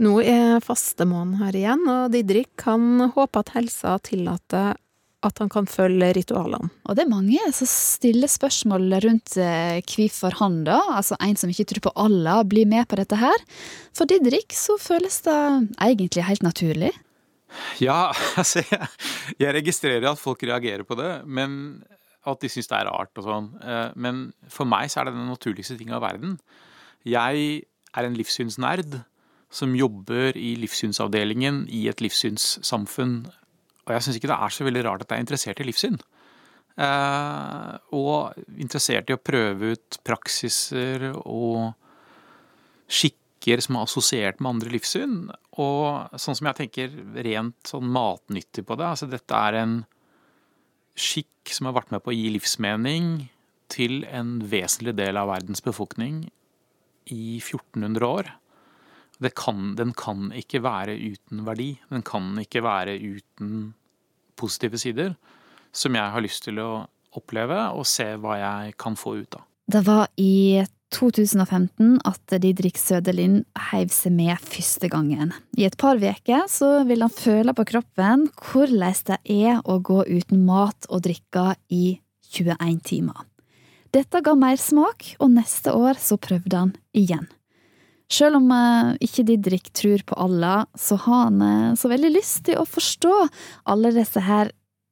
Nå 0.00 0.14
er 0.24 0.62
fastemåneden 0.64 1.40
her 1.42 1.56
igjen, 1.58 1.82
og 1.92 2.12
Didrik 2.14 2.54
kan 2.60 3.10
håpe 3.12 3.42
at 3.42 3.52
helsa 3.52 3.98
tillater 4.06 4.78
at 5.20 5.40
han 5.42 5.50
kan 5.52 5.66
følge 5.68 6.14
ritualene. 6.16 6.70
Og 6.88 6.96
det 6.96 7.04
er 7.04 7.10
mange 7.10 7.50
som 7.52 7.68
stiller 7.68 8.30
spørsmål 8.30 8.86
rundt 9.04 9.36
eh, 9.36 9.82
hvorfor 9.84 10.38
han, 10.38 10.62
da, 10.64 10.78
altså 10.96 11.18
en 11.20 11.36
som 11.36 11.52
ikke 11.52 11.66
tror 11.68 11.84
på 11.90 11.92
Allah, 12.00 12.40
blir 12.48 12.64
med 12.68 12.88
på 12.88 12.96
dette 12.96 13.18
her. 13.20 13.44
For 13.92 14.08
Didrik 14.08 14.56
så 14.56 14.78
føles 14.80 15.20
det 15.26 15.36
egentlig 15.76 16.24
helt 16.24 16.46
naturlig. 16.46 16.94
Ja, 17.82 18.14
altså 18.40 18.64
jeg, 18.64 18.88
jeg 19.36 19.56
registrerer 19.58 20.08
at 20.14 20.22
folk 20.22 20.40
reagerer 20.48 20.86
på 20.88 20.96
det, 20.96 21.12
men 21.28 21.82
at 22.24 22.40
de 22.40 22.48
syns 22.52 22.72
det 22.72 22.80
er 22.80 22.88
rart 22.88 23.20
og 23.20 23.28
sånn. 23.28 23.52
Eh, 23.60 23.86
men 24.00 24.30
for 24.48 24.68
meg 24.68 24.88
så 24.88 25.02
er 25.02 25.10
det 25.10 25.18
den 25.18 25.28
naturligste 25.28 25.76
ting 25.76 25.92
av 25.92 26.06
verden. 26.08 26.38
Jeg 27.04 27.60
er 27.90 28.06
en 28.06 28.16
livssynsnerd 28.16 29.02
som 29.50 29.74
jobber 29.74 30.36
i 30.38 30.54
livssynsavdelingen 30.62 31.64
i 31.74 31.86
et 31.90 32.02
livssynssamfunn 32.04 33.24
og 33.90 33.96
jeg 33.96 34.06
syns 34.06 34.18
ikke 34.20 34.30
det 34.30 34.38
er 34.38 34.54
så 34.54 34.66
veldig 34.66 34.82
rart 34.86 35.04
at 35.04 35.10
jeg 35.10 35.18
er 35.18 35.24
interessert 35.24 35.60
i 35.60 35.66
livssyn. 35.66 35.96
Eh, 36.80 37.72
og 37.98 38.36
interessert 38.62 39.10
i 39.10 39.16
å 39.16 39.22
prøve 39.22 39.72
ut 39.74 39.98
praksiser 40.06 41.08
og 41.18 41.72
skikker 42.90 43.62
som 43.64 43.80
er 43.80 43.88
assosiert 43.88 44.38
med 44.38 44.52
andre 44.54 44.74
livssyn. 44.76 45.16
Og 45.58 46.20
sånn 46.22 46.38
som 46.38 46.50
jeg 46.50 46.60
tenker 46.60 46.94
rent 47.26 47.72
sånn 47.72 47.90
matnyttig 47.90 48.62
på 48.68 48.78
det, 48.78 48.92
altså 48.92 49.10
dette 49.10 49.42
er 49.48 49.58
en 49.64 49.80
skikk 50.94 51.50
som 51.50 51.66
har 51.66 51.78
vært 51.80 51.90
med 51.94 52.04
på 52.04 52.12
å 52.12 52.16
gi 52.16 52.30
livsmening 52.30 53.10
til 53.70 54.04
en 54.06 54.38
vesentlig 54.50 54.94
del 54.98 55.18
av 55.18 55.30
verdens 55.30 55.62
befolkning 55.64 56.28
i 57.10 57.40
1400 57.40 58.06
år 58.06 58.30
kan, 59.36 59.74
den 59.76 59.92
kan 59.92 60.30
ikke 60.32 60.62
være 60.64 60.96
uten 60.96 61.44
verdi. 61.44 61.74
Den 61.92 62.02
kan 62.06 62.32
ikke 62.40 62.62
være 62.64 62.96
uten 62.96 63.74
positive 64.40 64.80
sider, 64.80 65.14
som 65.72 65.94
jeg 65.94 66.14
har 66.14 66.24
lyst 66.24 66.46
til 66.48 66.58
å 66.62 66.70
oppleve 67.12 67.58
og 67.76 67.84
se 67.88 68.14
hva 68.16 68.38
jeg 68.40 68.76
kan 68.80 68.96
få 68.96 69.18
ut 69.20 69.36
av. 69.36 69.44
Det 69.70 69.82
var 69.86 70.08
i 70.18 70.64
2015 70.90 72.00
at 72.08 72.34
Didrik 72.42 72.78
Søderlind 72.80 73.44
heiv 73.70 73.92
seg 73.94 74.14
med 74.16 74.40
første 74.42 74.90
gangen. 74.90 75.34
I 75.54 75.68
et 75.68 75.76
par 75.78 76.00
uker 76.00 76.46
så 76.50 76.80
vil 76.88 77.04
han 77.04 77.14
føle 77.14 77.54
på 77.54 77.66
kroppen 77.68 78.26
hvordan 78.40 79.04
det 79.12 79.20
er 79.30 79.60
å 79.62 79.78
gå 79.78 80.02
uten 80.08 80.46
mat 80.48 80.88
og 80.88 81.04
drikke 81.06 81.52
i 81.70 82.00
21 82.32 82.80
timer. 82.86 83.26
Dette 83.90 84.22
ga 84.22 84.36
mersmak, 84.38 85.16
og 85.18 85.32
neste 85.34 85.74
år 85.74 85.98
så 85.98 86.18
prøvde 86.20 86.58
han 86.58 86.74
igjen. 86.94 87.26
Sjøl 88.10 88.40
om 88.40 88.48
ikke 88.98 89.22
Didrik 89.28 89.70
tror 89.76 90.02
på 90.06 90.16
Allah, 90.18 90.64
så 90.74 90.98
har 90.98 91.28
han 91.28 91.44
eh, 91.46 91.76
så 91.78 91.90
veldig 91.92 92.10
lyst 92.16 92.42
til 92.48 92.58
å 92.58 92.66
forstå 92.66 93.12
alle 93.70 93.92
disse 93.94 94.22
her 94.26 94.50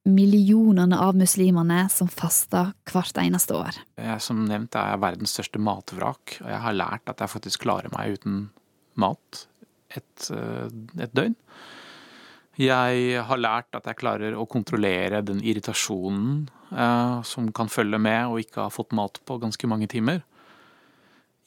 millionene 0.09 0.97
av 0.97 1.17
muslimene 1.19 1.85
som 1.93 2.09
faster 2.09 2.73
hvert 2.89 3.19
eneste 3.21 3.57
år. 3.57 3.81
Jeg, 4.01 4.21
som 4.25 4.45
nevnt 4.49 4.77
er 4.79 4.95
jeg 4.95 5.03
verdens 5.05 5.35
største 5.37 5.61
matvrak, 5.63 6.39
og 6.41 6.49
jeg 6.49 6.63
har 6.65 6.79
lært 6.79 7.13
at 7.13 7.21
jeg 7.25 7.35
faktisk 7.35 7.67
klarer 7.67 7.93
meg 7.95 8.17
uten 8.19 8.39
mat 8.99 9.45
et, 9.95 10.31
eh, 10.31 10.71
et 11.03 11.15
døgn. 11.15 11.37
Jeg 12.59 13.23
har 13.23 13.39
lært 13.39 13.77
at 13.79 13.87
jeg 13.87 14.01
klarer 14.01 14.35
å 14.35 14.49
kontrollere 14.51 15.21
den 15.23 15.39
irritasjonen 15.47 16.49
eh, 16.73 17.21
som 17.23 17.53
kan 17.55 17.71
følge 17.71 18.01
med 18.03 18.27
å 18.27 18.41
ikke 18.43 18.65
ha 18.65 18.73
fått 18.73 18.97
mat 18.99 19.21
på 19.27 19.39
ganske 19.39 19.71
mange 19.71 19.87
timer. 19.91 20.25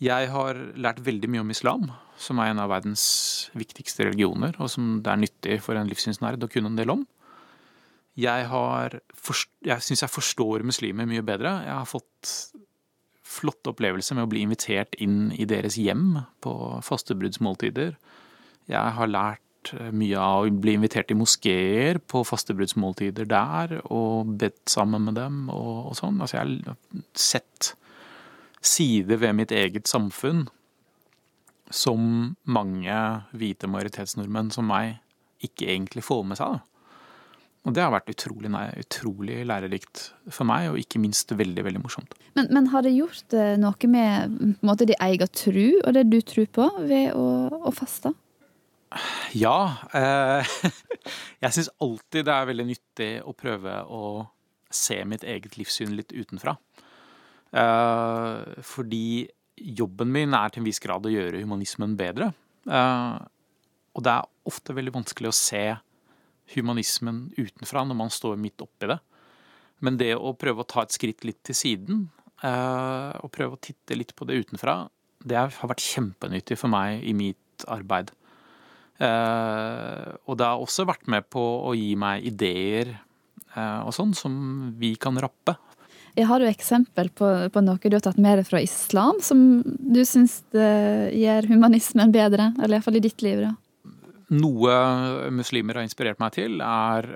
Jeg 0.01 0.31
har 0.33 0.57
lært 0.81 1.03
veldig 1.05 1.29
mye 1.29 1.43
om 1.43 1.51
islam, 1.53 1.89
som 2.17 2.39
er 2.41 2.51
en 2.51 2.61
av 2.63 2.71
verdens 2.71 3.03
viktigste 3.57 4.07
religioner, 4.07 4.55
og 4.57 4.71
som 4.73 4.95
det 5.05 5.11
er 5.11 5.21
nyttig 5.21 5.57
for 5.61 5.77
en 5.77 5.89
livssynsnerd 5.89 6.41
å 6.41 6.49
kunne 6.49 6.71
en 6.71 6.79
del 6.79 6.93
om. 6.95 7.03
Jeg, 8.17 8.47
har, 8.49 8.97
jeg 9.63 9.85
syns 9.85 10.01
jeg 10.03 10.11
forstår 10.11 10.65
muslimer 10.67 11.07
mye 11.07 11.23
bedre. 11.25 11.53
Jeg 11.67 11.75
har 11.77 11.87
fått 11.87 12.33
flotte 13.31 13.71
opplevelser 13.71 14.17
med 14.17 14.25
å 14.25 14.31
bli 14.31 14.41
invitert 14.43 14.97
inn 14.99 15.29
i 15.37 15.45
deres 15.47 15.77
hjem 15.79 16.17
på 16.43 16.55
fastebruddsmåltider. 16.83 17.93
Jeg 18.71 18.95
har 18.97 19.11
lært 19.11 19.71
mye 19.93 20.17
av 20.17 20.47
å 20.47 20.55
bli 20.63 20.73
invitert 20.79 21.13
i 21.13 21.17
moskeer 21.17 22.01
på 22.09 22.23
fastebruddsmåltider 22.25 23.29
der, 23.29 23.77
og 23.93 24.33
bedt 24.41 24.65
sammen 24.73 25.05
med 25.07 25.19
dem 25.21 25.45
og, 25.53 25.91
og 25.91 25.95
sånn. 26.01 26.19
Altså, 26.19 26.39
jeg 26.39 26.65
har 26.65 27.05
sett 27.13 27.75
sider 28.61 29.19
ved 29.21 29.35
mitt 29.37 29.51
eget 29.51 29.89
samfunn 29.89 30.45
som 31.71 32.35
mange 32.43 32.97
hvite 33.37 33.69
majoritetsnordmenn 33.71 34.51
som 34.53 34.67
meg 34.69 34.99
ikke 35.41 35.69
egentlig 35.71 36.03
får 36.05 36.25
med 36.27 36.39
seg. 36.39 36.59
Og 37.61 37.75
det 37.77 37.83
har 37.83 37.91
vært 37.93 38.09
utrolig, 38.09 38.49
utrolig 38.81 39.37
lærerikt 39.45 40.07
for 40.33 40.49
meg, 40.49 40.71
og 40.71 40.79
ikke 40.81 41.01
minst 41.01 41.29
veldig 41.37 41.65
veldig 41.67 41.81
morsomt. 41.83 42.15
Men, 42.33 42.49
men 42.49 42.71
har 42.73 42.81
det 42.85 42.95
gjort 42.95 43.35
eh, 43.37 43.53
noe 43.61 43.89
med 43.91 44.57
måte, 44.65 44.87
din 44.89 44.97
egen 44.97 45.29
tru 45.29 45.65
og 45.83 45.93
det 45.93 46.07
du 46.09 46.17
tror 46.25 46.49
på, 46.57 46.67
ved 46.89 47.13
å, 47.13 47.27
å 47.69 47.73
faste? 47.75 48.15
Ja. 49.37 49.57
Eh, 49.93 50.55
jeg 51.45 51.53
syns 51.53 51.69
alltid 51.77 52.25
det 52.27 52.33
er 52.33 52.49
veldig 52.49 52.67
nyttig 52.71 53.11
å 53.29 53.35
prøve 53.37 53.77
å 53.85 54.03
se 54.73 54.97
mitt 55.05 55.25
eget 55.27 55.59
livssyn 55.59 55.93
litt 55.93 56.15
utenfra. 56.15 56.55
Eh, 57.51 58.63
fordi 58.63 59.27
jobben 59.61 60.11
min 60.11 60.33
er 60.33 60.51
til 60.51 60.61
en 60.61 60.69
viss 60.69 60.81
grad 60.83 61.05
å 61.05 61.11
gjøre 61.11 61.43
humanismen 61.43 61.97
bedre. 61.99 62.31
Eh, 62.65 63.17
og 63.91 64.05
det 64.05 64.13
er 64.13 64.29
ofte 64.47 64.75
veldig 64.75 64.95
vanskelig 64.95 65.31
å 65.31 65.35
se 65.35 65.65
humanismen 66.55 67.25
utenfra 67.37 67.83
når 67.87 67.99
man 67.99 68.13
står 68.13 68.39
midt 68.39 68.63
oppi 68.63 68.89
det. 68.91 68.99
Men 69.81 69.97
det 69.99 70.13
å 70.15 70.33
prøve 70.37 70.63
å 70.63 70.69
ta 70.69 70.85
et 70.85 70.95
skritt 70.95 71.25
litt 71.27 71.41
til 71.47 71.57
siden, 71.57 72.07
eh, 72.43 73.11
og 73.19 73.33
prøve 73.35 73.57
å 73.57 73.61
titte 73.61 73.97
litt 73.97 74.15
på 74.15 74.27
det 74.29 74.39
utenfra, 74.45 74.85
det 75.21 75.37
har 75.37 75.69
vært 75.69 75.83
kjempenyttig 75.85 76.57
for 76.57 76.71
meg 76.71 77.03
i 77.05 77.13
mitt 77.13 77.65
arbeid. 77.69 78.09
Og 79.01 80.33
det 80.37 80.45
har 80.45 80.61
også 80.61 80.85
vært 80.85 81.07
med 81.09 81.25
på 81.33 81.41
å 81.41 81.73
gi 81.73 81.95
meg 81.97 82.25
ideer 82.25 82.91
og 83.57 83.89
sånn 83.97 84.13
som 84.17 84.33
vi 84.77 84.91
kan 85.01 85.17
rappe 85.17 85.55
jeg 86.17 86.27
har 86.29 86.43
jo 86.43 86.51
eksempel 86.51 87.09
på, 87.15 87.27
på, 87.53 87.63
noe 87.63 87.81
du 87.81 87.95
har 87.97 88.03
tatt 88.03 88.19
med 88.21 88.41
deg 88.41 88.47
fra 88.49 88.61
islam, 88.63 89.19
som 89.23 89.61
du 89.65 90.01
syns 90.07 90.41
gjør 90.51 91.49
humanismen 91.51 92.13
bedre, 92.13 92.51
eller 92.59 92.79
iallfall 92.79 92.99
i 92.99 93.05
ditt 93.05 93.23
liv? 93.25 93.45
da? 93.47 93.53
Noe 94.31 94.75
muslimer 95.35 95.79
har 95.79 95.87
inspirert 95.87 96.21
meg 96.21 96.35
til, 96.37 96.61
er 96.63 97.09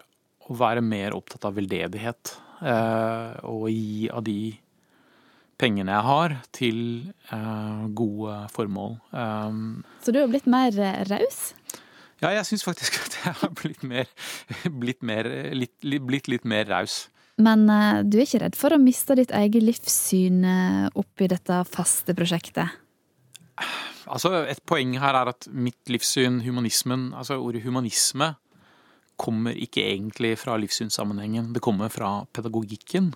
å 0.46 0.58
være 0.58 0.84
mer 0.84 1.16
opptatt 1.16 1.48
av 1.48 1.56
veldedighet. 1.58 2.36
Eh, 2.66 3.32
og 3.48 3.68
gi 3.72 4.08
av 4.12 4.24
de 4.26 4.40
pengene 5.60 5.96
jeg 5.96 6.08
har, 6.10 6.38
til 6.56 6.80
eh, 7.32 7.86
gode 7.96 8.38
formål. 8.56 8.98
Um, 9.12 9.84
Så 10.04 10.12
du 10.12 10.20
har 10.22 10.32
blitt 10.32 10.48
mer 10.50 10.76
raus? 11.10 11.54
Ja, 12.22 12.32
jeg 12.36 12.46
syns 12.48 12.66
faktisk 12.68 13.00
at 13.06 13.20
jeg 13.24 13.36
har 13.42 13.54
blitt 13.56 13.84
mer, 13.84 14.12
blitt, 14.68 15.04
mer, 15.04 15.30
litt, 15.56 15.76
blitt 15.82 16.32
litt 16.32 16.48
mer 16.48 16.68
raus. 16.72 17.06
Men 17.42 17.68
uh, 17.68 18.00
du 18.08 18.18
er 18.18 18.26
ikke 18.26 18.44
redd 18.46 18.56
for 18.56 18.76
å 18.76 18.80
miste 18.80 19.18
ditt 19.20 19.34
eget 19.36 19.64
livssyn 19.64 20.40
uh, 20.48 20.88
oppi 20.96 21.28
dette 21.32 21.60
faste 21.68 22.16
prosjektet? 22.16 22.82
Altså, 24.06 24.46
Et 24.48 24.62
poeng 24.68 24.96
her 25.02 25.18
er 25.18 25.32
at 25.34 25.48
mitt 25.52 25.92
livssyn, 25.92 26.42
humanismen, 26.46 27.10
altså 27.18 27.40
ordet 27.42 27.64
humanisme, 27.66 28.36
kommer 29.20 29.56
ikke 29.56 29.84
egentlig 29.84 30.36
fra 30.40 30.58
livssynssammenhengen. 30.60 31.54
Det 31.56 31.64
kommer 31.64 31.92
fra 31.92 32.26
pedagogikken 32.36 33.14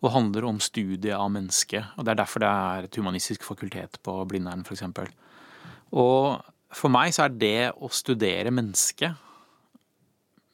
og 0.00 0.14
handler 0.14 0.46
om 0.48 0.60
studiet 0.62 1.12
av 1.16 1.28
mennesket. 1.34 1.96
Og 1.98 2.06
Det 2.06 2.12
er 2.12 2.20
derfor 2.22 2.40
det 2.40 2.50
er 2.50 2.86
et 2.86 2.96
humanistisk 2.96 3.44
fakultet 3.44 3.98
på 4.02 4.14
Blindern, 4.30 4.64
f.eks. 4.64 4.86
Og 5.92 6.40
for 6.70 6.92
meg 6.94 7.12
så 7.14 7.26
er 7.26 7.34
det 7.34 7.72
å 7.74 7.90
studere 7.92 8.54
mennesket 8.54 9.18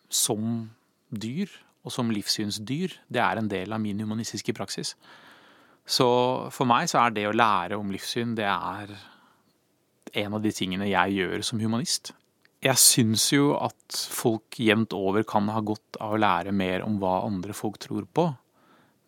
som 0.09 0.71
dyr 1.13 1.53
og 1.87 1.95
som 1.95 2.11
livssynsdyr, 2.11 2.99
det 3.07 3.23
er 3.23 3.39
en 3.39 3.49
del 3.51 3.73
av 3.73 3.81
min 3.83 4.01
humanistiske 4.03 4.55
praksis. 4.57 4.97
Så 5.87 6.07
for 6.51 6.67
meg 6.67 6.91
så 6.91 7.05
er 7.05 7.15
det 7.15 7.29
å 7.29 7.35
lære 7.37 7.79
om 7.79 7.93
livssyn, 7.95 8.35
det 8.35 8.49
er 8.51 8.91
en 10.17 10.35
av 10.35 10.43
de 10.43 10.51
tingene 10.55 10.89
jeg 10.91 11.21
gjør 11.21 11.45
som 11.47 11.63
humanist. 11.63 12.11
Jeg 12.65 12.81
syns 12.81 13.29
jo 13.31 13.53
at 13.61 13.99
folk 14.11 14.59
jevnt 14.59 14.97
over 14.97 15.27
kan 15.29 15.47
ha 15.53 15.63
godt 15.63 16.01
av 16.03 16.17
å 16.17 16.19
lære 16.19 16.55
mer 16.57 16.83
om 16.87 16.97
hva 16.99 17.21
andre 17.29 17.55
folk 17.55 17.79
tror 17.83 18.09
på. 18.11 18.27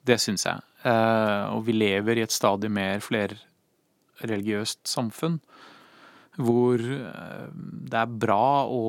Det 0.07 0.21
syns 0.23 0.47
jeg. 0.47 0.63
Eh, 0.87 1.45
og 1.51 1.65
vi 1.67 1.75
lever 1.75 2.21
i 2.21 2.25
et 2.27 2.35
stadig 2.35 2.71
mer 2.71 3.03
flerreligiøst 3.03 4.85
samfunn 4.87 5.41
hvor 6.39 6.79
eh, 6.79 7.49
det 7.51 7.99
er 7.99 8.19
bra 8.23 8.69
å 8.71 8.83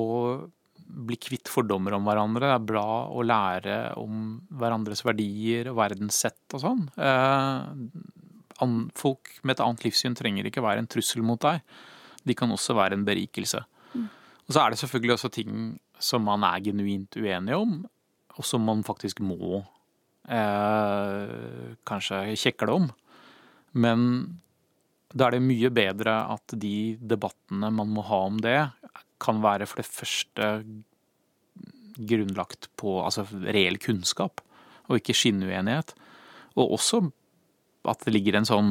bli 0.90 1.16
kvitt 1.20 1.50
fordommer 1.50 1.94
om 1.96 2.06
hverandre. 2.08 2.48
Det 2.48 2.56
er 2.56 2.68
bra 2.70 2.86
å 3.10 3.24
lære 3.26 3.76
om 4.00 4.40
hverandres 4.60 5.04
verdier 5.06 5.70
og 5.70 5.78
verdenssett 5.80 6.56
og 6.56 6.64
sånn. 6.64 6.84
Eh, 7.00 8.66
folk 8.98 9.32
med 9.42 9.56
et 9.56 9.64
annet 9.64 9.86
livssyn 9.86 10.16
trenger 10.18 10.48
ikke 10.48 10.64
være 10.64 10.84
en 10.84 10.90
trussel 10.90 11.24
mot 11.26 11.40
deg. 11.42 11.62
De 12.26 12.36
kan 12.36 12.52
også 12.52 12.76
være 12.76 12.98
en 12.98 13.06
berikelse. 13.06 13.62
Mm. 13.94 14.08
Og 14.46 14.54
så 14.54 14.62
er 14.62 14.72
det 14.72 14.80
selvfølgelig 14.82 15.16
også 15.16 15.32
ting 15.32 15.54
som 16.00 16.24
man 16.28 16.44
er 16.48 16.62
genuint 16.64 17.16
uenig 17.16 17.56
om, 17.56 17.80
og 18.36 18.46
som 18.46 18.64
man 18.64 18.84
faktisk 18.86 19.20
må 19.24 19.62
eh, 20.28 21.74
kanskje 21.88 22.22
kjekle 22.40 22.76
om. 22.80 22.88
Men 23.80 24.06
da 25.10 25.26
er 25.26 25.36
det 25.36 25.44
mye 25.44 25.70
bedre 25.74 26.16
at 26.34 26.54
de 26.60 26.96
debattene 27.00 27.70
man 27.74 27.90
må 27.94 28.04
ha 28.06 28.20
om 28.28 28.38
det, 28.42 28.58
kan 29.20 29.42
være 29.44 29.68
for 29.68 29.82
det 29.82 29.88
første 29.88 30.50
grunnlagt 32.00 32.70
på 32.80 33.00
altså, 33.04 33.26
reell 33.44 33.76
kunnskap, 33.82 34.40
og 34.88 35.00
ikke 35.00 35.16
skinnuenighet. 35.16 35.94
Og 36.56 36.76
også 36.78 37.04
at 37.88 38.04
det 38.04 38.14
ligger 38.14 38.38
en 38.38 38.48
sånn 38.48 38.70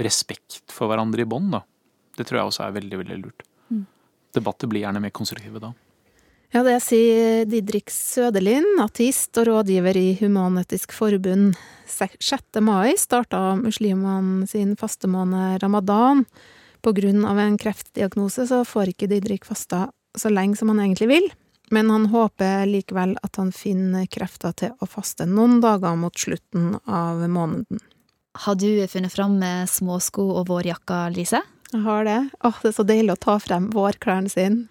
respekt 0.00 0.62
for 0.72 0.90
hverandre 0.90 1.24
i 1.24 1.28
bånd, 1.28 1.52
da. 1.54 1.64
Det 2.16 2.26
tror 2.28 2.40
jeg 2.40 2.50
også 2.50 2.66
er 2.66 2.74
veldig, 2.76 2.98
veldig 3.02 3.18
lurt. 3.22 3.46
Mm. 3.70 3.86
Debatter 4.36 4.70
blir 4.70 4.84
gjerne 4.84 5.02
mer 5.02 5.14
konstruktive 5.14 5.62
da. 5.62 5.72
Ja, 6.50 6.64
det 6.66 6.80
sier 6.82 7.44
Didrik 7.46 7.92
Sødelin, 7.94 8.66
ateist 8.82 9.38
og 9.38 9.46
rådgiver 9.46 9.94
i 9.94 10.08
Human-Etisk 10.18 10.90
Forbund. 10.96 11.54
6. 11.90 12.58
mai 12.66 12.96
starta 12.98 13.54
muslimene 13.58 14.48
sin 14.50 14.74
fastemåned 14.78 15.62
ramadan. 15.62 16.24
På 16.80 16.92
grunn 16.96 17.24
av 17.28 17.38
en 17.38 17.58
kreftdiagnose 17.60 18.46
så 18.48 18.64
får 18.64 18.94
ikke 18.94 19.10
Didrik 19.10 19.44
fasta 19.44 19.90
så 20.18 20.32
lenge 20.32 20.56
som 20.56 20.72
han 20.72 20.80
egentlig 20.80 21.10
vil, 21.10 21.28
men 21.70 21.90
han 21.92 22.08
håper 22.10 22.64
likevel 22.66 23.14
at 23.22 23.36
han 23.38 23.52
finner 23.54 24.08
krefter 24.10 24.56
til 24.56 24.72
å 24.80 24.88
faste 24.90 25.26
noen 25.28 25.60
dager 25.62 25.94
mot 25.98 26.16
slutten 26.18 26.74
av 26.86 27.22
måneden. 27.30 27.82
Har 28.46 28.56
du 28.56 28.86
funnet 28.88 29.12
fram 29.12 29.38
med 29.38 29.68
småsko 29.70 30.24
og 30.40 30.48
vårjakka, 30.48 31.08
Lise? 31.14 31.42
Jeg 31.70 31.82
har 31.84 32.04
det. 32.06 32.18
Åh, 32.42 32.58
det 32.62 32.72
er 32.72 32.74
så 32.74 32.86
deilig 32.86 33.14
å 33.14 33.22
ta 33.22 33.36
frem 33.42 33.68
vårklærne 33.74 34.30
sine. 34.30 34.66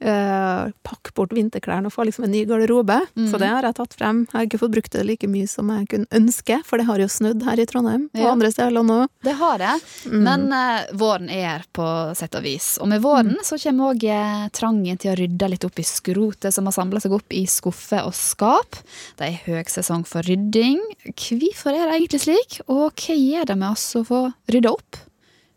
Uh, 0.00 0.70
pakke 0.86 1.12
bort 1.12 1.34
vinterklærne 1.36 1.90
og 1.90 1.92
få 1.92 2.06
liksom 2.08 2.24
en 2.24 2.32
ny 2.32 2.46
garderobe. 2.48 2.96
Mm. 3.18 3.26
Så 3.28 3.40
det 3.40 3.50
har 3.52 3.66
jeg 3.68 3.76
tatt 3.76 3.96
frem. 3.98 4.22
Jeg 4.30 4.36
har 4.38 4.46
ikke 4.48 4.60
fått 4.62 4.72
brukt 4.72 4.94
det 4.94 5.04
like 5.04 5.28
mye 5.28 5.48
som 5.50 5.68
jeg 5.74 5.90
kunne 5.92 6.08
ønske, 6.16 6.56
for 6.64 6.80
det 6.80 6.86
har 6.88 7.02
jo 7.02 7.08
snudd 7.12 7.44
her 7.44 7.60
i 7.60 7.66
Trondheim 7.68 8.06
og 8.14 8.22
ja. 8.22 8.30
andre 8.32 8.52
steder 8.54 8.72
nå. 8.80 9.00
Det 9.26 9.34
har 9.36 9.60
det, 9.60 9.74
mm. 10.08 10.22
men 10.24 10.46
uh, 10.54 10.88
våren 10.96 11.28
er 11.32 11.66
på 11.76 11.84
sett 12.16 12.38
og 12.38 12.46
vis. 12.46 12.72
Og 12.80 12.88
med 12.88 13.04
våren 13.04 13.34
mm. 13.36 13.44
så 13.44 13.60
kommer 13.60 13.92
òg 13.92 14.06
uh, 14.08 14.48
trangen 14.56 15.00
til 15.00 15.12
å 15.12 15.18
rydde 15.20 15.52
litt 15.52 15.68
opp 15.68 15.82
i 15.82 15.86
skrotet 15.86 16.56
som 16.56 16.68
har 16.70 16.76
samla 16.78 17.04
seg 17.04 17.18
opp 17.20 17.36
i 17.36 17.44
skuffer 17.50 18.08
og 18.08 18.16
skap. 18.16 18.80
Det 19.20 19.28
er 19.28 19.44
høgsesong 19.50 20.06
for 20.08 20.24
rydding. 20.24 20.80
Hvorfor 21.12 21.76
er 21.76 21.84
det 21.84 22.00
egentlig 22.00 22.24
slik, 22.24 22.60
og 22.70 22.88
hva 22.96 23.20
gjør 23.20 23.52
det 23.52 23.60
med 23.60 23.72
oss 23.74 23.86
å 24.00 24.04
få 24.06 24.24
rydda 24.48 24.72
opp? 24.72 25.04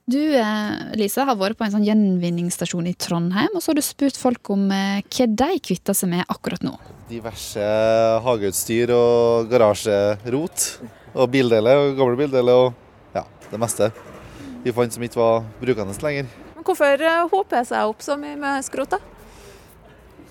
Du 0.04 0.20
Lise, 0.20 0.96
Lisa, 1.00 1.24
har 1.24 1.38
vært 1.40 1.56
på 1.56 1.64
en 1.64 1.72
sånn 1.78 1.86
gjenvinningsstasjon 1.88 2.90
i 2.90 2.92
Trondheim, 3.00 3.54
og 3.56 3.62
så 3.64 3.72
har 3.72 3.78
du 3.78 3.86
spurt 3.86 4.18
folk 4.20 4.50
om 4.52 4.66
eh, 4.76 5.00
hva 5.08 5.28
de 5.32 5.60
kvitter 5.64 5.96
seg 5.96 6.12
med 6.12 6.26
akkurat 6.28 6.66
nå. 6.66 6.74
Diverse 7.08 7.64
hageutstyr 8.26 8.92
og 8.98 9.48
garasjerot. 9.48 10.68
Og 11.14 11.32
bildeler 11.32 11.86
og 11.86 11.96
gamle 11.96 12.20
bildeler 12.20 12.66
og 12.66 13.16
ja, 13.16 13.24
det 13.48 13.64
meste. 13.64 13.94
Vi 14.66 14.76
fant 14.76 14.92
som 14.92 15.08
ikke 15.08 15.22
var 15.22 15.50
brukende 15.62 15.96
lenger. 16.04 16.28
Men 16.58 16.68
Hvorfor 16.68 16.92
håper 16.92 17.32
hoper 17.32 17.62
det 17.62 17.66
seg 17.72 17.96
opp 17.96 18.04
så 18.04 18.20
mye 18.20 18.36
med 18.44 18.68
skrot, 18.68 18.98
da? 18.98 19.00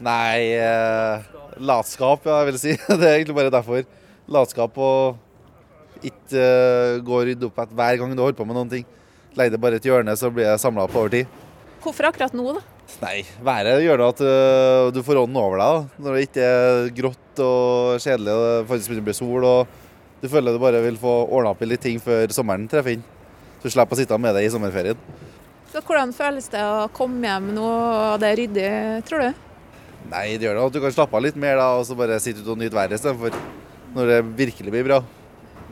Nei, 0.05 0.53
eh, 0.61 1.29
latskap, 1.65 2.29
ja, 2.29 2.43
jeg 2.43 2.53
vil 2.53 2.65
si. 2.67 2.77
Det 2.93 3.07
er 3.07 3.23
egentlig 3.23 3.41
bare 3.41 3.57
derfor. 3.57 3.87
Latskap 4.29 4.77
og 4.77 6.03
ikke 6.05 6.43
eh, 6.45 6.99
gå 7.01 7.23
og 7.23 7.31
rydde 7.31 7.49
opp 7.49 7.63
etter 7.65 7.79
hver 7.79 8.03
gang 8.03 8.13
du 8.13 8.21
holder 8.21 8.37
på 8.37 8.53
med 8.53 8.61
noen 8.61 8.77
ting. 8.77 8.93
Det 9.33 9.61
bare 9.61 9.81
et 9.81 9.87
hjørne, 9.89 10.15
så 10.19 10.29
blir 10.31 10.51
det 10.51 10.61
samla 10.61 10.85
opp 10.85 10.97
over 10.99 11.13
tid. 11.13 11.41
Hvorfor 11.83 12.11
akkurat 12.11 12.35
nå, 12.37 12.45
da? 12.55 12.61
Nei, 13.03 13.23
været 13.43 13.81
gjør 13.83 14.03
at 14.07 14.21
uh, 14.23 14.91
du 14.95 15.01
får 15.03 15.23
ånden 15.23 15.39
over 15.41 15.59
deg. 15.59 15.73
da. 15.73 16.03
Når 16.05 16.15
det 16.15 16.27
ikke 16.27 16.49
er 16.49 16.91
grått 16.99 17.43
og 17.43 18.03
kjedelig 18.03 18.35
og 18.37 18.45
det 18.45 18.69
faktisk 18.69 18.93
begynner 18.93 19.05
å 19.05 19.09
bli 19.09 19.17
sol. 19.17 19.47
og 19.49 20.21
Du 20.23 20.29
føler 20.31 20.55
du 20.55 20.63
bare 20.63 20.83
vil 20.85 21.01
få 21.01 21.15
ordna 21.25 21.55
opp 21.55 21.63
i 21.65 21.71
litt 21.71 21.83
ting 21.83 22.03
før 22.03 22.35
sommeren 22.35 22.69
treffer 22.71 22.99
inn. 22.99 23.07
Så 23.63 23.71
du 23.71 23.75
slipper 23.75 23.97
å 23.97 24.01
sitte 24.03 24.19
med 24.21 24.37
det 24.37 24.45
i 24.45 24.53
sommerferien. 24.53 25.01
Så 25.73 25.81
Hvordan 25.81 26.13
føles 26.13 26.51
det 26.53 26.61
å 26.61 26.91
komme 26.93 27.25
hjem 27.25 27.49
nå 27.57 27.65
og 27.65 28.21
det 28.21 28.29
er 28.29 28.39
ryddig, 28.43 28.69
tror 29.09 29.25
du? 29.25 29.43
Nei, 30.13 30.27
det 30.37 30.45
gjør 30.45 30.59
det 30.59 30.65
at 30.67 30.77
du 30.77 30.81
kan 30.85 30.93
slappe 30.93 31.17
av 31.17 31.25
litt 31.25 31.39
mer 31.41 31.57
da, 31.57 31.71
og 31.79 31.87
så 31.89 31.97
bare 31.97 32.21
sitte 32.21 32.43
ute 32.45 32.53
og 32.53 32.61
nyte 32.61 32.77
været 32.77 32.99
istedenfor. 32.99 33.39
Når 33.97 34.11
det 34.11 34.19
virkelig 34.37 34.75
blir 34.75 34.87
bra. 34.91 35.01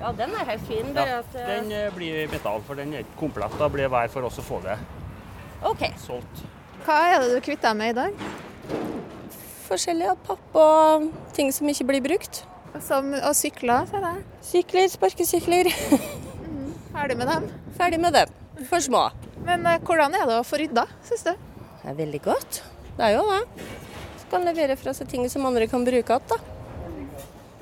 Ja, 0.01 0.13
den 0.17 0.33
er 0.33 0.47
helt 0.49 0.63
fin. 0.65 0.93
Ja, 0.97 1.19
at, 1.21 1.35
uh... 1.35 1.41
Den 1.45 1.73
eh, 1.77 1.89
blir 1.93 2.29
metall, 2.33 2.63
for 2.65 2.79
den 2.79 2.95
er 2.97 3.05
ikke 3.05 3.19
komplett. 3.21 3.57
Da 3.61 3.69
blir 3.69 3.85
det 3.85 3.93
vær 3.93 4.09
for 4.13 4.25
oss 4.29 4.41
å 4.41 4.45
få 4.45 4.61
det 4.65 4.79
Ok. 5.69 5.83
solgt. 6.01 6.45
Hva 6.87 6.97
er 7.11 7.19
det 7.21 7.35
du 7.35 7.41
kvitter 7.45 7.69
deg 7.69 7.77
med 7.77 7.93
i 7.93 7.97
dag? 7.99 8.23
Forskjellige 9.67 10.15
papp 10.25 10.57
og 10.57 11.11
ting 11.37 11.53
som 11.53 11.69
ikke 11.69 11.85
blir 11.91 12.03
brukt. 12.05 12.41
Som, 12.81 13.13
og 13.19 13.35
sykler, 13.37 13.85
ser 13.91 14.07
jeg. 14.07 14.23
Sykler, 14.47 14.87
sparkesykler. 14.89 15.69
mm, 16.47 16.71
ferdig 16.95 17.19
med 17.21 17.29
dem? 17.29 17.51
Ferdig 17.77 18.01
med 18.01 18.17
dem. 18.17 18.33
For 18.71 18.81
små. 18.81 19.11
Men 19.45 19.69
uh, 19.69 19.77
hvordan 19.85 20.17
er 20.17 20.25
det 20.31 20.39
å 20.41 20.47
få 20.47 20.63
rydda, 20.63 20.87
syns 21.05 21.27
du? 21.29 21.35
Det 21.83 21.93
er 21.93 22.01
veldig 22.01 22.23
godt. 22.25 22.63
Det 22.97 23.05
er 23.05 23.19
jo 23.19 23.27
det. 23.29 23.69
Så 24.23 24.33
kan 24.33 24.49
levere 24.49 24.79
fra 24.81 24.97
seg 24.97 25.13
ting 25.13 25.29
som 25.33 25.45
andre 25.49 25.69
kan 25.69 25.85
bruke 25.85 26.17
igjen, 26.17 26.33
da. 26.33 26.41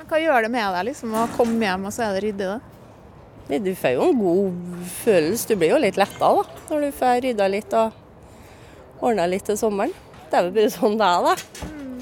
Hva 0.08 0.18
gjør 0.22 0.46
det 0.46 0.48
med 0.52 0.72
deg 0.72 0.86
liksom, 0.88 1.12
å 1.12 1.26
komme 1.36 1.60
hjem, 1.66 1.82
og 1.84 1.92
så 1.92 2.06
er 2.06 2.16
det 2.16 2.24
ryddig? 2.24 2.46
da? 2.48 3.58
Du 3.64 3.72
får 3.76 3.94
jo 3.94 4.06
en 4.08 4.20
god 4.20 4.86
følelse. 5.02 5.48
Du 5.48 5.60
blir 5.60 5.74
jo 5.74 5.80
litt 5.80 5.98
letta 6.00 6.30
da, 6.36 6.44
når 6.70 6.86
du 6.86 6.96
får 6.96 7.20
rydda 7.24 7.48
litt 7.52 7.76
og 7.76 9.04
ordna 9.04 9.26
litt 9.28 9.44
til 9.48 9.58
sommeren. 9.60 9.92
Det 10.28 10.36
er 10.36 10.48
vel 10.48 10.54
bare 10.56 10.72
sånn 10.72 10.96
det 11.00 11.08
er, 11.08 11.28
da. 11.28 11.64
Mm. 11.68 12.00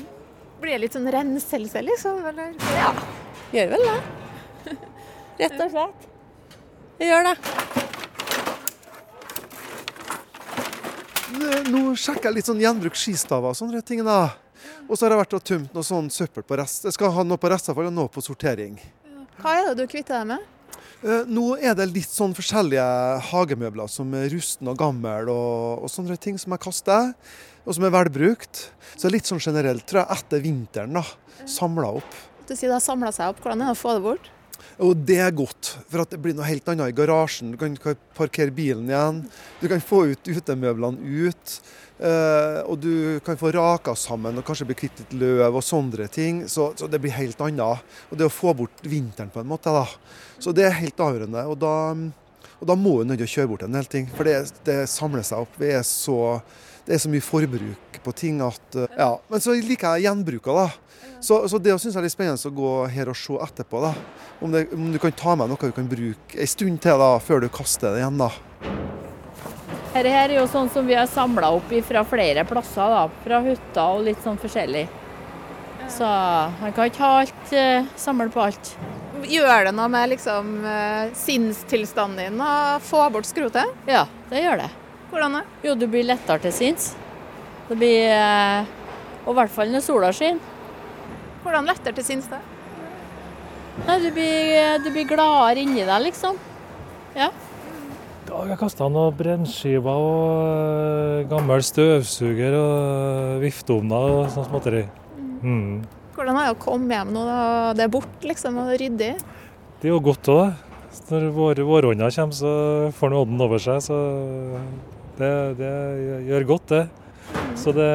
Blir 0.62 0.74
det 0.76 0.80
litt 0.84 0.96
sånn 0.96 1.10
renselse, 1.14 1.82
liksom? 1.86 2.22
Eller? 2.30 2.54
Ja, 2.78 2.94
gjør 3.54 3.74
vel 3.74 3.86
det. 3.90 3.98
Rett 5.42 5.60
og 5.66 5.74
slett. 5.74 6.08
Det 6.96 7.10
gjør 7.10 7.26
det. 7.28 7.36
Nå 11.74 11.82
sjekker 11.98 12.30
jeg 12.30 12.38
litt 12.38 12.48
sånn 12.48 12.62
gjenbruk 12.62 12.96
skistaver 12.98 13.50
og 13.50 13.58
sånne 13.58 13.82
ting. 13.86 14.06
da. 14.06 14.30
Og 14.86 14.94
så 14.94 15.06
har 15.06 15.16
jeg 15.16 15.22
vært 15.24 15.34
og 15.38 15.46
tømt 15.46 15.72
noe 15.74 15.86
sånn 15.86 16.10
søppel 16.14 16.44
på 16.46 16.58
rest. 16.60 16.84
Jeg 16.86 16.94
skal 16.94 17.14
ha 17.14 17.24
noe 17.26 17.40
på 17.40 17.50
restavfall 17.50 17.88
og 17.90 17.96
noe 17.96 18.12
på 18.12 18.22
sortering. 18.22 18.78
Hva 19.40 19.56
er 19.58 19.70
det 19.70 19.82
du 19.82 19.90
kvitter 19.90 20.20
deg 20.20 20.28
med? 20.30 20.52
Eh, 21.04 21.26
nå 21.28 21.56
er 21.58 21.74
det 21.76 21.88
litt 21.90 22.10
sånn 22.10 22.32
forskjellige 22.36 22.84
hagemøbler 23.28 23.90
som 23.90 24.14
er 24.16 24.30
rusten 24.32 24.70
og 24.70 24.78
gammel 24.80 25.28
og, 25.32 25.82
og, 25.82 25.90
sånne 25.92 26.16
ting 26.20 26.38
som 26.40 26.54
jeg 26.54 26.62
kaster, 26.64 27.10
og 27.66 27.76
som 27.76 27.84
er 27.88 27.92
velbrukt. 27.98 28.62
Så 28.96 29.10
litt 29.12 29.28
sånn 29.28 29.42
generelt, 29.42 29.84
tror 29.88 30.04
jeg, 30.04 30.20
etter 30.20 30.44
vinteren, 30.44 30.96
da. 30.96 31.04
Samla 31.50 31.90
opp. 31.98 32.16
Du 32.46 32.54
sier 32.54 32.70
det 32.70 32.78
har 32.78 32.84
samla 32.84 33.12
seg 33.12 33.34
opp. 33.34 33.42
Hvordan 33.42 33.66
er 33.66 33.72
det 33.72 33.76
å 33.76 33.82
få 33.82 33.98
det 33.98 34.04
bort? 34.06 34.30
Jo, 34.76 34.90
det 35.08 35.16
er 35.24 35.32
godt, 35.36 35.72
for 35.88 36.04
at 36.04 36.12
det 36.12 36.20
blir 36.22 36.36
noe 36.36 36.46
helt 36.48 36.66
annet 36.68 36.92
i 36.92 36.96
garasjen. 36.96 37.52
Du 37.52 37.58
kan 37.60 37.76
parkere 38.16 38.54
bilen 38.54 38.88
igjen. 38.90 39.22
Du 39.60 39.66
kan 39.72 39.82
få 39.84 40.06
ut 40.12 40.30
utemøblene 40.30 41.26
ut. 41.26 41.58
Uh, 41.96 42.60
og 42.68 42.76
du 42.82 43.20
kan 43.24 43.38
få 43.40 43.48
raka 43.56 43.94
sammen 43.96 44.36
og 44.36 44.44
kanskje 44.44 44.66
bli 44.68 44.76
kvitt 44.76 44.98
litt 45.00 45.14
løv 45.16 45.56
og 45.56 45.64
sånne 45.64 46.08
ting. 46.12 46.44
Så, 46.50 46.70
så, 46.76 46.88
det 46.92 47.00
blir 47.00 47.16
helt 47.16 47.40
annet. 47.40 47.96
Og 48.10 48.20
det 48.20 48.28
å 48.28 48.32
få 48.32 48.52
bort 48.56 48.84
vinteren 48.84 49.32
på 49.32 49.40
en 49.40 49.48
måte, 49.48 49.72
da. 49.72 49.86
Så 50.38 50.52
det 50.56 50.68
er 50.68 50.80
helt 50.82 51.00
avgjørende. 51.00 51.46
Og 51.48 51.56
da, 51.62 51.74
og 52.60 52.68
da 52.68 52.76
må 52.76 52.98
du 53.00 53.10
nødt 53.10 53.24
å 53.24 53.30
kjøre 53.32 53.52
bort 53.54 53.64
en 53.66 53.78
del 53.78 53.88
ting. 53.88 54.10
For 54.12 54.28
det, 54.28 54.38
det 54.68 54.82
samler 54.92 55.24
seg 55.26 55.46
opp. 55.46 55.56
Er 55.64 55.80
så, 55.88 56.18
det 56.84 56.98
er 56.98 57.04
så 57.06 57.12
mye 57.12 57.24
forbruk 57.24 58.00
på 58.04 58.16
ting 58.16 58.42
at 58.44 58.76
uh, 58.76 58.84
Ja. 58.92 59.14
Men 59.32 59.42
så 59.42 59.56
liker 59.56 59.96
jeg 59.96 60.10
gjenbruka, 60.10 60.56
da. 60.56 60.68
Så, 61.24 61.46
så 61.48 61.58
det 61.58 61.72
syns 61.80 61.94
jeg 61.94 62.02
er 62.02 62.04
litt 62.04 62.12
spennende 62.12 62.50
å 62.50 62.58
gå 62.58 62.74
her 62.92 63.08
og 63.08 63.16
se 63.16 63.40
etterpå. 63.48 63.80
da. 63.88 63.94
Om, 64.44 64.52
det, 64.52 64.66
om 64.76 64.92
du 64.92 65.00
kan 65.00 65.16
ta 65.16 65.32
med 65.38 65.48
noe 65.48 65.72
du 65.72 65.72
kan 65.72 65.88
bruke 65.88 66.36
en 66.36 66.52
stund 66.52 66.82
til 66.84 67.00
da, 67.00 67.14
før 67.24 67.46
du 67.46 67.48
kaster 67.48 67.96
det 67.96 68.04
igjen. 68.04 68.20
da. 68.20 68.95
Dette 69.96 70.10
her 70.12 70.28
er 70.28 70.42
jo 70.42 70.48
sånn 70.52 70.66
som 70.68 70.84
vi 70.84 70.92
har 70.92 71.06
samla 71.08 71.48
opp 71.56 71.70
fra 71.88 72.02
flere 72.04 72.42
plasser, 72.44 72.90
da. 72.92 73.04
Fra 73.24 73.38
hytter 73.40 73.94
og 73.94 74.02
litt 74.04 74.18
sånn 74.20 74.36
forskjellig. 74.36 74.82
Så 75.88 76.04
man 76.04 76.74
kan 76.76 76.90
ikke 76.90 77.00
ha 77.00 77.22
alt, 77.22 77.46
uh, 77.56 77.86
samle 77.96 78.26
på 78.34 78.42
alt. 78.44 78.74
Gjør 79.24 79.70
det 79.70 79.72
noe 79.72 79.86
med 79.88 80.10
liksom 80.12 80.50
uh, 80.66 81.08
sinnstilstanden 81.16 82.26
din 82.26 82.44
å 82.44 82.76
få 82.84 83.06
bort 83.14 83.24
skrotet? 83.24 83.72
Ja, 83.88 84.04
det 84.28 84.44
gjør 84.44 84.60
det. 84.66 84.68
Hvordan 85.14 85.38
det? 85.38 85.42
Jo, 85.64 85.78
du 85.80 85.86
blir 85.88 86.04
lettere 86.04 86.44
til 86.44 86.52
sinns. 86.52 86.92
Det 87.70 87.80
blir 87.80 88.12
uh, 88.12 88.68
Og 89.24 89.32
i 89.32 89.38
hvert 89.40 89.56
fall 89.56 89.72
når 89.72 89.88
sola 89.88 90.12
skinner. 90.12 90.44
Hvordan 91.40 91.72
lettere 91.72 91.96
til 91.96 92.10
sinns 92.12 92.28
det? 92.28 92.44
Nei, 93.86 94.00
du 94.04 94.10
blir, 94.12 94.76
du 94.84 94.92
blir 94.92 95.08
gladere 95.08 95.64
inni 95.64 95.88
deg, 95.88 96.08
liksom. 96.10 96.36
Ja. 97.16 97.32
Har 98.36 98.50
jeg 98.50 98.58
kasta 98.60 98.86
noen 98.92 99.14
brennskiver 99.16 99.96
og 99.96 100.40
eh, 100.44 101.22
gammel 101.30 101.62
støvsuger 101.64 102.52
og 102.58 103.38
vifteovner 103.40 104.10
og 104.12 104.26
sånn 104.34 104.44
småtteri. 104.44 104.82
Mm. 105.40 105.80
Hvordan 106.12 106.36
er 106.36 106.50
det 106.50 106.56
å 106.58 106.58
komme 106.60 106.98
hjem 106.98 107.14
nå 107.14 107.22
da 107.24 107.38
det 107.78 107.86
er 107.86 107.94
borte, 107.94 108.28
liksom, 108.28 108.58
og 108.60 108.74
ryddig? 108.76 109.14
Det 109.80 109.88
er 109.88 109.94
jo 109.94 110.02
godt 110.04 110.28
òg. 110.34 110.60
Når 111.08 111.26
vår, 111.32 111.62
våronna 111.64 112.12
kommer, 112.12 112.36
så 112.36 112.52
får 112.98 113.12
nå 113.14 113.24
odden 113.24 113.42
over 113.48 113.62
seg. 113.62 113.80
Så 113.88 113.96
det, 115.16 115.32
det 115.62 115.72
gjør 116.28 116.48
godt, 116.52 116.76
det. 116.76 116.84
Så 117.56 117.72
det, 117.72 117.90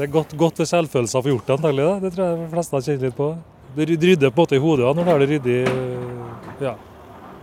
det 0.00 0.08
er 0.08 0.12
godt, 0.16 0.32
godt 0.40 0.64
ved 0.64 0.72
selvfølelsen 0.72 1.20
å 1.20 1.24
få 1.28 1.34
gjort 1.34 1.44
det, 1.44 1.60
antagelig. 1.60 1.88
Det 2.06 2.16
tror 2.16 2.24
jeg 2.24 2.40
de 2.40 2.50
fleste 2.56 2.84
kjenner 2.88 3.08
litt 3.10 3.20
på. 3.20 3.32
Det 3.76 3.90
rydder 3.92 4.32
på 4.32 4.32
en 4.32 4.46
måte 4.46 4.56
i 4.56 4.64
hodet 4.64 4.96
når 4.96 5.04
du 5.04 5.12
har 5.12 5.22
det 5.22 5.32
ryddig 5.36 5.62
ja, 6.64 6.78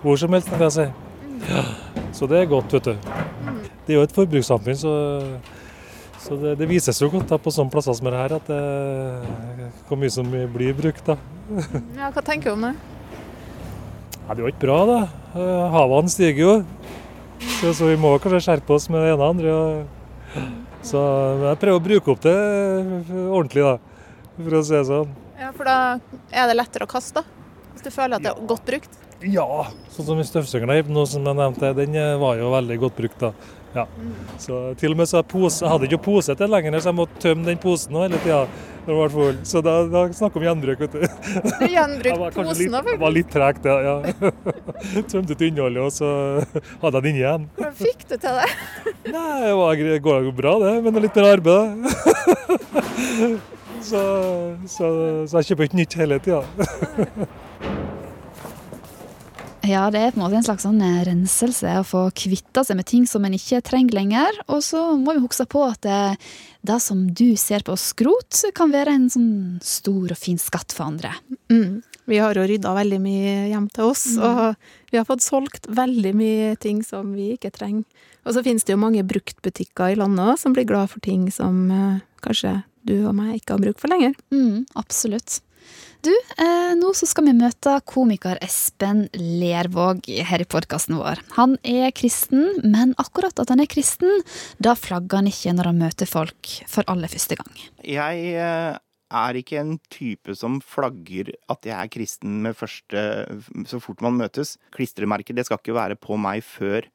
hvor 0.01 0.17
som 0.17 0.33
helst, 0.33 0.49
kan 0.49 0.65
jeg 0.65 0.79
si. 0.81 0.87
Ja. 1.45 1.67
Så 2.15 2.29
det 2.31 2.39
er 2.39 2.47
godt, 2.47 2.71
vet 2.71 2.87
du. 2.87 2.95
Det 3.85 3.91
er 3.91 3.97
jo 3.99 4.05
et 4.05 4.15
forbrukssamfunn, 4.15 4.77
så, 4.79 4.91
så 6.23 6.37
det, 6.39 6.53
det, 6.61 6.67
vises 6.69 7.01
jo 7.01 7.09
godt 7.11 7.27
da, 7.33 7.39
på 7.41 7.51
sånne 7.51 7.73
plasser 7.73 7.97
som 7.97 8.07
det 8.07 8.15
her, 8.15 8.35
at 8.37 8.47
det, 8.47 9.71
hvor 9.89 9.99
mye 9.99 10.13
som 10.13 10.29
blir 10.53 10.71
brukt. 10.77 11.03
da. 11.11 11.17
Ja, 11.97 12.09
Hva 12.15 12.23
tenker 12.23 12.53
du 12.53 12.55
om 12.55 12.63
det? 12.69 12.73
Ja, 14.15 14.31
det 14.31 14.39
er 14.39 14.45
jo 14.45 14.53
ikke 14.53 14.63
bra, 14.63 14.79
da. 14.89 14.99
Havene 15.75 16.09
stiger 16.13 16.41
jo. 16.41 16.55
Så, 17.59 17.75
så, 17.75 17.91
vi 17.91 17.99
må 17.99 18.15
kanskje 18.23 18.45
skjerpe 18.47 18.77
oss 18.77 18.87
med 18.89 19.03
det 19.03 19.11
ene 19.11 19.19
og 19.19 19.35
andre. 19.35 19.59
Og, 19.59 20.47
så 20.87 21.03
jeg 21.43 21.61
prøver 21.61 21.81
å 21.81 21.85
bruke 21.91 22.15
opp 22.15 22.23
det 22.23 22.37
ordentlig, 23.27 23.67
da. 23.67 23.75
For 24.39 24.55
å 24.55 24.63
si 24.65 24.77
det 24.77 24.85
sånn. 24.87 25.15
Ja, 25.35 25.51
For 25.51 25.67
da 25.67 25.77
er 26.31 26.47
det 26.47 26.55
lettere 26.57 26.87
å 26.87 26.89
kaste? 26.95 27.27
Hvis 27.73 27.85
du 27.85 27.91
føler 27.91 28.17
at 28.17 28.23
det 28.23 28.31
er 28.31 28.47
godt 28.47 28.65
brukt? 28.71 29.01
Ja, 29.23 29.67
sånn 29.95 30.09
som 30.09 30.23
støvsugeren 30.27 30.91
nå 30.91 31.05
som 31.07 31.23
jeg 31.25 31.37
nevnte, 31.39 31.71
den 31.77 31.95
eh, 31.95 32.15
var 32.19 32.35
jo 32.39 32.51
veldig 32.51 32.79
godt 32.81 32.97
brukt. 32.99 33.19
da. 33.21 33.31
Ja. 33.75 33.83
Så 34.39 34.59
til 34.79 34.93
og 34.93 34.99
med 35.01 35.09
så 35.09 35.19
pose, 35.27 35.65
Jeg 35.65 35.71
hadde 35.71 35.87
ikke 35.89 36.03
pose 36.05 36.35
til 36.35 36.51
lenger, 36.51 36.77
så 36.79 36.91
jeg 36.93 36.95
måtte 36.95 37.19
tømme 37.19 37.43
den 37.47 37.59
posen 37.59 37.97
hele 37.99 38.19
tida. 38.23 38.45
Så 38.85 39.61
da, 39.65 39.73
da 39.89 40.03
snakker 40.13 40.39
vi 40.39 40.47
om 40.47 40.61
gjenbruk, 40.61 40.83
vet 40.85 40.93
du. 40.93 40.99
gjenbrukte 41.73 42.31
posen 42.35 42.77
òg, 42.77 42.91
Det 42.91 42.99
var 43.01 43.15
litt 43.15 43.31
tregt, 43.33 43.65
det. 43.65 43.75
Ja. 43.87 43.95
Tømte 45.11 45.33
ut 45.35 45.41
innholdet, 45.47 45.81
og 45.81 45.91
så 45.95 46.11
hadde 46.83 47.01
jeg 47.01 47.07
den 47.07 47.19
igjen. 47.19 47.47
Hvordan 47.57 47.75
fikk 47.81 48.05
du 48.11 48.15
til 48.15 48.39
det? 48.39 48.51
Nei, 49.15 49.79
Det 49.81 49.99
går 50.05 50.29
jo 50.29 50.35
bra, 50.37 50.55
det, 50.61 50.75
men 50.85 51.01
litt 51.03 51.17
mer 51.17 51.31
arbeid. 51.33 51.89
så, 53.89 54.05
så, 54.69 54.93
så 55.25 55.41
jeg 55.41 55.51
kjøper 55.51 55.67
ikke 55.67 55.81
nytt 55.81 55.99
hele 55.99 56.21
tida. 56.23 56.45
Ja, 59.65 59.87
det 59.89 60.01
er 60.01 60.13
på 60.13 60.19
en 60.19 60.25
måte 60.25 60.37
en 60.37 60.45
slags 60.45 60.65
sånn 60.65 60.81
eh, 60.83 61.01
renselse 61.07 61.71
å 61.79 61.85
få 61.87 62.03
kvitta 62.13 62.63
seg 62.65 62.77
med 62.77 62.87
ting 62.89 63.05
som 63.09 63.25
en 63.25 63.33
ikke 63.33 63.63
trenger 63.65 63.97
lenger. 63.97 64.37
Og 64.45 64.61
så 64.65 64.81
må 64.99 65.15
vi 65.15 65.23
huske 65.23 65.47
på 65.49 65.63
at 65.65 65.81
det, 65.85 66.17
det 66.65 66.77
som 66.83 67.05
du 67.09 67.33
ser 67.39 67.65
på 67.65 67.77
skrot, 67.79 68.43
kan 68.57 68.73
være 68.73 68.93
en 68.93 69.09
sånn 69.11 69.33
stor 69.65 70.13
og 70.13 70.19
fin 70.19 70.37
skatt 70.41 70.75
for 70.75 70.87
andre. 70.89 71.15
Mm. 71.49 71.81
Vi 72.05 72.19
har 72.21 72.37
jo 72.37 72.45
rydda 72.45 72.75
veldig 72.77 72.99
mye 73.01 73.33
hjem 73.49 73.69
til 73.73 73.89
oss, 73.89 74.05
mm. 74.13 74.25
og 74.29 74.91
vi 74.91 74.99
har 74.99 75.07
fått 75.07 75.25
solgt 75.25 75.65
veldig 75.73 76.13
mye 76.17 76.53
ting 76.61 76.83
som 76.85 77.15
vi 77.17 77.31
ikke 77.33 77.53
trenger. 77.55 77.87
Og 78.25 78.35
så 78.35 78.45
finnes 78.45 78.65
det 78.65 78.73
jo 78.73 78.81
mange 78.81 79.05
bruktbutikker 79.05 79.93
i 79.93 79.97
landet 79.97 80.33
òg 80.33 80.37
som 80.41 80.53
blir 80.53 80.67
glad 80.69 80.91
for 80.93 81.01
ting 81.05 81.27
som 81.33 81.65
eh, 81.73 82.03
kanskje 82.25 82.59
du 82.85 82.99
og 83.07 83.15
meg 83.17 83.39
ikke 83.39 83.57
har 83.57 83.65
bruk 83.65 83.81
for 83.81 83.89
lenger. 83.89 84.13
Mm, 84.33 84.65
absolutt. 84.77 85.39
Du, 86.05 86.11
eh, 86.13 86.73
nå 86.77 86.91
så 86.93 87.07
skal 87.09 87.25
vi 87.25 87.31
møte 87.33 87.71
komiker 87.89 88.37
Espen 88.45 89.07
Lervåg 89.17 90.05
her 90.05 90.43
i 90.43 90.45
podkasten 90.45 90.99
vår. 90.99 91.23
Han 91.33 91.55
er 91.65 91.89
kristen, 91.97 92.43
men 92.61 92.91
akkurat 93.01 93.41
at 93.41 93.49
han 93.49 93.63
er 93.63 93.69
kristen, 93.71 94.21
da 94.61 94.75
flagger 94.77 95.23
han 95.23 95.31
ikke 95.31 95.55
når 95.57 95.71
han 95.71 95.79
møter 95.81 96.09
folk 96.09 96.51
for 96.69 96.85
aller 96.91 97.09
første 97.09 97.39
gang. 97.39 97.57
Jeg 97.81 98.21
eh, 98.37 98.77
er 99.23 99.41
ikke 99.41 99.57
en 99.63 99.73
type 99.89 100.37
som 100.37 100.59
flagger 100.61 101.33
at 101.49 101.65
jeg 101.65 101.73
er 101.73 101.93
kristen 101.97 102.37
med 102.45 102.53
første 102.59 103.01
så 103.65 103.81
fort 103.81 104.05
man 104.05 104.21
møtes. 104.21 104.59
Klistremerket 104.77 105.39
det 105.39 105.49
skal 105.49 105.57
ikke 105.57 105.79
være 105.79 105.97
på 105.97 106.21
meg 106.21 106.45
før 106.45 106.85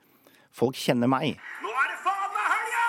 folk 0.55 0.79
kjenner 0.79 1.11
meg. 1.11 1.35
Nå 1.67 1.75
er 1.75 1.91
det 1.91 2.01
faen 2.07 2.31
meg 2.39 2.49
helga! 2.55 2.89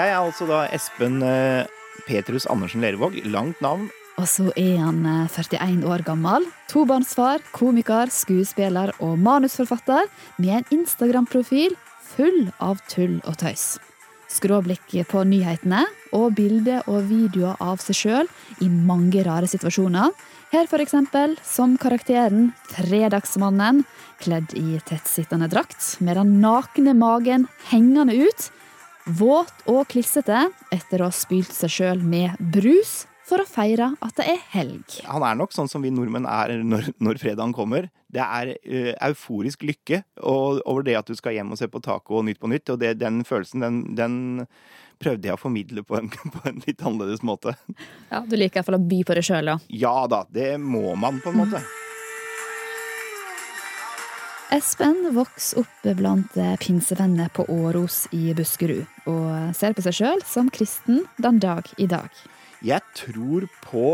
Jeg 0.00 0.10
er 0.10 0.20
altså 0.26 0.50
da 0.50 0.66
Espen 0.74 1.22
eh, 1.22 1.70
Petrus 2.08 2.50
Andersen 2.50 2.82
Lervåg. 2.82 3.22
Langt 3.30 3.62
navn. 3.62 3.92
Og 4.22 4.28
så 4.30 4.52
er 4.54 4.76
han 4.78 5.00
41 5.02 5.56
eh, 5.58 5.86
år 5.90 6.04
gammel, 6.06 6.44
tobarnsfar, 6.70 7.42
komiker, 7.50 8.10
skuespiller 8.14 8.92
og 9.02 9.16
manusforfatter 9.18 10.06
med 10.38 10.60
en 10.60 10.68
Instagram-profil 10.78 11.74
full 12.12 12.52
av 12.62 12.78
tull 12.92 13.18
og 13.26 13.40
tøys. 13.42 13.80
Skråblikk 14.30 14.94
på 15.10 15.24
nyhetene 15.26 15.82
og 16.14 16.36
bilder 16.38 16.86
og 16.86 17.10
videoer 17.10 17.58
av 17.60 17.82
seg 17.82 17.98
sjøl 17.98 18.30
i 18.62 18.70
mange 18.70 19.26
rare 19.26 19.50
situasjoner. 19.50 20.14
Her 20.54 20.70
eksempel 20.84 21.34
som 21.42 21.74
karakteren 21.80 22.52
Fredagsmannen, 22.70 23.82
kledd 24.22 24.54
i 24.54 24.78
tettsittende 24.86 25.50
drakt, 25.50 25.96
med 26.00 26.16
den 26.20 26.38
nakne 26.40 26.94
magen 26.94 27.48
hengende 27.72 28.14
ut, 28.14 28.52
våt 29.04 29.66
og 29.66 29.88
klissete 29.90 30.46
etter 30.70 31.02
å 31.02 31.10
ha 31.10 31.16
spylt 31.16 31.50
seg 31.50 31.74
sjøl 31.74 32.04
med 32.06 32.38
brus 32.38 33.02
for 33.26 33.42
å 33.42 33.46
feire 33.48 33.92
at 34.02 34.16
det 34.18 34.26
er 34.32 34.40
helg. 34.52 34.98
Han 35.06 35.24
er 35.26 35.38
nok 35.38 35.54
sånn 35.54 35.70
som 35.70 35.84
vi 35.84 35.92
nordmenn 35.94 36.26
er 36.28 36.56
når, 36.66 36.92
når 37.02 37.20
fredagen 37.22 37.54
kommer. 37.56 37.88
Det 38.12 38.22
er 38.22 38.54
uh, 38.56 38.92
euforisk 39.08 39.64
lykke 39.66 40.02
og, 40.20 40.62
over 40.68 40.86
det 40.86 40.98
at 40.98 41.10
du 41.10 41.16
skal 41.18 41.36
hjem 41.36 41.54
og 41.54 41.60
se 41.60 41.70
på 41.70 41.82
taco 41.84 42.20
og 42.20 42.26
Nytt 42.28 42.42
på 42.42 42.50
Nytt. 42.52 42.74
Og 42.74 42.80
det, 42.82 42.96
den 43.00 43.22
følelsen, 43.28 43.64
den, 43.64 43.82
den, 43.98 44.16
prøvde 45.02 45.26
jeg 45.26 45.34
å 45.34 45.40
formidle 45.40 45.82
på 45.86 45.96
en, 45.98 46.10
på 46.34 46.42
en, 46.46 46.60
litt 46.66 46.82
annerledes 46.82 47.24
måte. 47.26 47.56
Ja, 48.10 48.22
Du 48.26 48.36
liker 48.38 48.60
iallfall 48.60 48.78
å 48.78 48.84
by 48.90 49.00
på 49.06 49.16
det 49.18 49.24
sjøl, 49.26 49.54
ja? 49.54 49.56
Ja 49.70 49.96
da, 50.10 50.24
det 50.30 50.52
må 50.62 50.92
man 50.98 51.22
på 51.22 51.32
en 51.32 51.40
måte. 51.42 51.62
Espen 54.52 55.06
vokser 55.16 55.62
opp 55.62 55.86
blant 55.96 56.34
pinsevenner 56.60 57.30
på 57.32 57.46
Åros 57.48 58.04
i 58.12 58.34
Buskerud, 58.36 58.84
og 59.08 59.56
ser 59.56 59.72
på 59.72 59.82
seg 59.86 59.96
sjøl 59.96 60.22
som 60.28 60.52
kristen 60.52 61.06
den 61.24 61.40
dag 61.40 61.70
i 61.80 61.88
dag. 61.88 62.12
Jeg 62.62 62.82
tror 62.94 63.48
på 63.64 63.86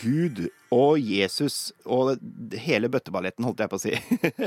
Gud 0.00 0.48
og 0.74 0.98
Jesus 0.98 1.70
og 1.84 2.16
hele 2.58 2.90
bøtteballetten, 2.90 3.46
holdt 3.46 3.62
jeg 3.62 3.70
på 3.70 3.78
å 3.78 3.82
si. 3.84 3.92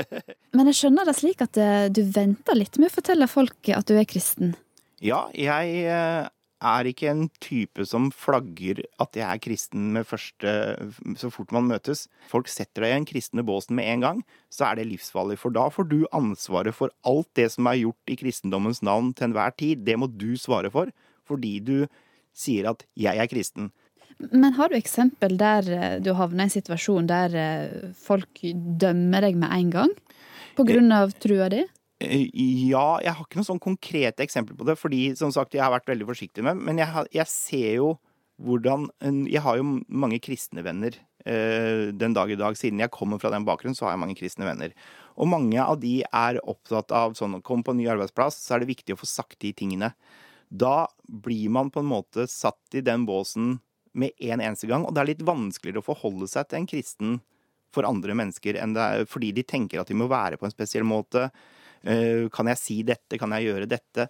Men 0.56 0.68
jeg 0.68 0.80
skjønner 0.82 1.08
det 1.08 1.16
slik 1.16 1.40
at 1.44 1.56
eh, 1.60 1.86
du 1.88 2.02
venter 2.04 2.58
litt 2.58 2.76
med 2.76 2.90
å 2.90 2.96
fortelle 2.98 3.30
folk 3.30 3.70
at 3.72 3.88
du 3.88 3.96
er 3.96 4.08
kristen? 4.08 4.52
Ja, 5.00 5.22
jeg 5.32 5.86
eh, 5.88 6.28
er 6.60 6.90
ikke 6.90 7.08
en 7.08 7.24
type 7.40 7.86
som 7.88 8.10
flagger 8.12 8.82
at 9.00 9.16
jeg 9.16 9.24
er 9.24 9.40
kristen 9.40 9.88
med 9.94 10.04
første 10.08 10.52
så 11.16 11.32
fort 11.32 11.54
man 11.56 11.70
møtes. 11.70 12.04
Folk 12.28 12.52
setter 12.52 12.84
deg 12.84 12.92
i 12.92 12.98
den 12.98 13.08
kristne 13.08 13.44
båsen 13.46 13.78
med 13.80 13.88
en 13.94 14.04
gang, 14.04 14.22
så 14.52 14.68
er 14.68 14.76
det 14.76 14.90
livsfarlig. 14.90 15.38
For 15.40 15.56
da 15.56 15.70
får 15.72 15.88
du 15.88 16.02
ansvaret 16.16 16.76
for 16.76 16.92
alt 17.08 17.32
det 17.38 17.48
som 17.56 17.70
er 17.70 17.80
gjort 17.80 18.12
i 18.12 18.20
kristendommens 18.20 18.84
navn 18.84 19.14
til 19.16 19.30
enhver 19.30 19.56
tid. 19.56 19.86
Det 19.88 19.96
må 19.96 20.10
du 20.12 20.34
svare 20.36 20.68
for, 20.74 20.92
fordi 21.24 21.56
du 21.64 21.76
sier 22.32 22.68
at 22.70 22.84
'jeg 22.96 23.16
er 23.16 23.26
kristen'. 23.26 23.70
Men 24.20 24.52
har 24.58 24.68
du 24.68 24.76
eksempel 24.76 25.36
der 25.40 25.68
eh, 25.72 25.98
du 26.04 26.12
havner 26.16 26.44
i 26.44 26.48
en 26.48 26.52
situasjon 26.52 27.08
der 27.08 27.36
eh, 27.40 27.92
folk 27.96 28.42
dømmer 28.80 29.24
deg 29.24 29.38
med 29.40 29.52
en 29.56 29.70
gang? 29.72 29.94
På 30.58 30.66
grunn 30.68 30.92
av 30.92 31.14
trua 31.22 31.48
di? 31.52 31.62
Eh, 32.04 32.28
ja, 32.68 33.00
jeg 33.00 33.16
har 33.16 33.24
ikke 33.24 33.40
noen 33.40 33.48
sånn 33.48 33.62
konkrete 33.62 34.24
eksempler 34.26 34.58
på 34.58 34.68
det. 34.68 34.76
Fordi 34.80 35.02
som 35.16 35.32
sagt, 35.32 35.56
jeg 35.56 35.64
har 35.64 35.72
vært 35.72 35.88
veldig 35.88 36.08
forsiktig 36.10 36.44
med 36.44 36.60
Men 36.60 36.82
jeg, 36.82 37.06
jeg 37.16 37.32
ser 37.32 37.74
jo 37.80 37.96
hvordan 38.40 38.86
Jeg 39.28 39.42
har 39.44 39.58
jo 39.58 39.64
mange 39.92 40.16
kristne 40.16 40.62
venner 40.64 40.94
den 41.20 42.14
dag 42.16 42.30
i 42.32 42.38
dag. 42.40 42.56
Siden 42.56 42.80
jeg 42.80 42.88
kommer 42.88 43.20
fra 43.20 43.28
den 43.28 43.44
bakgrunnen, 43.44 43.76
så 43.76 43.84
har 43.84 43.92
jeg 43.92 44.00
mange 44.00 44.16
kristne 44.16 44.46
venner. 44.48 44.72
Og 45.20 45.28
mange 45.28 45.60
av 45.60 45.76
de 45.82 45.98
er 46.00 46.38
opptatt 46.48 46.88
av 46.96 47.18
sånn 47.18 47.42
Kom 47.44 47.60
på 47.60 47.74
en 47.74 47.76
ny 47.82 47.84
arbeidsplass, 47.92 48.38
så 48.40 48.56
er 48.56 48.62
det 48.62 48.70
viktig 48.72 48.96
å 48.96 49.00
få 49.02 49.10
sagt 49.10 49.42
de 49.44 49.52
tingene 49.52 49.92
da 50.50 50.88
blir 51.06 51.48
man 51.54 51.70
på 51.70 51.80
en 51.80 51.90
måte 51.90 52.26
satt 52.30 52.74
i 52.74 52.82
den 52.84 53.06
båsen 53.06 53.58
med 53.94 54.10
en 54.18 54.42
eneste 54.42 54.68
gang. 54.70 54.84
Og 54.86 54.94
det 54.94 55.02
er 55.02 55.10
litt 55.12 55.26
vanskeligere 55.26 55.82
å 55.82 55.86
forholde 55.86 56.28
seg 56.30 56.48
til 56.50 56.60
en 56.60 56.70
kristen 56.70 57.20
for 57.74 57.86
andre 57.86 58.16
mennesker 58.18 58.58
enn 58.58 58.74
det 58.74 58.82
er 58.82 59.08
fordi 59.10 59.30
de 59.36 59.46
tenker 59.46 59.80
at 59.80 59.90
de 59.90 59.98
må 59.98 60.08
være 60.10 60.40
på 60.40 60.48
en 60.48 60.54
spesiell 60.54 60.86
måte. 60.86 61.28
Eh, 61.86 62.26
kan 62.34 62.50
jeg 62.50 62.60
si 62.60 62.80
dette? 62.86 63.18
Kan 63.18 63.34
jeg 63.36 63.46
gjøre 63.46 63.70
dette? 63.70 64.08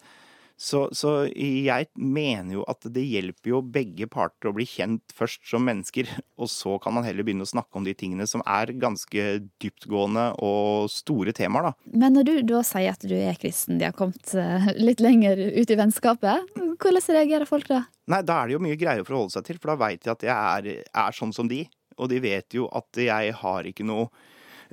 Så, 0.60 0.82
så, 0.92 1.24
jeg 1.32 1.86
mener 1.96 2.58
jo 2.58 2.64
at 2.68 2.84
det 2.92 3.00
hjelper 3.08 3.48
jo 3.54 3.62
begge 3.64 4.04
parter 4.12 4.50
å 4.50 4.52
bli 4.52 4.66
kjent 4.68 5.14
først 5.16 5.46
som 5.48 5.64
mennesker, 5.64 6.10
og 6.42 6.50
så 6.52 6.74
kan 6.84 6.98
man 6.98 7.06
heller 7.06 7.24
begynne 7.24 7.46
å 7.46 7.48
snakke 7.48 7.80
om 7.80 7.86
de 7.86 7.94
tingene 7.96 8.26
som 8.28 8.44
er 8.44 8.74
ganske 8.76 9.24
dyptgående 9.62 10.26
og 10.44 10.92
store 10.92 11.32
temaer, 11.36 11.70
da. 11.70 11.90
Men 11.96 12.18
når 12.18 12.28
du 12.28 12.34
da 12.52 12.60
sier 12.66 12.92
at 12.92 13.08
du 13.08 13.16
er 13.16 13.40
kristen, 13.40 13.80
de 13.80 13.88
har 13.88 13.96
kommet 13.96 14.34
eh, 14.36 14.70
litt 14.76 15.00
lenger 15.00 15.40
ut 15.40 15.72
i 15.72 15.80
vennskapet, 15.80 16.52
hvordan 16.76 17.08
reagerer 17.16 17.48
folk 17.48 17.70
da? 17.70 17.86
Nei, 18.12 18.20
da 18.26 18.42
er 18.42 18.50
det 18.50 18.58
jo 18.58 18.64
mye 18.68 18.78
greier 18.80 19.00
å 19.00 19.08
forholde 19.08 19.38
seg 19.38 19.48
til, 19.48 19.60
for 19.62 19.72
da 19.72 19.80
veit 19.80 20.04
de 20.04 20.12
at 20.12 20.24
jeg 20.28 20.36
er, 20.36 20.72
er, 20.84 21.16
sånn 21.16 21.32
som 21.32 21.48
de. 21.48 21.64
Og 21.96 22.12
de 22.12 22.20
vet 22.20 22.56
jo 22.56 22.68
at 22.76 23.00
jeg 23.00 23.32
har 23.40 23.66
ikke 23.68 23.84
noe 23.84 24.08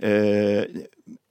øh, 0.04 0.64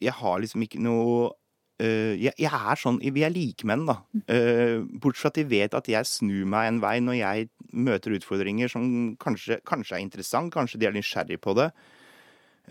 Jeg 0.03 0.13
har 0.19 0.41
liksom 0.43 0.65
ikke 0.65 0.81
noe 0.83 1.29
eh, 1.29 1.37
jeg, 1.79 2.33
jeg 2.41 2.49
er 2.49 2.79
sånn 2.81 2.97
Vi 3.03 3.25
er 3.27 3.35
likemenn, 3.35 3.85
da. 3.89 3.99
Eh, 4.33 4.81
bortsett 4.97 5.21
fra 5.21 5.33
at 5.33 5.39
de 5.41 5.45
vet 5.51 5.77
at 5.77 5.91
jeg 5.91 6.09
snur 6.09 6.47
meg 6.49 6.71
en 6.71 6.81
vei 6.81 6.97
når 7.05 7.19
jeg 7.19 7.49
møter 7.77 8.17
utfordringer 8.17 8.71
som 8.73 8.89
kanskje, 9.21 9.61
kanskje 9.69 9.99
er 9.99 10.05
interessant, 10.05 10.53
kanskje 10.55 10.81
de 10.81 10.89
er 10.89 10.97
nysgjerrig 10.97 11.41
på 11.45 11.57
det. 11.59 11.71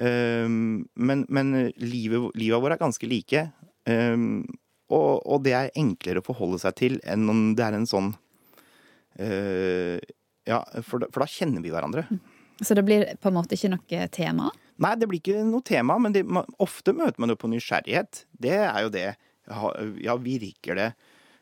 Eh, 0.02 0.50
men 0.50 1.26
men 1.30 1.54
livet, 1.78 2.32
livet 2.34 2.64
vårt 2.64 2.78
er 2.78 2.82
ganske 2.82 3.10
like. 3.10 3.48
Eh, 3.86 4.18
og, 4.90 5.10
og 5.26 5.42
det 5.46 5.56
er 5.58 5.74
enklere 5.78 6.22
å 6.22 6.26
forholde 6.26 6.62
seg 6.62 6.78
til 6.78 7.00
enn 7.06 7.30
om 7.30 7.48
det 7.58 7.66
er 7.66 7.78
en 7.78 7.90
sånn 7.90 8.12
eh, 9.18 9.98
Ja, 10.46 10.60
for 10.86 11.02
da, 11.02 11.10
for 11.10 11.24
da 11.24 11.30
kjenner 11.30 11.64
vi 11.66 11.72
hverandre. 11.74 12.06
Så 12.62 12.78
det 12.78 12.86
blir 12.86 13.08
på 13.18 13.32
en 13.32 13.38
måte 13.38 13.58
ikke 13.58 13.74
noe 13.74 14.06
tema? 14.14 14.52
Nei, 14.84 14.96
det 15.00 15.08
blir 15.08 15.22
ikke 15.22 15.44
noe 15.48 15.64
tema, 15.66 15.98
men 16.02 16.16
det, 16.16 16.26
man, 16.28 16.48
ofte 16.64 16.96
møter 16.96 17.22
man 17.22 17.32
jo 17.32 17.40
på 17.40 17.50
nysgjerrighet. 17.52 18.26
Det 18.32 18.58
er 18.58 18.80
jo 18.84 18.92
det. 18.94 19.10
Ja, 20.04 20.18
virker 20.20 20.80
det? 20.80 20.90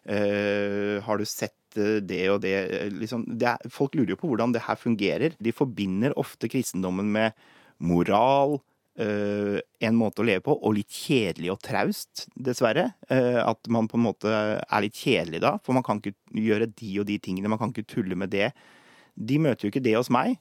Uh, 0.04 1.00
har 1.06 1.18
du 1.18 1.24
sett 1.24 1.78
eh, 1.80 2.02
det 2.04 2.26
og 2.28 2.42
det? 2.44 2.58
Liksom, 2.92 3.24
det 3.40 3.54
er, 3.54 3.72
folk 3.72 3.96
lurer 3.96 4.12
jo 4.12 4.20
på 4.20 4.34
hvordan 4.34 4.52
det 4.52 4.66
her 4.66 4.78
fungerer. 4.78 5.38
De 5.40 5.56
forbinder 5.56 6.16
ofte 6.20 6.52
kristendommen 6.52 7.10
med 7.16 7.40
moral, 7.80 8.60
Uh, 8.94 9.58
en 9.82 9.96
måte 9.98 10.22
å 10.22 10.26
leve 10.28 10.44
på, 10.46 10.54
og 10.54 10.76
litt 10.78 10.94
kjedelig 10.94 11.50
og 11.50 11.64
traust, 11.66 12.28
dessverre. 12.38 12.92
Uh, 13.10 13.42
at 13.42 13.66
man 13.74 13.88
på 13.90 13.98
en 13.98 14.04
måte 14.06 14.30
er 14.30 14.84
litt 14.86 15.00
kjedelig 15.00 15.42
da, 15.42 15.56
for 15.66 15.74
man 15.74 15.86
kan 15.86 15.98
ikke 15.98 16.14
gjøre 16.38 16.68
de 16.70 16.92
og 17.02 17.08
de 17.10 17.18
tingene. 17.18 17.50
Man 17.50 17.58
kan 17.58 17.74
ikke 17.74 17.90
tulle 17.90 18.18
med 18.20 18.30
det. 18.36 18.52
De 19.16 19.38
møter 19.42 19.68
jo 19.68 19.74
ikke 19.74 19.84
det 19.86 19.96
hos 19.98 20.12
meg. 20.14 20.40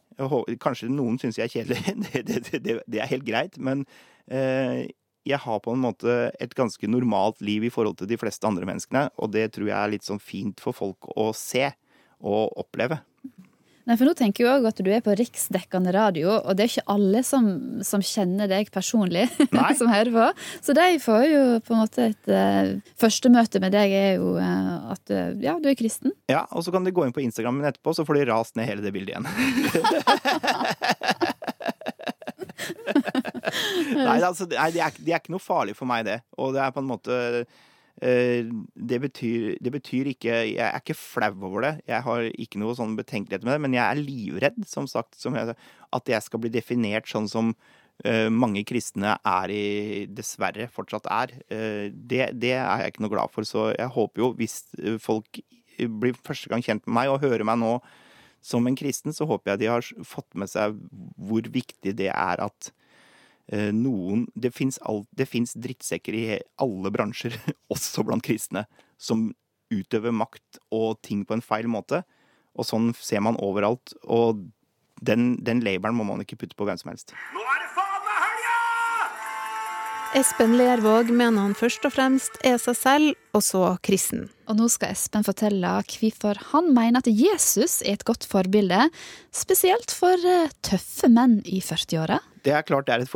Kanskje 0.63 0.91
noen 0.93 1.19
syns 1.21 1.39
jeg 1.39 1.49
er 1.49 1.53
kjedelig, 1.53 1.95
det, 2.15 2.25
det, 2.29 2.61
det, 2.65 2.81
det, 2.87 3.01
er 3.01 3.11
helt 3.11 3.27
greit. 3.27 3.59
Men 3.61 3.85
eh, 4.31 4.89
jeg 5.29 5.39
har 5.45 5.63
på 5.63 5.75
en 5.75 5.85
måte 5.85 6.33
et 6.43 6.55
ganske 6.59 6.89
normalt 6.91 7.43
liv 7.45 7.67
i 7.69 7.73
forhold 7.73 8.01
til 8.01 8.11
de 8.11 8.19
fleste 8.21 8.49
andre 8.49 8.67
menneskene. 8.69 9.07
Og 9.23 9.33
det 9.35 9.51
tror 9.55 9.69
jeg 9.69 9.79
er 9.79 9.95
litt 9.95 10.09
sånn 10.09 10.23
fint 10.23 10.63
for 10.63 10.77
folk 10.77 11.11
å 11.15 11.31
se 11.37 11.69
og 12.23 12.55
oppleve. 12.63 13.03
Nei, 13.83 13.97
for 13.99 14.07
nå 14.07 14.13
tenker 14.15 14.45
jeg 14.45 14.53
òg 14.61 14.67
at 14.71 14.79
du 14.79 14.89
er 14.95 15.01
på 15.03 15.15
riksdekkende 15.19 15.91
radio, 15.95 16.37
og 16.39 16.55
det 16.55 16.65
er 16.65 16.71
ikke 16.71 16.93
alle 16.95 17.23
som, 17.27 17.49
som 17.83 18.03
kjenner 18.07 18.47
deg 18.51 18.71
personlig, 18.75 19.25
som 19.81 19.91
hører 19.91 20.13
på. 20.15 20.27
Så 20.63 20.71
de 20.79 20.87
får 21.03 21.25
jo 21.27 21.41
på 21.67 21.75
en 21.75 21.81
måte 21.83 22.01
et 22.13 22.31
uh, 22.31 22.79
Første 23.03 23.31
møte 23.33 23.59
med 23.63 23.75
deg 23.75 23.91
er 23.97 24.13
jo 24.21 24.37
uh, 24.39 24.93
at 24.95 25.05
uh, 25.11 25.35
ja, 25.43 25.57
du 25.59 25.67
er 25.71 25.79
kristen. 25.79 26.15
Ja, 26.31 26.45
og 26.55 26.63
så 26.63 26.71
kan 26.75 26.87
de 26.87 26.95
gå 26.95 27.03
inn 27.07 27.15
på 27.15 27.25
Instagrammen 27.25 27.67
etterpå, 27.67 27.91
så 27.97 28.07
får 28.07 28.21
de 28.21 28.29
rast 28.31 28.55
ned 28.59 28.71
hele 28.71 28.85
det 28.85 28.95
bildet 28.95 29.17
igjen. 29.17 29.27
nei, 33.99 34.19
altså, 34.23 34.47
nei 34.47 34.71
det, 34.75 34.81
er, 34.85 34.91
det 35.03 35.11
er 35.11 35.19
ikke 35.19 35.35
noe 35.35 35.43
farlig 35.43 35.75
for 35.79 35.91
meg, 35.91 36.07
det. 36.07 36.19
Og 36.39 36.55
det 36.55 36.63
er 36.63 36.71
på 36.75 36.83
en 36.85 36.91
måte 36.93 37.19
det 38.03 38.99
betyr, 38.99 39.59
det 39.63 39.71
betyr, 39.71 40.09
ikke 40.11 40.33
Jeg 40.33 40.59
er 40.59 40.81
ikke 40.81 40.97
flau 40.99 41.31
over 41.47 41.63
det. 41.63 41.73
Jeg 41.87 42.03
har 42.03 42.27
ikke 42.31 42.59
noe 42.59 42.75
sånn 42.75 42.97
betenkelighet 42.99 43.45
med 43.47 43.55
det, 43.55 43.61
men 43.63 43.77
jeg 43.77 43.85
er 43.85 44.01
livredd, 44.01 44.59
som 44.67 44.89
sagt, 44.91 45.15
som 45.21 45.37
jeg, 45.39 45.55
at 45.93 46.11
jeg 46.11 46.27
skal 46.27 46.43
bli 46.43 46.51
definert 46.51 47.07
sånn 47.07 47.31
som 47.31 47.53
uh, 47.55 48.29
mange 48.35 48.65
kristne 48.67 49.15
er 49.23 49.55
i 49.55 49.65
Dessverre 50.11 50.67
fortsatt 50.73 51.07
er. 51.15 51.37
Uh, 51.47 51.95
det, 51.95 52.33
det, 52.43 52.57
er 52.59 52.83
jeg 52.83 52.95
ikke 52.95 53.07
noe 53.07 53.15
glad 53.15 53.35
for. 53.35 53.47
Så 53.47 53.71
jeg 53.71 53.95
håper 53.95 54.27
jo, 54.27 54.33
hvis 54.41 54.65
folk 55.03 55.43
blir 55.79 56.19
første 56.27 56.51
gang 56.51 56.65
kjent 56.65 56.87
med 56.89 56.97
meg 56.99 57.13
og 57.13 57.23
hører 57.23 57.47
meg 57.47 57.63
nå 57.63 57.77
som 58.43 58.67
en 58.67 58.77
kristen, 58.77 59.15
så 59.15 59.27
håper 59.31 59.55
jeg 59.55 59.63
de 59.63 59.71
har 59.71 59.87
fått 60.07 60.35
med 60.35 60.51
seg 60.51 60.75
hvor 61.23 61.47
viktig 61.55 61.95
det 61.99 62.11
er 62.11 62.43
at 62.43 62.73
noen 63.53 64.27
Det 64.33 64.53
fins 64.55 65.53
drittsekker 65.55 66.17
i 66.17 66.25
alle 66.63 66.93
bransjer, 66.95 67.37
også 67.75 68.05
blant 68.09 68.25
kristne, 68.25 68.65
som 68.97 69.31
utøver 69.73 70.13
makt 70.13 70.61
og 70.73 71.01
ting 71.05 71.27
på 71.29 71.37
en 71.37 71.45
feil 71.45 71.69
måte. 71.69 72.03
Og 72.57 72.69
sånn 72.69 72.91
ser 72.97 73.23
man 73.25 73.39
overalt. 73.41 73.95
Og 74.05 74.45
den, 75.01 75.37
den 75.45 75.63
labelen 75.65 75.97
må 75.97 76.05
man 76.09 76.25
ikke 76.25 76.41
putte 76.45 76.59
på 76.59 76.69
hvem 76.69 76.81
som 76.81 76.93
helst. 76.93 77.17
Nå 77.33 77.41
er 77.41 77.61
det 77.61 77.73
Espen 80.13 80.59
Lervåg 80.59 81.09
mener 81.09 81.41
han 81.41 81.55
først 81.57 81.87
og 81.89 81.95
fremst 81.95 82.35
er 82.45 82.59
seg 82.61 82.75
selv, 82.77 83.21
og 83.33 83.41
så 83.41 83.63
kristen. 83.81 84.27
Og 84.45 84.59
nå 84.59 84.67
skal 84.69 84.93
Espen 84.93 85.25
fortelle 85.25 85.71
hvorfor 85.89 86.37
han 86.51 86.69
mener 86.77 87.01
at 87.01 87.09
Jesus 87.09 87.79
er 87.81 87.97
et 87.97 88.05
godt 88.05 88.27
forbilde, 88.29 88.91
spesielt 89.33 89.95
for 89.97 90.21
eh, 90.29 90.53
tøffe 90.61 91.09
menn 91.09 91.39
i 91.49 91.63
40-åra. 91.65 92.21
Det 92.43 92.53
er 92.55 92.65
klart 92.67 92.89
det 92.89 92.95
er 92.95 93.05
et 93.05 93.11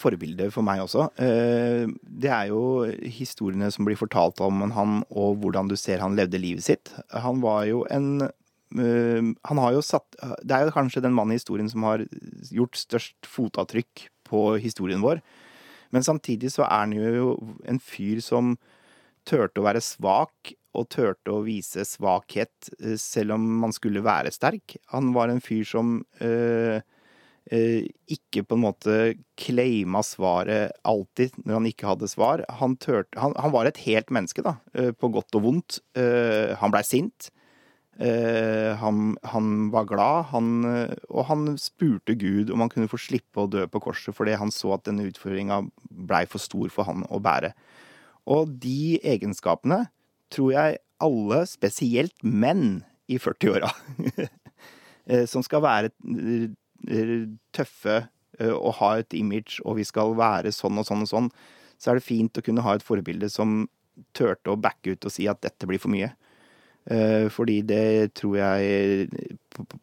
forbilde 0.00 0.48
for 0.54 0.64
meg 0.64 0.82
også. 0.84 1.10
Eh, 1.20 1.90
det 2.00 2.30
er 2.32 2.48
jo 2.48 2.86
historiene 3.04 3.68
som 3.74 3.84
blir 3.88 3.98
fortalt 4.00 4.40
om 4.44 4.62
han, 4.76 5.02
og 5.10 5.42
hvordan 5.42 5.68
du 5.68 5.76
ser 5.76 6.00
han 6.00 6.16
levde 6.16 6.40
livet 6.40 6.64
sitt. 6.64 6.92
Han 7.12 7.42
var 7.44 7.66
jo 7.68 7.82
en 7.92 8.24
eh, 8.24 9.20
han 9.50 9.60
har 9.60 9.74
jo 9.74 9.82
satt 9.84 10.16
Det 10.46 10.56
er 10.56 10.64
jo 10.68 10.76
kanskje 10.76 11.02
den 11.04 11.16
mannen 11.16 11.36
i 11.36 11.40
historien 11.40 11.68
som 11.68 11.84
har 11.88 12.06
gjort 12.48 12.78
størst 12.78 13.28
fotavtrykk 13.28 14.08
på 14.30 14.44
historien 14.62 15.04
vår. 15.04 15.20
Men 15.90 16.06
samtidig 16.06 16.52
så 16.54 16.64
er 16.68 16.86
han 16.86 16.94
jo 16.94 17.34
en 17.68 17.80
fyr 17.82 18.22
som 18.24 18.54
turte 19.28 19.60
å 19.60 19.66
være 19.66 19.82
svak, 19.84 20.54
og 20.70 20.86
turte 20.92 21.32
å 21.34 21.42
vise 21.42 21.84
svakhet 21.88 22.70
eh, 22.78 22.96
selv 23.00 23.36
om 23.36 23.46
man 23.64 23.74
skulle 23.74 24.04
være 24.06 24.32
sterk. 24.34 24.76
Han 24.94 25.12
var 25.16 25.32
en 25.32 25.42
fyr 25.42 25.66
som 25.66 25.98
øh, 26.22 26.78
ikke 27.50 28.44
på 28.46 28.54
en 28.54 28.62
måte 28.62 28.96
claima 29.40 30.04
svaret 30.06 30.76
alltid 30.86 31.34
når 31.42 31.56
han 31.56 31.68
ikke 31.70 31.88
hadde 31.88 32.10
svar. 32.10 32.44
Han, 32.60 32.76
tørte, 32.78 33.18
han, 33.18 33.34
han 33.34 33.50
var 33.54 33.66
et 33.66 33.80
helt 33.82 34.12
menneske, 34.14 34.44
da, 34.46 34.58
på 34.70 35.10
godt 35.10 35.34
og 35.38 35.46
vondt. 35.48 35.80
Uh, 35.98 36.54
han 36.60 36.74
blei 36.74 36.84
sint. 36.86 37.32
Han, 38.00 39.10
han, 39.28 39.48
var 39.74 39.84
glad, 39.84 40.30
og 40.32 41.24
han 41.28 41.50
spurte 41.60 42.14
Gud 42.16 42.48
om 42.48 42.62
han 42.62 42.70
kunne 42.72 42.88
få 42.88 42.96
slippe 42.96 43.42
å 43.42 43.50
dø 43.50 43.66
på 43.68 43.82
korset 43.84 44.16
fordi 44.16 44.38
han 44.40 44.48
så 44.54 44.70
at 44.72 44.86
denne 44.86 45.04
utfordringa 45.10 45.58
blei 46.08 46.22
for 46.30 46.40
stor 46.40 46.72
for 46.72 46.88
han 46.88 47.04
å 47.12 47.20
bære. 47.20 47.50
Og 48.30 48.54
de 48.62 48.96
egenskapene 49.04 49.82
tror 50.32 50.54
jeg 50.54 50.80
alle, 51.02 51.42
spesielt 51.50 52.16
menn 52.24 52.86
i 53.10 53.18
40-åra, 53.20 53.68
uh, 53.68 55.26
som 55.32 55.44
skal 55.44 55.66
være 55.66 55.92
tøffe 57.56 57.96
og 58.40 58.72
ha 58.78 58.94
et 59.00 59.12
image, 59.18 59.58
og 59.68 59.76
vi 59.76 59.84
skal 59.84 60.14
være 60.16 60.52
sånn 60.54 60.80
og 60.80 60.86
sånn 60.88 61.04
og 61.04 61.10
sånn, 61.10 61.26
så 61.80 61.90
er 61.90 61.98
det 61.98 62.06
fint 62.06 62.38
å 62.38 62.44
kunne 62.44 62.64
ha 62.64 62.76
et 62.76 62.84
forbilde 62.84 63.28
som 63.32 63.66
turte 64.16 64.52
å 64.52 64.58
backe 64.60 64.94
ut 64.94 65.06
og 65.06 65.12
si 65.12 65.26
at 65.28 65.42
dette 65.44 65.68
blir 65.68 65.80
for 65.82 65.92
mye. 65.92 66.12
Eh, 66.90 67.26
fordi 67.28 67.60
det 67.68 68.14
tror 68.16 68.38
jeg 68.38 69.08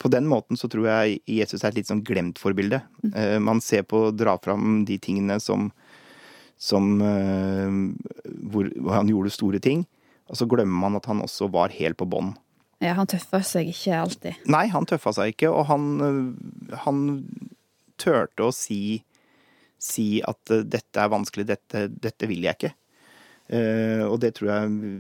På 0.02 0.10
den 0.10 0.26
måten 0.26 0.58
så 0.58 0.66
tror 0.68 0.88
jeg 0.90 1.20
Jesus 1.30 1.62
er 1.62 1.70
et 1.70 1.78
litt 1.78 1.90
sånn 1.90 2.02
glemt 2.06 2.40
forbilde. 2.42 2.82
Mm. 3.04 3.12
Eh, 3.14 3.38
man 3.44 3.62
ser 3.62 3.86
på 3.86 4.08
å 4.08 4.16
dra 4.16 4.34
fram 4.42 4.82
de 4.88 4.98
tingene 4.98 5.38
som, 5.44 5.70
som 6.58 6.98
eh, 7.06 7.78
hvor, 8.50 8.72
han 8.96 9.12
gjorde 9.12 9.36
store 9.36 9.62
ting. 9.62 9.86
Og 10.28 10.40
så 10.40 10.48
glemmer 10.50 10.88
man 10.88 10.98
at 10.98 11.06
han 11.08 11.22
også 11.24 11.52
var 11.54 11.76
helt 11.76 12.00
på 12.00 12.10
bånn. 12.10 12.34
Ja, 12.84 12.94
han 12.94 13.10
tøffa 13.10 13.42
seg 13.46 13.72
ikke 13.72 13.96
alltid. 13.98 14.42
Nei, 14.54 14.68
han 14.70 14.86
tøffa 14.90 15.14
seg 15.18 15.34
ikke, 15.34 15.50
og 15.50 15.66
han, 15.72 15.88
han 16.86 17.00
turte 17.98 18.46
å 18.46 18.54
si, 18.54 19.00
si 19.82 20.20
at 20.22 20.54
dette 20.70 21.02
er 21.02 21.10
vanskelig, 21.14 21.48
dette, 21.50 21.88
dette 21.90 22.30
vil 22.30 22.46
jeg 22.46 22.60
ikke. 22.60 22.74
Uh, 23.48 24.04
og 24.10 24.18
det 24.20 24.34
tror 24.36 24.50
jeg 24.52 24.98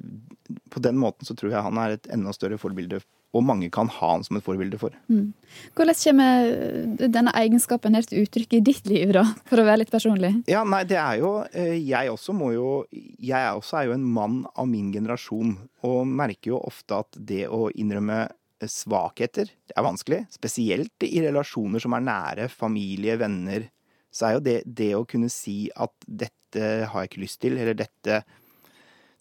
På 0.71 0.79
den 0.79 0.95
måten 0.95 1.27
så 1.27 1.33
tror 1.35 1.51
jeg 1.51 1.65
han 1.65 1.79
er 1.81 1.97
et 1.97 2.05
enda 2.15 2.31
større 2.31 2.55
forbilde, 2.61 3.01
og 3.35 3.43
mange 3.43 3.67
kan 3.73 3.89
ha 3.91 4.11
han 4.13 4.23
som 4.25 4.37
et 4.39 4.45
forbilde 4.45 4.79
for. 4.79 4.95
Mm. 5.11 5.33
Hvordan 5.75 5.97
kommer 5.99 7.09
denne 7.11 7.33
egenskapen 7.37 7.97
her 7.97 8.07
til 8.07 8.23
uttrykk 8.23 8.57
i 8.57 8.61
ditt 8.63 8.87
liv, 8.89 9.11
da? 9.15 9.25
For 9.49 9.61
å 9.61 9.67
være 9.67 9.83
litt 9.83 9.93
personlig? 9.93 10.31
Ja, 10.49 10.63
nei, 10.67 10.83
det 10.87 10.99
er 11.01 11.19
jo 11.21 11.33
uh, 11.43 11.75
Jeg 11.75 12.11
også 12.13 12.35
må 12.35 12.53
jo 12.55 12.69
Jeg 12.93 13.59
også 13.59 13.81
er 13.81 13.89
jo 13.89 13.97
en 13.97 14.07
mann 14.17 14.41
av 14.55 14.69
min 14.71 14.89
generasjon, 14.95 15.57
og 15.87 15.99
merker 16.07 16.55
jo 16.55 16.63
ofte 16.63 17.01
at 17.03 17.19
det 17.29 17.45
å 17.51 17.67
innrømme 17.75 18.25
svakheter 18.65 19.51
er 19.75 19.85
vanskelig. 19.85 20.23
Spesielt 20.33 21.05
i 21.05 21.21
relasjoner 21.21 21.83
som 21.83 21.93
er 21.93 22.05
nære, 22.07 22.47
familie, 22.49 23.17
venner. 23.19 23.67
Så 24.09 24.29
er 24.29 24.37
jo 24.37 24.45
det, 24.47 24.57
det 24.65 24.93
å 24.97 25.05
kunne 25.05 25.29
si 25.29 25.67
at 25.75 25.93
dette 26.07 26.63
har 26.89 27.03
jeg 27.03 27.11
ikke 27.11 27.21
lyst 27.21 27.41
til, 27.43 27.59
eller 27.59 27.77
dette, 27.77 28.23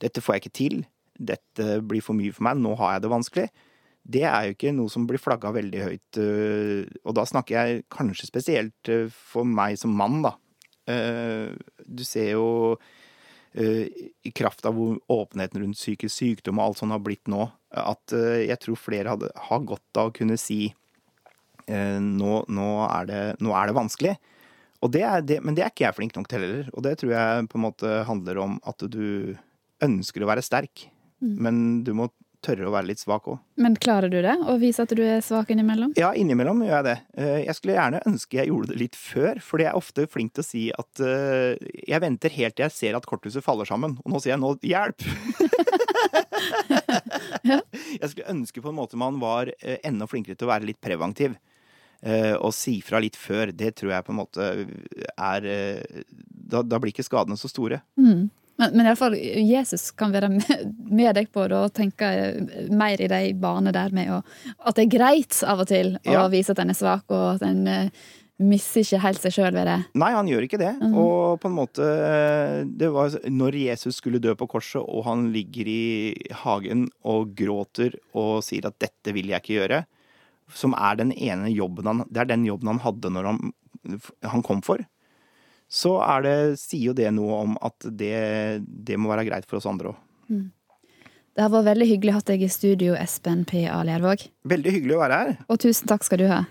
dette 0.01 0.23
får 0.25 0.39
jeg 0.39 0.45
ikke 0.45 0.57
til, 0.57 0.79
dette 1.17 1.81
blir 1.85 2.05
for 2.05 2.17
mye 2.17 2.33
for 2.33 2.47
meg, 2.47 2.61
nå 2.63 2.73
har 2.81 2.97
jeg 2.97 3.05
det 3.05 3.13
vanskelig. 3.13 3.47
Det 4.07 4.23
er 4.23 4.47
jo 4.47 4.55
ikke 4.55 4.75
noe 4.77 4.93
som 4.93 5.07
blir 5.09 5.19
flagga 5.19 5.51
veldig 5.55 5.81
høyt, 5.83 6.19
øh, 6.23 6.85
og 7.03 7.17
da 7.19 7.25
snakker 7.27 7.57
jeg 7.57 7.87
kanskje 7.91 8.29
spesielt 8.29 8.91
øh, 8.93 9.09
for 9.11 9.49
meg 9.49 9.79
som 9.81 9.97
mann, 9.99 10.21
da. 10.23 10.37
Øh, 10.93 11.57
du 11.83 12.05
ser 12.07 12.37
jo 12.37 12.47
i 13.57 14.31
kraft 14.37 14.67
av 14.69 14.75
hvor 14.77 14.99
åpenheten 15.09 15.63
rundt 15.63 15.79
psykisk 15.79 16.13
sykdom 16.13 16.59
og 16.61 16.67
alt 16.67 16.81
sånt 16.83 16.93
har 16.93 17.01
blitt 17.01 17.25
nå, 17.33 17.47
at 17.73 18.13
jeg 18.13 18.59
tror 18.61 18.77
flere 18.77 19.15
hadde, 19.15 19.31
har 19.33 19.63
godt 19.65 19.97
av 19.97 20.11
å 20.11 20.13
kunne 20.13 20.37
si 20.37 20.67
nå, 21.65 22.35
nå, 22.53 22.67
er 22.85 23.09
det, 23.09 23.23
nå 23.41 23.55
er 23.57 23.71
det 23.71 23.79
vanskelig. 23.79 24.13
Det 24.93 25.07
det, 25.25 25.39
men 25.41 25.57
det 25.57 25.65
er 25.65 25.73
ikke 25.73 25.87
jeg 25.87 25.97
flink 25.97 26.19
nok 26.19 26.29
til 26.29 26.45
heller. 26.45 26.69
Og 26.77 26.85
det 26.85 26.99
tror 27.01 27.15
jeg 27.17 27.49
på 27.49 27.57
en 27.57 27.65
måte 27.65 27.95
handler 28.11 28.43
om 28.45 28.61
at 28.69 28.85
du 28.93 29.33
ønsker 29.89 30.21
å 30.21 30.29
være 30.29 30.45
sterk, 30.45 30.91
Mm. 31.17 31.37
men 31.41 31.59
du 31.85 31.95
må 31.97 32.11
tørre 32.45 32.67
å 32.69 32.73
være 32.75 32.89
litt 32.91 33.01
svak 33.01 33.27
òg. 33.31 33.39
Men 33.63 33.77
klarer 33.81 34.11
du 34.13 34.19
det? 34.25 34.35
Å 34.49 34.57
vise 34.61 34.83
at 34.85 34.93
du 34.97 35.03
er 35.05 35.21
svak 35.25 35.51
innimellom? 35.55 35.93
Ja, 35.99 36.11
innimellom 36.17 36.61
gjør 36.67 36.75
jeg 36.77 36.87
det. 36.89 36.97
Eh, 37.17 37.39
Jeg 37.47 37.55
skulle 37.59 37.77
gjerne 37.79 38.01
ønske 38.07 38.39
jeg 38.41 38.51
gjorde 38.51 38.73
det 38.73 38.79
litt 38.81 38.97
før, 38.99 39.41
fordi 39.43 39.67
jeg 39.67 39.73
er 39.73 39.81
ofte 39.81 40.07
flink 40.13 40.35
til 40.37 40.45
å 40.45 40.49
si 40.49 40.65
at 40.75 41.01
eh, 41.05 41.57
jeg 41.89 42.03
venter 42.05 42.31
helt 42.37 42.57
til 42.59 42.67
jeg 42.67 42.77
ser 42.77 42.97
at 42.99 43.07
korthuset 43.09 43.45
faller 43.45 43.69
sammen, 43.69 43.97
og 44.05 44.13
nå 44.13 44.21
sier 44.23 44.35
jeg 44.37 44.43
nå 44.43 44.55
hjelp! 44.63 45.07
Jeg 47.97 48.11
skulle 48.11 48.31
ønske 48.33 48.61
på 48.63 48.71
en 48.71 48.77
måte 48.79 48.99
man 49.01 49.19
var 49.23 49.51
eh, 49.61 49.79
enda 49.87 50.07
flinkere 50.11 50.37
til 50.39 50.49
å 50.49 50.53
være 50.53 50.69
litt 50.69 50.81
preventiv. 50.83 51.37
Å 52.07 52.45
Og 52.45 52.53
si 52.55 52.75
fra 52.85 53.01
litt 53.03 53.17
før. 53.19 53.51
Det 53.57 53.71
tror 53.81 53.91
jeg 53.95 54.05
på 54.05 54.13
en 54.13 54.19
måte 54.21 54.45
er 55.17 55.47
Da, 56.29 56.61
da 56.63 56.79
blir 56.79 56.93
ikke 56.93 57.03
skadene 57.07 57.39
så 57.41 57.49
store. 57.51 57.81
Mm. 57.99 58.29
Men, 58.59 58.73
men 58.73 58.87
i 58.87 58.89
alle 58.89 58.97
fall, 58.97 59.15
Jesus 59.17 59.91
kan 59.93 60.13
være 60.15 60.31
med, 60.33 60.75
med 60.89 61.15
deg 61.19 61.29
på 61.33 61.47
det 61.51 61.57
og 61.59 61.73
tenke 61.77 62.09
eh, 62.09 62.69
mer 62.73 63.01
i 63.05 63.09
de 63.13 63.23
banene 63.41 63.73
der 63.77 63.93
med 63.93 64.13
å, 64.17 64.21
at 64.65 64.79
det 64.79 64.87
er 64.87 64.95
greit 64.99 65.43
av 65.45 65.61
og 65.65 65.69
til 65.69 65.97
å 65.99 66.15
Ja. 66.15 66.29
vise 66.33 66.55
at 66.55 66.63
en 66.63 66.73
er 66.73 66.79
svak, 66.79 67.05
og 67.13 67.35
at 67.37 67.45
en 67.45 67.67
uh, 67.69 68.07
mister 68.41 68.81
ikke 68.85 69.01
helt 69.01 69.21
seg 69.23 69.33
sjøl 69.37 69.53
ved 69.57 69.69
det. 69.69 69.77
Nei, 69.97 70.11
han 70.13 70.29
gjør 70.29 70.45
ikke 70.49 70.61
det. 70.61 70.73
Mhm. 70.81 70.97
Og 71.01 71.39
på 71.41 71.49
en 71.49 71.57
måte 71.57 71.85
eh, 71.85 72.65
Det 72.69 72.91
var 72.93 73.15
når 73.29 73.57
Jesus 73.61 73.97
skulle 74.01 74.21
dø 74.21 74.35
på 74.37 74.49
korset, 74.49 74.81
og 74.85 75.05
han 75.09 75.31
ligger 75.33 75.69
i 75.69 76.15
hagen 76.45 76.89
og 77.05 77.35
gråter 77.37 77.97
og 78.15 78.43
sier 78.45 78.67
at 78.69 78.79
'dette 78.81 79.13
vil 79.17 79.33
jeg 79.33 79.41
ikke 79.43 79.57
gjøre', 79.61 79.85
som 80.53 80.75
er 80.79 80.97
den 80.97 81.13
ene 81.13 81.49
jobben 81.53 81.87
han 81.87 82.05
Det 82.11 82.21
er 82.25 82.29
den 82.37 82.45
jobben 82.47 82.69
han 82.69 82.79
hadde 82.85 83.11
når 83.11 83.25
han, 83.33 83.53
han 84.23 84.43
kom 84.43 84.61
for. 84.63 84.79
Så 85.67 85.97
er 86.05 86.23
det, 86.23 86.37
sier 86.63 86.93
jo 86.93 86.97
det 86.97 87.11
noe 87.15 87.41
om 87.43 87.57
at 87.65 87.89
det, 87.91 88.63
det 88.65 88.99
må 89.01 89.11
være 89.11 89.27
greit 89.29 89.49
for 89.49 89.59
oss 89.59 89.67
andre 89.69 89.93
òg. 89.93 90.03
Det 91.37 91.45
har 91.45 91.53
vært 91.53 91.67
veldig 91.67 91.87
hyggelig 91.91 92.13
å 92.15 92.17
ha 92.17 92.27
deg 92.31 92.43
i 92.47 92.49
studio, 92.49 92.95
Espen 92.97 93.43
P. 93.45 93.67
A. 93.69 93.83
Lervåg. 93.85 94.23
Veldig 94.49 94.73
hyggelig 94.79 94.95
å 94.97 95.01
være 95.03 95.17
her. 95.21 95.33
Og 95.53 95.59
tusen 95.61 95.91
takk 95.91 96.07
skal 96.07 96.23
du 96.23 96.31
ha. 96.31 96.45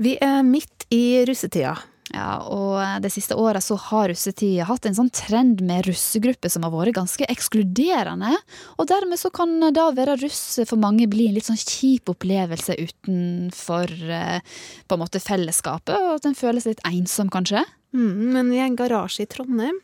Vi 0.00 0.14
er 0.24 0.40
midt 0.46 0.86
i 0.94 1.20
russetida. 1.28 1.74
Ja, 2.12 2.42
og 2.44 3.04
det 3.04 3.12
siste 3.14 3.36
året 3.40 3.64
så 3.64 3.76
har 3.90 4.08
russetida 4.10 4.66
hatt 4.68 4.88
en 4.88 4.96
sånn 4.96 5.12
trend 5.14 5.60
med 5.64 5.86
russegrupper 5.86 6.50
som 6.52 6.64
har 6.64 6.72
vært 6.72 6.96
ganske 6.96 7.28
ekskluderende. 7.30 8.32
Og 8.80 8.88
dermed 8.88 9.20
så 9.20 9.30
kan 9.32 9.52
da 9.72 9.90
være 9.94 10.18
russ 10.20 10.60
for 10.64 10.80
mange 10.80 11.06
bli 11.12 11.28
en 11.28 11.36
litt 11.36 11.48
sånn 11.48 11.60
kjip 11.60 12.12
opplevelse 12.12 12.76
utenfor 12.80 13.94
eh, 14.16 14.40
på 14.88 14.96
en 14.96 15.04
måte 15.04 15.22
fellesskapet, 15.22 15.92
og 15.92 16.18
at 16.18 16.28
en 16.28 16.36
føles 16.36 16.68
litt 16.68 16.82
ensom, 16.88 17.32
kanskje. 17.32 17.64
Mm, 17.92 18.32
men 18.32 18.52
i 18.52 18.60
en 18.64 18.76
garasje 18.76 19.26
i 19.26 19.30
Trondheim 19.30 19.80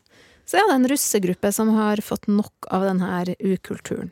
så 0.48 0.56
er 0.56 0.68
det 0.68 0.76
en 0.78 0.88
russegruppe 0.88 1.50
som 1.52 1.74
har 1.76 2.00
fått 2.00 2.28
nok 2.30 2.70
av 2.72 2.86
denne 2.88 3.34
ukulturen. 3.38 4.10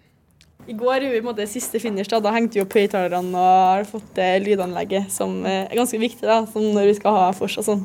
I 0.66 0.74
går 0.74 0.97
gjorde 0.99 1.12
vi 1.14 1.20
på 1.20 1.28
en 1.28 1.30
måte 1.30 1.47
siste 1.47 1.78
finish. 1.80 2.11
Da, 2.11 2.18
da 2.20 2.32
hengte 2.34 2.59
vi 2.59 2.64
opp 2.64 2.74
høyttalerne 2.74 3.38
og 3.38 3.68
har 3.70 3.84
fått 3.86 4.09
det 4.18 4.32
lydanlegget, 4.42 5.12
som 5.14 5.38
eh, 5.47 5.62
er 5.68 5.78
ganske 5.78 6.01
viktig 6.03 6.26
da, 6.26 6.40
som 6.51 6.66
når 6.74 6.90
vi 6.90 6.97
skal 6.99 7.14
ha 7.14 7.28
vors 7.38 7.57
og 7.62 7.68
sånn. 7.68 7.84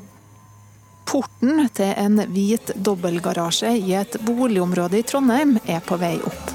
Porten 1.12 1.62
til 1.76 1.93
en 1.99 2.24
hvit 2.34 2.74
dobbeltgarasje 2.76 3.76
i 3.78 3.93
et 3.99 4.18
boligområde 4.26 4.99
i 4.99 5.05
Trondheim 5.05 5.57
er 5.70 5.82
på 5.86 5.99
vei 6.01 6.16
opp. 6.26 6.51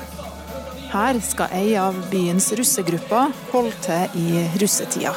Her 0.91 1.19
skal 1.23 1.55
ei 1.55 1.77
av 1.79 1.97
byens 2.11 2.51
russegrupper 2.59 3.35
holde 3.53 3.75
til 3.87 4.21
i 4.23 4.45
russetida. 4.61 5.15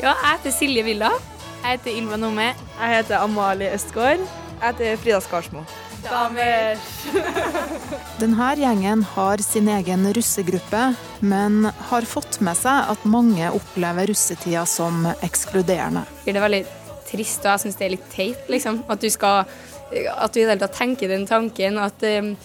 Ja, 0.00 0.14
jeg 0.14 0.30
heter 0.34 0.56
Silje 0.56 0.84
Villa. 0.84 1.12
Jeg 1.60 1.76
heter 1.76 1.96
Ylva 2.00 2.16
Nome. 2.16 2.46
Jeg 2.80 2.92
heter 2.94 3.20
Amalie 3.20 3.68
Østgaard. 3.76 4.22
Jeg 4.24 4.62
heter 4.64 4.96
Frida 5.02 5.18
Skarsmo. 5.20 5.60
Damer. 6.00 6.80
Denne 8.20 8.46
gjengen 8.56 9.02
har 9.12 9.42
sin 9.44 9.68
egen 9.68 10.06
russegruppe, 10.16 10.80
men 11.20 11.68
har 11.90 12.08
fått 12.08 12.40
med 12.40 12.56
seg 12.56 12.88
at 12.94 13.04
mange 13.04 13.50
opplever 13.52 14.08
russetida 14.08 14.64
som 14.64 15.04
ekskluderende. 15.20 16.06
Det 16.24 16.32
er 16.32 16.46
veldig 16.46 16.62
trist, 17.10 17.44
og 17.44 17.52
jeg 17.52 17.64
syns 17.66 17.76
det 17.76 17.86
er 17.86 17.94
litt 17.98 18.08
teit, 18.14 18.48
liksom. 18.48 18.80
At 18.88 19.04
du 19.04 19.10
skal 19.12 19.44
At 19.90 20.32
du 20.32 20.38
i 20.38 20.44
det 20.44 20.52
hele 20.52 20.60
tatt 20.62 20.76
tenker 20.78 21.10
den 21.10 21.24
tanken 21.26 21.76
at 21.82 22.04
um, 22.06 22.36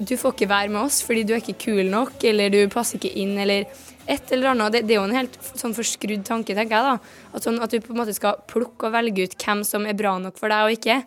du 0.00 0.14
får 0.16 0.32
ikke 0.32 0.48
være 0.48 0.70
med 0.72 0.86
oss 0.86 1.02
fordi 1.04 1.26
du 1.28 1.34
er 1.34 1.42
ikke 1.42 1.58
kul 1.66 1.82
nok, 1.92 2.16
eller 2.24 2.48
du 2.48 2.62
passer 2.72 2.96
ikke 2.96 3.12
inn, 3.20 3.36
eller 3.38 3.68
et 4.10 4.32
eller 4.36 4.52
annet. 4.52 4.72
Det, 4.74 4.82
det 4.88 4.96
er 4.96 5.00
jo 5.00 5.06
en 5.08 5.16
helt 5.16 5.38
sånn 5.54 5.76
forskrudd 5.76 6.24
tanke, 6.26 6.56
tenker 6.56 6.76
jeg 6.76 6.88
da. 6.88 6.96
At, 7.32 7.46
sånn, 7.46 7.60
at 7.64 7.72
du 7.72 7.78
på 7.84 7.94
en 7.94 8.02
måte 8.02 8.16
skal 8.16 8.42
plukke 8.50 8.88
og 8.88 8.96
velge 8.96 9.28
ut 9.28 9.38
hvem 9.40 9.64
som 9.66 9.86
er 9.88 9.96
bra 9.98 10.16
nok 10.20 10.36
for 10.40 10.52
deg 10.52 10.68
og 10.68 10.76
ikke. 10.76 11.00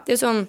Det 0.00 0.08
er 0.08 0.16
jo 0.16 0.24
sånn 0.24 0.42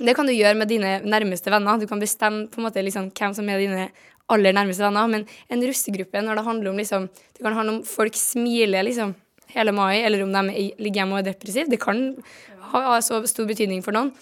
det 0.00 0.14
kan 0.16 0.24
du 0.24 0.32
gjøre 0.32 0.56
med 0.56 0.70
dine 0.70 0.94
nærmeste 1.04 1.52
venner. 1.52 1.76
Du 1.76 1.84
kan 1.88 2.00
bestemme 2.00 2.46
på 2.48 2.60
en 2.60 2.66
måte 2.68 2.80
liksom 2.80 3.10
hvem 3.12 3.34
som 3.36 3.48
er 3.52 3.60
dine 3.60 3.88
aller 4.32 4.54
nærmeste 4.56 4.84
venner. 4.86 5.10
Men 5.12 5.26
en 5.52 5.64
russegruppe, 5.68 6.22
når 6.24 6.40
det 6.40 6.44
handler 6.46 6.70
om 6.70 6.80
liksom, 6.80 7.08
det 7.36 7.44
kan 7.44 7.58
handle 7.58 7.74
om 7.74 7.82
folk 7.84 8.16
smiler 8.16 8.86
liksom 8.86 9.12
hele 9.54 9.72
mai, 9.76 10.02
eller 10.04 10.22
om 10.24 10.32
de 10.32 10.54
er- 10.54 10.76
ligger 10.78 11.02
hjemme 11.02 11.18
og 11.18 11.20
er 11.22 11.32
depressive, 11.32 11.70
det 11.70 11.80
kan 11.80 12.16
ha 12.70 12.80
ha 12.92 12.98
så 13.02 13.18
stor 13.26 13.46
betydning 13.46 13.82
for 13.82 13.92
noen. 13.92 14.12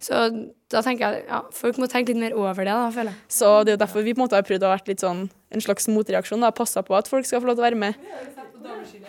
Så 0.00 0.28
da 0.70 0.80
tenker 0.84 1.04
jeg 1.04 1.24
ja, 1.28 1.42
folk 1.52 1.76
må 1.80 1.88
tenke 1.90 2.12
litt 2.12 2.22
mer 2.22 2.36
over 2.36 2.64
det, 2.64 2.72
da, 2.72 2.90
føler 2.94 3.12
jeg. 3.12 3.20
Så 3.28 3.64
det 3.64 3.72
er 3.72 3.76
jo 3.76 3.84
derfor 3.84 4.04
vi 4.04 4.14
på 4.14 4.20
en 4.22 4.24
måte 4.26 4.38
har 4.38 4.46
prøvd 4.48 4.64
å 4.64 4.72
være 4.72 4.88
litt 4.92 5.04
sånn 5.04 5.30
en 5.50 5.64
slags 5.64 5.88
motreaksjon. 5.88 6.40
da, 6.40 6.50
Passa 6.50 6.82
på 6.82 6.96
at 6.96 7.08
folk 7.08 7.26
skal 7.26 7.42
få 7.42 7.50
lov 7.50 7.58
til 7.58 7.64
å 7.64 7.68
være 7.68 7.76
med. 7.76 7.94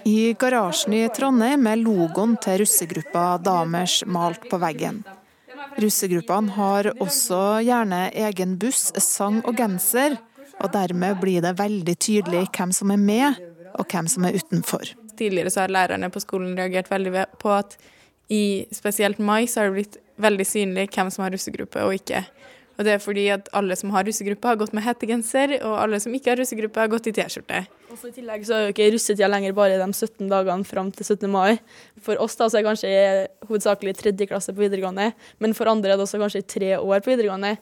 I 0.05 0.33
garasjen 0.39 0.93
i 0.93 1.07
Trondheim 1.13 1.67
er 1.67 1.81
logoen 1.81 2.37
til 2.41 2.61
russegruppa 2.61 3.41
Damers 3.43 4.03
malt 4.05 4.49
på 4.49 4.59
veggen. 4.61 5.03
Russegruppene 5.79 6.55
har 6.55 6.89
også 6.99 7.41
gjerne 7.63 8.09
egen 8.27 8.57
buss, 8.59 8.89
sang 9.03 9.41
og 9.45 9.55
genser, 9.59 10.17
og 10.59 10.71
dermed 10.73 11.19
blir 11.21 11.43
det 11.43 11.55
veldig 11.59 11.95
tydelig 11.99 12.47
hvem 12.55 12.73
som 12.75 12.91
er 12.91 12.97
med, 12.97 13.37
og 13.75 13.87
hvem 13.87 14.09
som 14.11 14.25
er 14.27 14.39
utenfor. 14.39 14.91
Tidligere 15.19 15.51
så 15.53 15.65
har 15.65 15.73
lærerne 15.75 16.11
på 16.13 16.21
skolen 16.23 16.55
reagert 16.57 16.91
veldig 16.91 17.25
på 17.41 17.53
at 17.57 17.75
i 18.29 18.65
spesielt 18.75 19.19
mai 19.19 19.47
så 19.49 19.63
har 19.63 19.69
det 19.69 19.79
blitt 19.79 19.97
veldig 20.21 20.45
synlig 20.45 20.89
hvem 20.93 21.09
som 21.11 21.25
har 21.25 21.33
russegruppe 21.33 21.83
og 21.85 21.97
ikke. 21.97 22.23
Og 22.79 22.85
det 22.87 22.93
er 22.93 23.01
fordi 23.03 23.25
at 23.33 23.49
alle 23.57 23.75
som 23.75 23.91
har 23.91 24.05
russegruppe 24.07 24.47
har 24.47 24.59
gått 24.59 24.71
med 24.71 24.85
hettegenser, 24.85 25.57
og 25.67 25.73
alle 25.81 25.97
som 25.99 26.13
ikke 26.15 26.31
har 26.31 26.39
russegruppe 26.39 26.79
har 26.79 26.87
gått 26.87 27.09
i 27.11 27.13
T-skjorte. 27.17 27.65
Og 27.91 27.97
så 27.99 28.07
I 28.07 28.13
tillegg 28.15 28.45
så 28.47 28.55
er 28.55 28.61
jo 28.63 28.71
ikke 28.71 28.87
russetida 28.93 29.27
lenger 29.27 29.55
bare 29.57 29.81
de 29.81 29.87
17 29.91 30.29
dagene 30.31 30.67
fram 30.67 30.93
til 30.95 31.03
17. 31.03 31.27
mai. 31.33 31.59
For 32.05 32.21
oss 32.23 32.39
da 32.39 32.47
så 32.47 32.55
er 32.55 32.63
det 32.63 32.69
kanskje 32.69 32.93
hovedsakelig 33.49 33.95
tredje 33.99 34.29
klasse 34.31 34.55
på 34.55 34.63
videregående, 34.63 35.09
men 35.43 35.57
for 35.57 35.67
andre 35.67 35.91
er 35.91 35.99
det 35.99 36.07
også 36.07 36.21
kanskje 36.23 36.45
tre 36.55 36.71
år 36.79 37.03
på 37.03 37.11
videregående. 37.11 37.57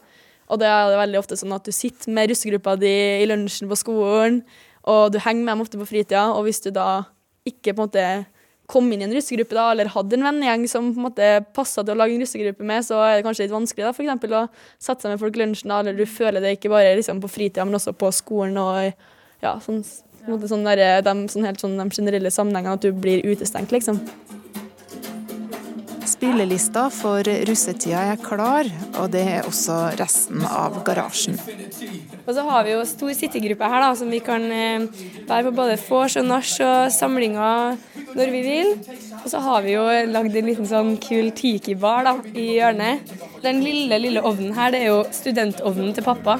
Og 0.53 0.61
da 0.61 0.69
er 0.69 0.93
det 0.93 1.01
veldig 1.01 1.21
ofte 1.23 1.39
sånn 1.41 1.57
at 1.57 1.65
du 1.65 1.73
sitter 1.73 2.13
med 2.13 2.29
russegruppa 2.29 2.77
di 2.77 2.93
i 3.23 3.25
lunsjen 3.25 3.71
på 3.71 3.81
skolen, 3.81 4.43
og 4.87 5.15
du 5.15 5.17
henger 5.23 5.41
med 5.41 5.55
dem 5.55 5.65
ofte 5.65 5.81
på 5.81 5.89
fritida, 5.89 6.27
og 6.37 6.45
hvis 6.45 6.61
du 6.61 6.69
da 6.75 7.07
ikke 7.49 7.73
på 7.73 7.81
en 7.81 7.87
måte 7.87 8.07
kom 8.67 8.89
inn 8.91 8.99
i 8.99 9.05
en 9.07 9.13
russegruppe 9.15 9.55
da, 9.55 9.69
eller 9.71 9.89
hadde 9.93 10.17
en 10.17 10.25
vennegjeng 10.27 10.65
som 10.67 10.89
på 10.91 10.99
en 10.99 11.05
måte 11.05 11.27
passa 11.55 11.85
til 11.85 11.93
å 11.93 11.99
lage 12.01 12.17
en 12.17 12.23
russegruppe 12.25 12.65
med, 12.67 12.83
så 12.83 12.99
er 12.99 13.13
det 13.15 13.23
kanskje 13.27 13.45
litt 13.45 13.55
vanskelig 13.55 13.85
da, 13.85 13.93
for 13.95 14.03
eksempel 14.03 14.35
å 14.35 14.41
sette 14.75 15.05
seg 15.05 15.13
med 15.13 15.21
folk 15.21 15.39
i 15.39 15.41
lunsjen, 15.43 15.71
eller 15.71 15.95
du 15.95 16.03
føler 16.03 16.43
det 16.43 16.57
ikke 16.57 16.73
bare 16.73 16.97
liksom, 16.99 17.21
på 17.23 17.31
fritida, 17.31 17.63
men 17.67 17.79
også 17.79 17.95
på 17.95 18.11
skolen 18.15 18.59
og 18.59 18.81
ja, 19.43 19.55
sånn, 19.63 19.79
på 20.19 20.27
en 20.27 20.35
måte 20.35 20.51
sånn 20.51 20.67
der, 20.67 20.83
de, 21.05 21.15
sånn 21.31 21.47
helt 21.47 21.63
sånn 21.63 21.79
de 21.79 21.87
generelle 21.95 22.33
sammenhengene, 22.33 22.75
at 22.75 22.83
du 22.83 22.91
blir 22.91 23.23
utestengt, 23.23 23.71
liksom. 23.71 24.01
Spillelista 26.07 26.85
for 26.93 27.27
russetida 27.47 27.99
er 28.13 28.19
klar, 28.21 28.67
og 29.01 29.09
det 29.11 29.23
er 29.27 29.47
også 29.47 29.75
resten 29.99 30.45
av 30.47 30.77
garasjen. 30.87 31.35
Og 32.23 32.31
så 32.35 32.45
har 32.47 32.63
vi 32.63 32.73
jo 32.73 32.85
stor 32.87 33.11
sittegruppe 33.15 33.67
her, 33.67 33.83
da, 33.83 33.89
som 33.99 34.11
vi 34.11 34.21
kan 34.23 34.45
eh, 34.51 34.85
være 35.27 35.49
på 35.49 35.53
både 35.57 35.75
vors 35.81 36.15
og 36.19 36.27
nach 36.29 36.53
og 36.63 36.93
samlinger 36.95 37.75
når 38.15 38.31
vi 38.33 38.41
vil. 38.45 38.71
Og 39.19 39.27
så 39.33 39.41
har 39.43 39.65
vi 39.65 39.75
jo 39.75 39.83
lagd 40.07 40.35
en 40.39 40.47
liten 40.47 40.69
sånn 40.69 40.93
kul 41.03 41.33
tiki-bar 41.35 42.09
i 42.31 42.53
hjørnet. 42.55 43.11
Den 43.43 43.59
lille, 43.65 43.99
lille 43.99 44.23
ovnen 44.23 44.55
her, 44.55 44.71
det 44.71 44.85
er 44.85 44.93
jo 44.93 45.03
studentovnen 45.11 45.91
til 45.95 46.07
pappa 46.07 46.39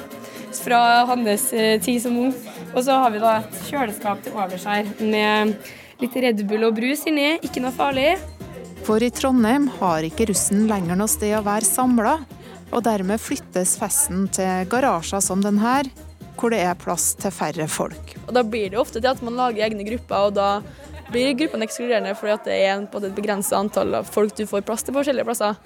fra 0.62 1.04
hans 1.12 1.52
eh, 1.52 1.76
tid 1.84 2.00
som 2.06 2.16
ung. 2.24 2.32
Og 2.72 2.82
så 2.88 2.96
har 3.04 3.12
vi 3.12 3.20
da 3.20 3.38
et 3.42 3.62
kjøleskap 3.68 4.24
til 4.24 4.36
overs 4.36 4.64
her 4.68 4.88
med 5.00 5.56
litt 6.00 6.20
Red 6.24 6.44
Bull 6.48 6.68
og 6.68 6.76
brus 6.80 7.04
inni. 7.10 7.34
Ikke 7.44 7.64
noe 7.64 7.74
farlig. 7.76 8.16
For 8.86 9.02
i 9.04 9.10
Trondheim 9.12 9.68
har 9.78 10.06
ikke 10.06 10.28
russen 10.30 10.66
lenger 10.70 10.98
noe 10.98 11.10
sted 11.10 11.34
å 11.36 11.44
være 11.46 11.66
samla, 11.68 12.18
og 12.68 12.84
dermed 12.84 13.20
flyttes 13.20 13.76
festen 13.80 14.26
til 14.34 14.68
garasjer 14.70 15.22
som 15.24 15.42
denne, 15.44 15.80
hvor 16.38 16.54
det 16.54 16.60
er 16.64 16.78
plass 16.78 17.12
til 17.18 17.34
færre 17.34 17.66
folk. 17.70 18.14
Og 18.26 18.34
da 18.36 18.44
blir 18.46 18.70
det 18.72 18.80
ofte 18.80 19.00
til 19.00 19.10
at 19.10 19.22
man 19.24 19.38
lager 19.38 19.66
egne 19.66 19.86
grupper, 19.86 20.28
og 20.28 20.36
da 20.38 20.50
blir 21.08 21.32
gruppene 21.38 21.64
ekskluderende 21.64 22.12
fordi 22.18 22.34
at 22.34 22.48
det 22.48 22.56
er 22.68 22.82
på 22.92 23.00
et 23.00 23.16
begrenset 23.16 23.56
antall 23.56 23.96
av 24.00 24.08
folk 24.12 24.34
du 24.36 24.44
får 24.48 24.64
plass 24.68 24.84
til 24.84 24.94
på 24.94 25.00
forskjellige 25.00 25.28
plasser. 25.28 25.56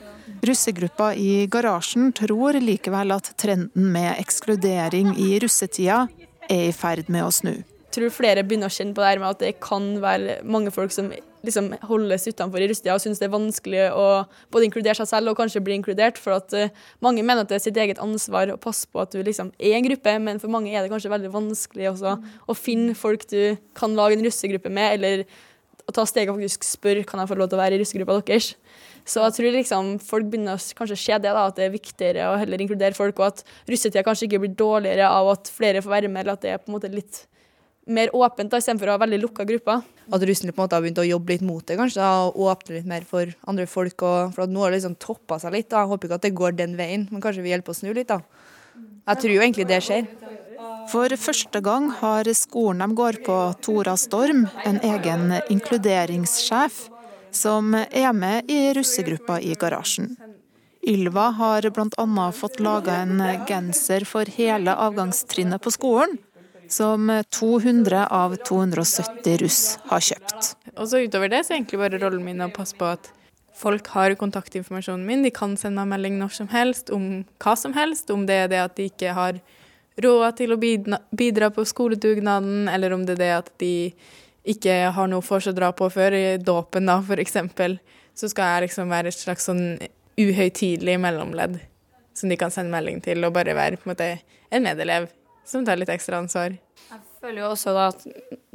Russegruppa 0.47 1.13
i 1.19 1.47
garasjen 1.51 2.13
tror 2.15 2.59
likevel 2.63 3.15
at 3.17 3.33
trenden 3.41 3.91
med 3.95 4.15
ekskludering 4.23 5.17
i 5.19 5.35
russetida 5.43 6.05
er 6.49 6.69
i 6.69 6.77
ferd 6.77 7.11
med 7.11 7.27
å 7.27 7.35
snu. 7.35 7.53
Jeg 7.93 7.99
tror 7.99 8.15
flere 8.15 8.47
begynner 8.47 8.71
å 8.71 8.73
kjenne 8.73 8.95
på 8.97 9.03
det 9.03 9.11
her 9.11 9.21
med 9.21 9.35
at 9.35 9.43
det 9.43 9.53
kan 9.61 9.91
være 10.03 10.39
mange 10.49 10.73
folk 10.75 10.95
som 10.95 11.11
liksom 11.47 11.71
holdes 11.89 12.27
utenfor 12.29 12.63
i 12.63 12.69
russetida 12.71 12.97
og 12.97 13.03
syns 13.05 13.21
det 13.21 13.29
er 13.29 13.35
vanskelig 13.35 13.85
å 13.97 14.07
både 14.55 14.69
inkludere 14.69 14.99
seg 14.99 15.11
selv 15.11 15.33
og 15.33 15.39
kanskje 15.41 15.63
bli 15.65 15.77
inkludert. 15.79 16.21
For 16.23 16.37
at 16.37 16.55
uh, 16.57 16.73
mange 17.05 17.25
mener 17.25 17.45
at 17.45 17.53
det 17.53 17.59
er 17.59 17.65
sitt 17.67 17.81
eget 17.81 18.03
ansvar 18.03 18.55
å 18.55 18.59
passe 18.61 18.89
på 18.91 19.03
at 19.03 19.15
du 19.15 19.23
liksom 19.23 19.53
er 19.59 19.79
en 19.79 19.89
gruppe, 19.89 20.17
men 20.23 20.43
for 20.43 20.53
mange 20.53 20.73
er 20.73 20.85
det 20.85 20.93
kanskje 20.93 21.13
veldig 21.13 21.33
vanskelig 21.35 21.91
også 21.93 22.19
å 22.47 22.59
finne 22.59 22.97
folk 22.99 23.27
du 23.33 23.57
kan 23.79 23.97
lage 23.99 24.19
en 24.19 24.27
russegruppe 24.27 24.73
med, 24.73 24.99
eller 24.99 25.27
å 25.89 25.95
ta 25.95 26.05
steget 26.07 26.31
og 26.31 26.39
faktisk 26.39 26.67
spørre 26.67 27.05
kan 27.07 27.23
jeg 27.23 27.31
få 27.33 27.39
lov 27.39 27.51
til 27.51 27.59
å 27.59 27.63
være 27.63 27.79
i 27.79 27.83
russegruppa 27.83 28.21
deres. 28.23 28.53
Så 29.03 29.23
jeg 29.25 29.35
tror 29.35 29.57
liksom 29.57 29.89
folk 30.05 30.29
begynner 30.31 30.59
å 30.59 30.75
kanskje 30.79 30.99
se 31.01 31.19
det, 31.19 31.33
da, 31.35 31.49
at 31.49 31.59
det 31.59 31.67
er 31.67 31.75
viktigere 31.75 32.29
å 32.31 32.39
heller 32.39 32.63
inkludere 32.63 32.95
folk, 32.95 33.19
og 33.19 33.33
at 33.33 33.43
russetida 33.71 34.05
kanskje 34.07 34.29
ikke 34.29 34.45
blir 34.45 34.55
dårligere 34.59 35.09
av 35.11 35.33
at 35.35 35.51
flere 35.51 35.83
får 35.83 35.97
være 35.97 36.11
med, 36.13 36.23
eller 36.23 36.39
at 36.39 36.45
det 36.45 36.55
er 36.55 36.63
på 36.63 36.71
en 36.71 36.77
måte 36.77 36.93
litt 36.93 37.25
mer 37.87 38.13
åpent 38.15 38.53
da, 38.53 38.61
istedenfor 38.61 38.91
å 38.91 38.95
ha 38.97 39.03
veldig 39.03 39.19
lukka 39.25 39.47
grupper. 39.49 39.83
At 40.13 40.25
russen 40.27 40.51
på 40.51 40.61
en 40.61 40.65
måte 40.65 40.77
har 40.77 40.85
begynt 40.85 41.01
å 41.03 41.07
jobbe 41.07 41.35
litt 41.35 41.45
mot 41.47 41.65
det, 41.67 41.79
kanskje, 41.81 42.03
og 42.29 42.39
åpne 42.47 42.77
litt 42.79 42.89
mer 42.89 43.07
for 43.09 43.33
andre 43.49 43.67
folk. 43.71 43.97
Og, 44.03 44.35
for 44.35 44.45
at 44.45 44.53
nå 44.53 44.63
har 44.63 44.73
det 44.73 44.81
liksom 44.81 44.99
toppa 45.03 45.39
seg 45.43 45.55
litt. 45.57 45.71
da. 45.71 45.83
Jeg 45.83 45.93
håper 45.93 46.09
ikke 46.09 46.21
at 46.21 46.27
det 46.27 46.35
går 46.39 46.57
den 46.59 46.77
veien, 46.79 47.09
men 47.11 47.23
kanskje 47.25 47.45
vi 47.45 47.55
hjelper 47.55 47.75
å 47.75 47.79
snu 47.81 47.93
litt. 47.93 48.11
da. 48.13 48.21
Jeg 49.09 49.23
tror 49.23 49.35
jo 49.35 49.43
egentlig 49.43 49.69
det 49.71 49.83
skjer. 49.83 50.09
For 50.91 51.15
første 51.19 51.63
gang 51.63 51.89
har 52.01 52.29
skolen 52.39 52.83
de 52.85 52.99
går 52.99 53.23
på, 53.27 53.39
Tora 53.63 53.97
Storm, 53.99 54.47
en 54.67 54.79
egen 54.83 55.39
inkluderingssjef 55.51 56.89
som 57.33 57.75
er 57.75 58.13
med 58.15 58.51
i 58.51 58.73
russegruppa 58.77 59.41
i 59.41 59.55
garasjen. 59.59 60.13
Ylva 60.83 61.29
har 61.39 61.69
bl.a. 61.71 62.27
fått 62.35 62.59
laga 62.61 62.97
en 63.05 63.23
genser 63.47 64.05
for 64.09 64.27
hele 64.27 64.75
avgangstrinnet 64.75 65.63
på 65.63 65.71
skolen, 65.71 66.19
som 66.73 67.11
200 67.37 68.07
av 68.09 68.37
270 68.49 69.41
russ 69.43 69.63
har 69.91 70.05
kjøpt. 70.09 70.55
Og 70.79 70.89
så 70.89 71.03
utover 71.05 71.33
det 71.33 71.43
så 71.45 71.53
er 71.53 71.61
egentlig 71.61 71.83
bare 71.83 72.01
rollen 72.01 72.25
min 72.25 72.41
å 72.45 72.49
passe 72.55 72.77
på 72.79 72.89
at 72.89 73.11
folk 73.63 73.91
har 73.93 74.15
kontaktinformasjonen 74.19 75.05
min. 75.07 75.25
De 75.27 75.33
kan 75.35 75.57
sende 75.61 75.83
meg 75.83 75.93
melding 75.93 76.17
når 76.21 76.37
som 76.39 76.49
helst 76.53 76.93
om 76.95 77.25
hva 77.43 77.57
som 77.61 77.77
helst. 77.77 78.11
Om 78.11 78.25
det 78.29 78.39
er 78.45 78.53
det 78.53 78.63
at 78.65 78.77
de 78.79 78.89
ikke 78.89 79.13
har 79.17 79.41
råd 80.01 80.39
til 80.41 80.55
å 80.55 80.61
bidra 80.61 81.53
på 81.53 81.67
skoledugnaden, 81.69 82.69
eller 82.73 82.97
om 82.97 83.05
det 83.07 83.19
er 83.19 83.23
det 83.23 83.33
at 83.37 83.51
de 83.61 83.75
ikke 84.49 84.79
har 84.97 85.11
noe 85.11 85.23
for 85.23 85.45
seg 85.45 85.53
å 85.53 85.61
dra 85.61 85.71
på 85.77 85.91
før, 85.93 86.17
i 86.17 86.39
dåpen 86.41 86.89
da, 86.89 86.99
f.eks., 87.05 87.37
så 88.17 88.29
skal 88.29 88.49
jeg 88.49 88.67
liksom 88.67 88.91
være 88.93 89.13
et 89.13 89.17
slags 89.17 89.47
sånn 89.49 89.63
uhøytidelig 90.21 90.99
mellomledd 91.01 91.61
som 92.17 92.33
de 92.33 92.37
kan 92.41 92.53
sende 92.53 92.73
melding 92.75 93.01
til, 93.05 93.23
og 93.25 93.33
bare 93.37 93.55
være 93.57 93.79
på 93.81 93.87
en 93.87 93.93
måte 93.93 94.09
en 94.53 94.65
medelev 94.65 95.07
som 95.45 95.65
tar 95.67 95.81
litt 95.81 95.93
ekstra 95.93 96.21
ansvar. 96.23 96.55
Jeg 96.93 97.01
føler 97.23 97.45
jo 97.45 97.51
også 97.53 97.73
da 97.73 97.85
at 97.93 98.03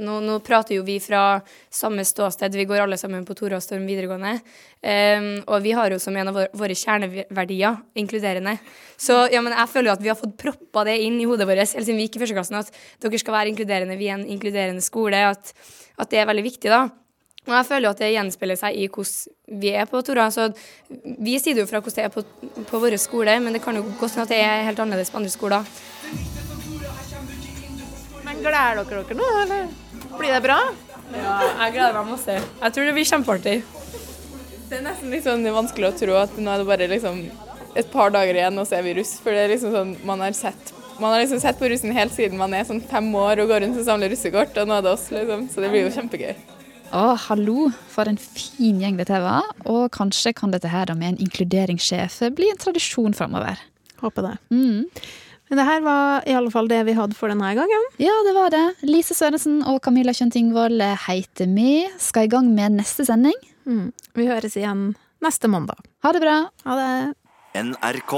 nå, 0.04 0.18
nå, 0.22 0.36
prater 0.46 0.76
jo 0.76 0.84
vi 0.86 0.98
fra 1.02 1.40
samme 1.74 2.04
ståsted, 2.06 2.58
vi 2.60 2.68
går 2.68 2.84
alle 2.84 2.98
sammen 3.00 3.24
på 3.26 3.34
Tora 3.38 3.62
Storm 3.64 3.88
videregående. 3.88 4.36
Um, 4.84 5.30
og 5.48 5.64
vi 5.64 5.72
har 5.78 5.94
jo 5.94 5.98
som 6.04 6.18
en 6.20 6.30
av 6.30 6.36
våre, 6.36 6.52
våre 6.58 6.76
kjerneverdier 6.78 7.80
inkluderende. 7.98 8.58
Så 9.00 9.24
ja, 9.34 9.42
men 9.42 9.56
jeg 9.56 9.72
føler 9.72 9.90
jo 9.90 9.96
at 9.96 10.04
vi 10.04 10.12
har 10.12 10.20
fått 10.20 10.38
proppa 10.44 10.84
det 10.90 11.00
inn 11.06 11.18
i 11.22 11.26
hodet 11.30 11.48
vårt 11.50 11.64
helt 11.64 11.74
siden 11.74 11.98
vi 11.98 12.10
gikk 12.10 12.20
i 12.20 12.24
første 12.26 12.38
klassen, 12.38 12.60
at 12.60 12.72
dere 13.04 13.24
skal 13.24 13.40
være 13.40 13.54
inkluderende, 13.56 13.98
vi 13.98 14.12
er 14.12 14.20
en 14.20 14.30
inkluderende 14.36 14.86
skole, 14.86 15.24
at, 15.32 15.54
at 15.98 16.12
det 16.12 16.22
er 16.22 16.30
veldig 16.30 16.48
viktig, 16.52 16.74
da. 16.74 16.88
Og 17.48 17.54
jeg 17.56 17.68
føler 17.70 17.88
jo 17.88 17.94
at 17.94 18.02
det 18.04 18.10
gjenspeiler 18.12 18.60
seg 18.60 18.76
i 18.76 18.90
hvordan 18.92 19.62
vi 19.62 19.72
er 19.72 19.88
på 19.88 20.02
Tora. 20.04 20.28
Så 20.36 20.50
vi 20.92 21.38
sier 21.40 21.56
det 21.56 21.64
jo 21.64 21.70
fra 21.70 21.80
hvordan 21.80 21.96
det 21.96 22.10
er 22.10 22.12
på, 22.12 22.26
på 22.68 22.82
vår 22.84 22.98
skole, 23.00 23.40
men 23.40 23.56
det 23.56 23.64
kan 23.64 23.80
jo 23.80 23.88
godt 23.88 24.18
hende 24.18 24.28
at 24.28 24.36
det 24.36 24.42
er 24.44 24.68
helt 24.68 24.84
annerledes 24.84 25.14
på 25.14 25.22
andre 25.22 25.32
skoler. 25.32 26.46
Gleder 28.38 28.84
dere 28.84 29.04
dere 29.04 29.18
nå, 29.18 29.28
eller 29.42 29.68
blir 30.18 30.34
det 30.34 30.44
bra? 30.46 30.60
Ja, 31.16 31.36
jeg 31.64 31.76
gleder 31.78 32.00
meg 32.00 32.14
masse. 32.14 32.38
Jeg 32.38 32.76
tror 32.76 32.88
det 32.88 32.96
blir 32.98 33.10
kjempeartig. 33.12 33.58
Det 34.68 34.80
er 34.80 34.84
nesten 34.84 35.14
litt 35.14 35.28
sånn 35.28 35.46
vanskelig 35.56 35.90
å 35.90 35.96
tro 35.96 36.18
at 36.20 36.34
nå 36.40 36.52
er 36.52 36.62
det 36.62 36.68
bare 36.68 36.90
liksom 36.92 37.22
et 37.78 37.92
par 37.94 38.12
dager 38.12 38.36
igjen, 38.36 38.58
og 38.60 38.68
så 38.68 38.80
er 38.80 38.86
vi 38.88 38.98
russ. 38.98 39.16
For 39.24 39.32
det 39.32 39.46
er 39.46 39.54
liksom 39.54 39.74
sånn 39.76 39.96
man 40.08 40.24
har 40.26 40.36
sett 40.36 40.74
man 40.98 41.14
har 41.14 41.22
liksom 41.22 41.40
sett 41.40 41.60
på 41.60 41.70
russen 41.70 41.94
helt 41.94 42.14
siden 42.14 42.40
man 42.40 42.54
er 42.58 42.66
sånn 42.66 42.82
fem 42.82 43.08
år 43.16 43.44
og 43.44 43.52
går 43.52 43.64
rundt 43.64 43.78
og 43.78 43.86
samler 43.86 44.10
russekort, 44.10 44.56
og 44.58 44.70
nå 44.70 44.80
er 44.80 44.86
det 44.86 44.94
oss, 44.96 45.04
liksom. 45.14 45.44
Så 45.54 45.62
det 45.62 45.70
blir 45.70 45.86
jo 45.86 45.94
kjempegøy. 45.94 46.34
Å, 46.96 47.04
hallo, 47.28 47.68
for 47.92 48.10
en 48.10 48.18
fin 48.18 48.80
gjeng 48.82 48.98
dette 48.98 49.20
var. 49.22 49.46
Og 49.70 49.92
kanskje 49.94 50.34
kan 50.38 50.54
dette 50.54 50.72
her 50.72 50.90
med 50.98 51.14
en 51.14 51.22
inkluderingssjef 51.28 52.22
bli 52.34 52.50
en 52.50 52.62
tradisjon 52.62 53.16
framover. 53.18 53.62
Håper 54.02 54.30
det. 54.30 54.36
Mm. 54.54 54.88
Men 55.50 55.62
det 55.62 55.66
her 55.68 55.84
var 55.86 56.28
i 56.28 56.36
alle 56.36 56.52
fall 56.52 56.68
det 56.68 56.82
vi 56.90 56.96
hadde 56.98 57.16
for 57.16 57.32
denne 57.32 57.54
gangen. 57.56 57.86
Ja, 58.04 58.14
det 58.28 58.34
var 58.36 58.52
det. 58.52 58.64
Lise 58.88 59.16
Sørensen 59.16 59.62
og 59.64 59.80
Camilla 59.86 60.12
Kjøntingvold 60.16 60.84
heter 61.08 61.48
vi. 61.56 61.86
Skal 62.04 62.28
i 62.28 62.32
gang 62.32 62.50
med 62.56 62.80
neste 62.82 63.08
sending. 63.08 63.38
Mm. 63.68 63.94
Vi 64.18 64.28
høres 64.28 64.58
igjen 64.60 64.90
neste 65.24 65.50
mandag. 65.52 65.80
Ha 66.04 66.12
det 66.16 66.24
bra. 66.24 66.40
Ha 66.68 66.80
det. 66.82 66.92
NRK. 67.64 68.18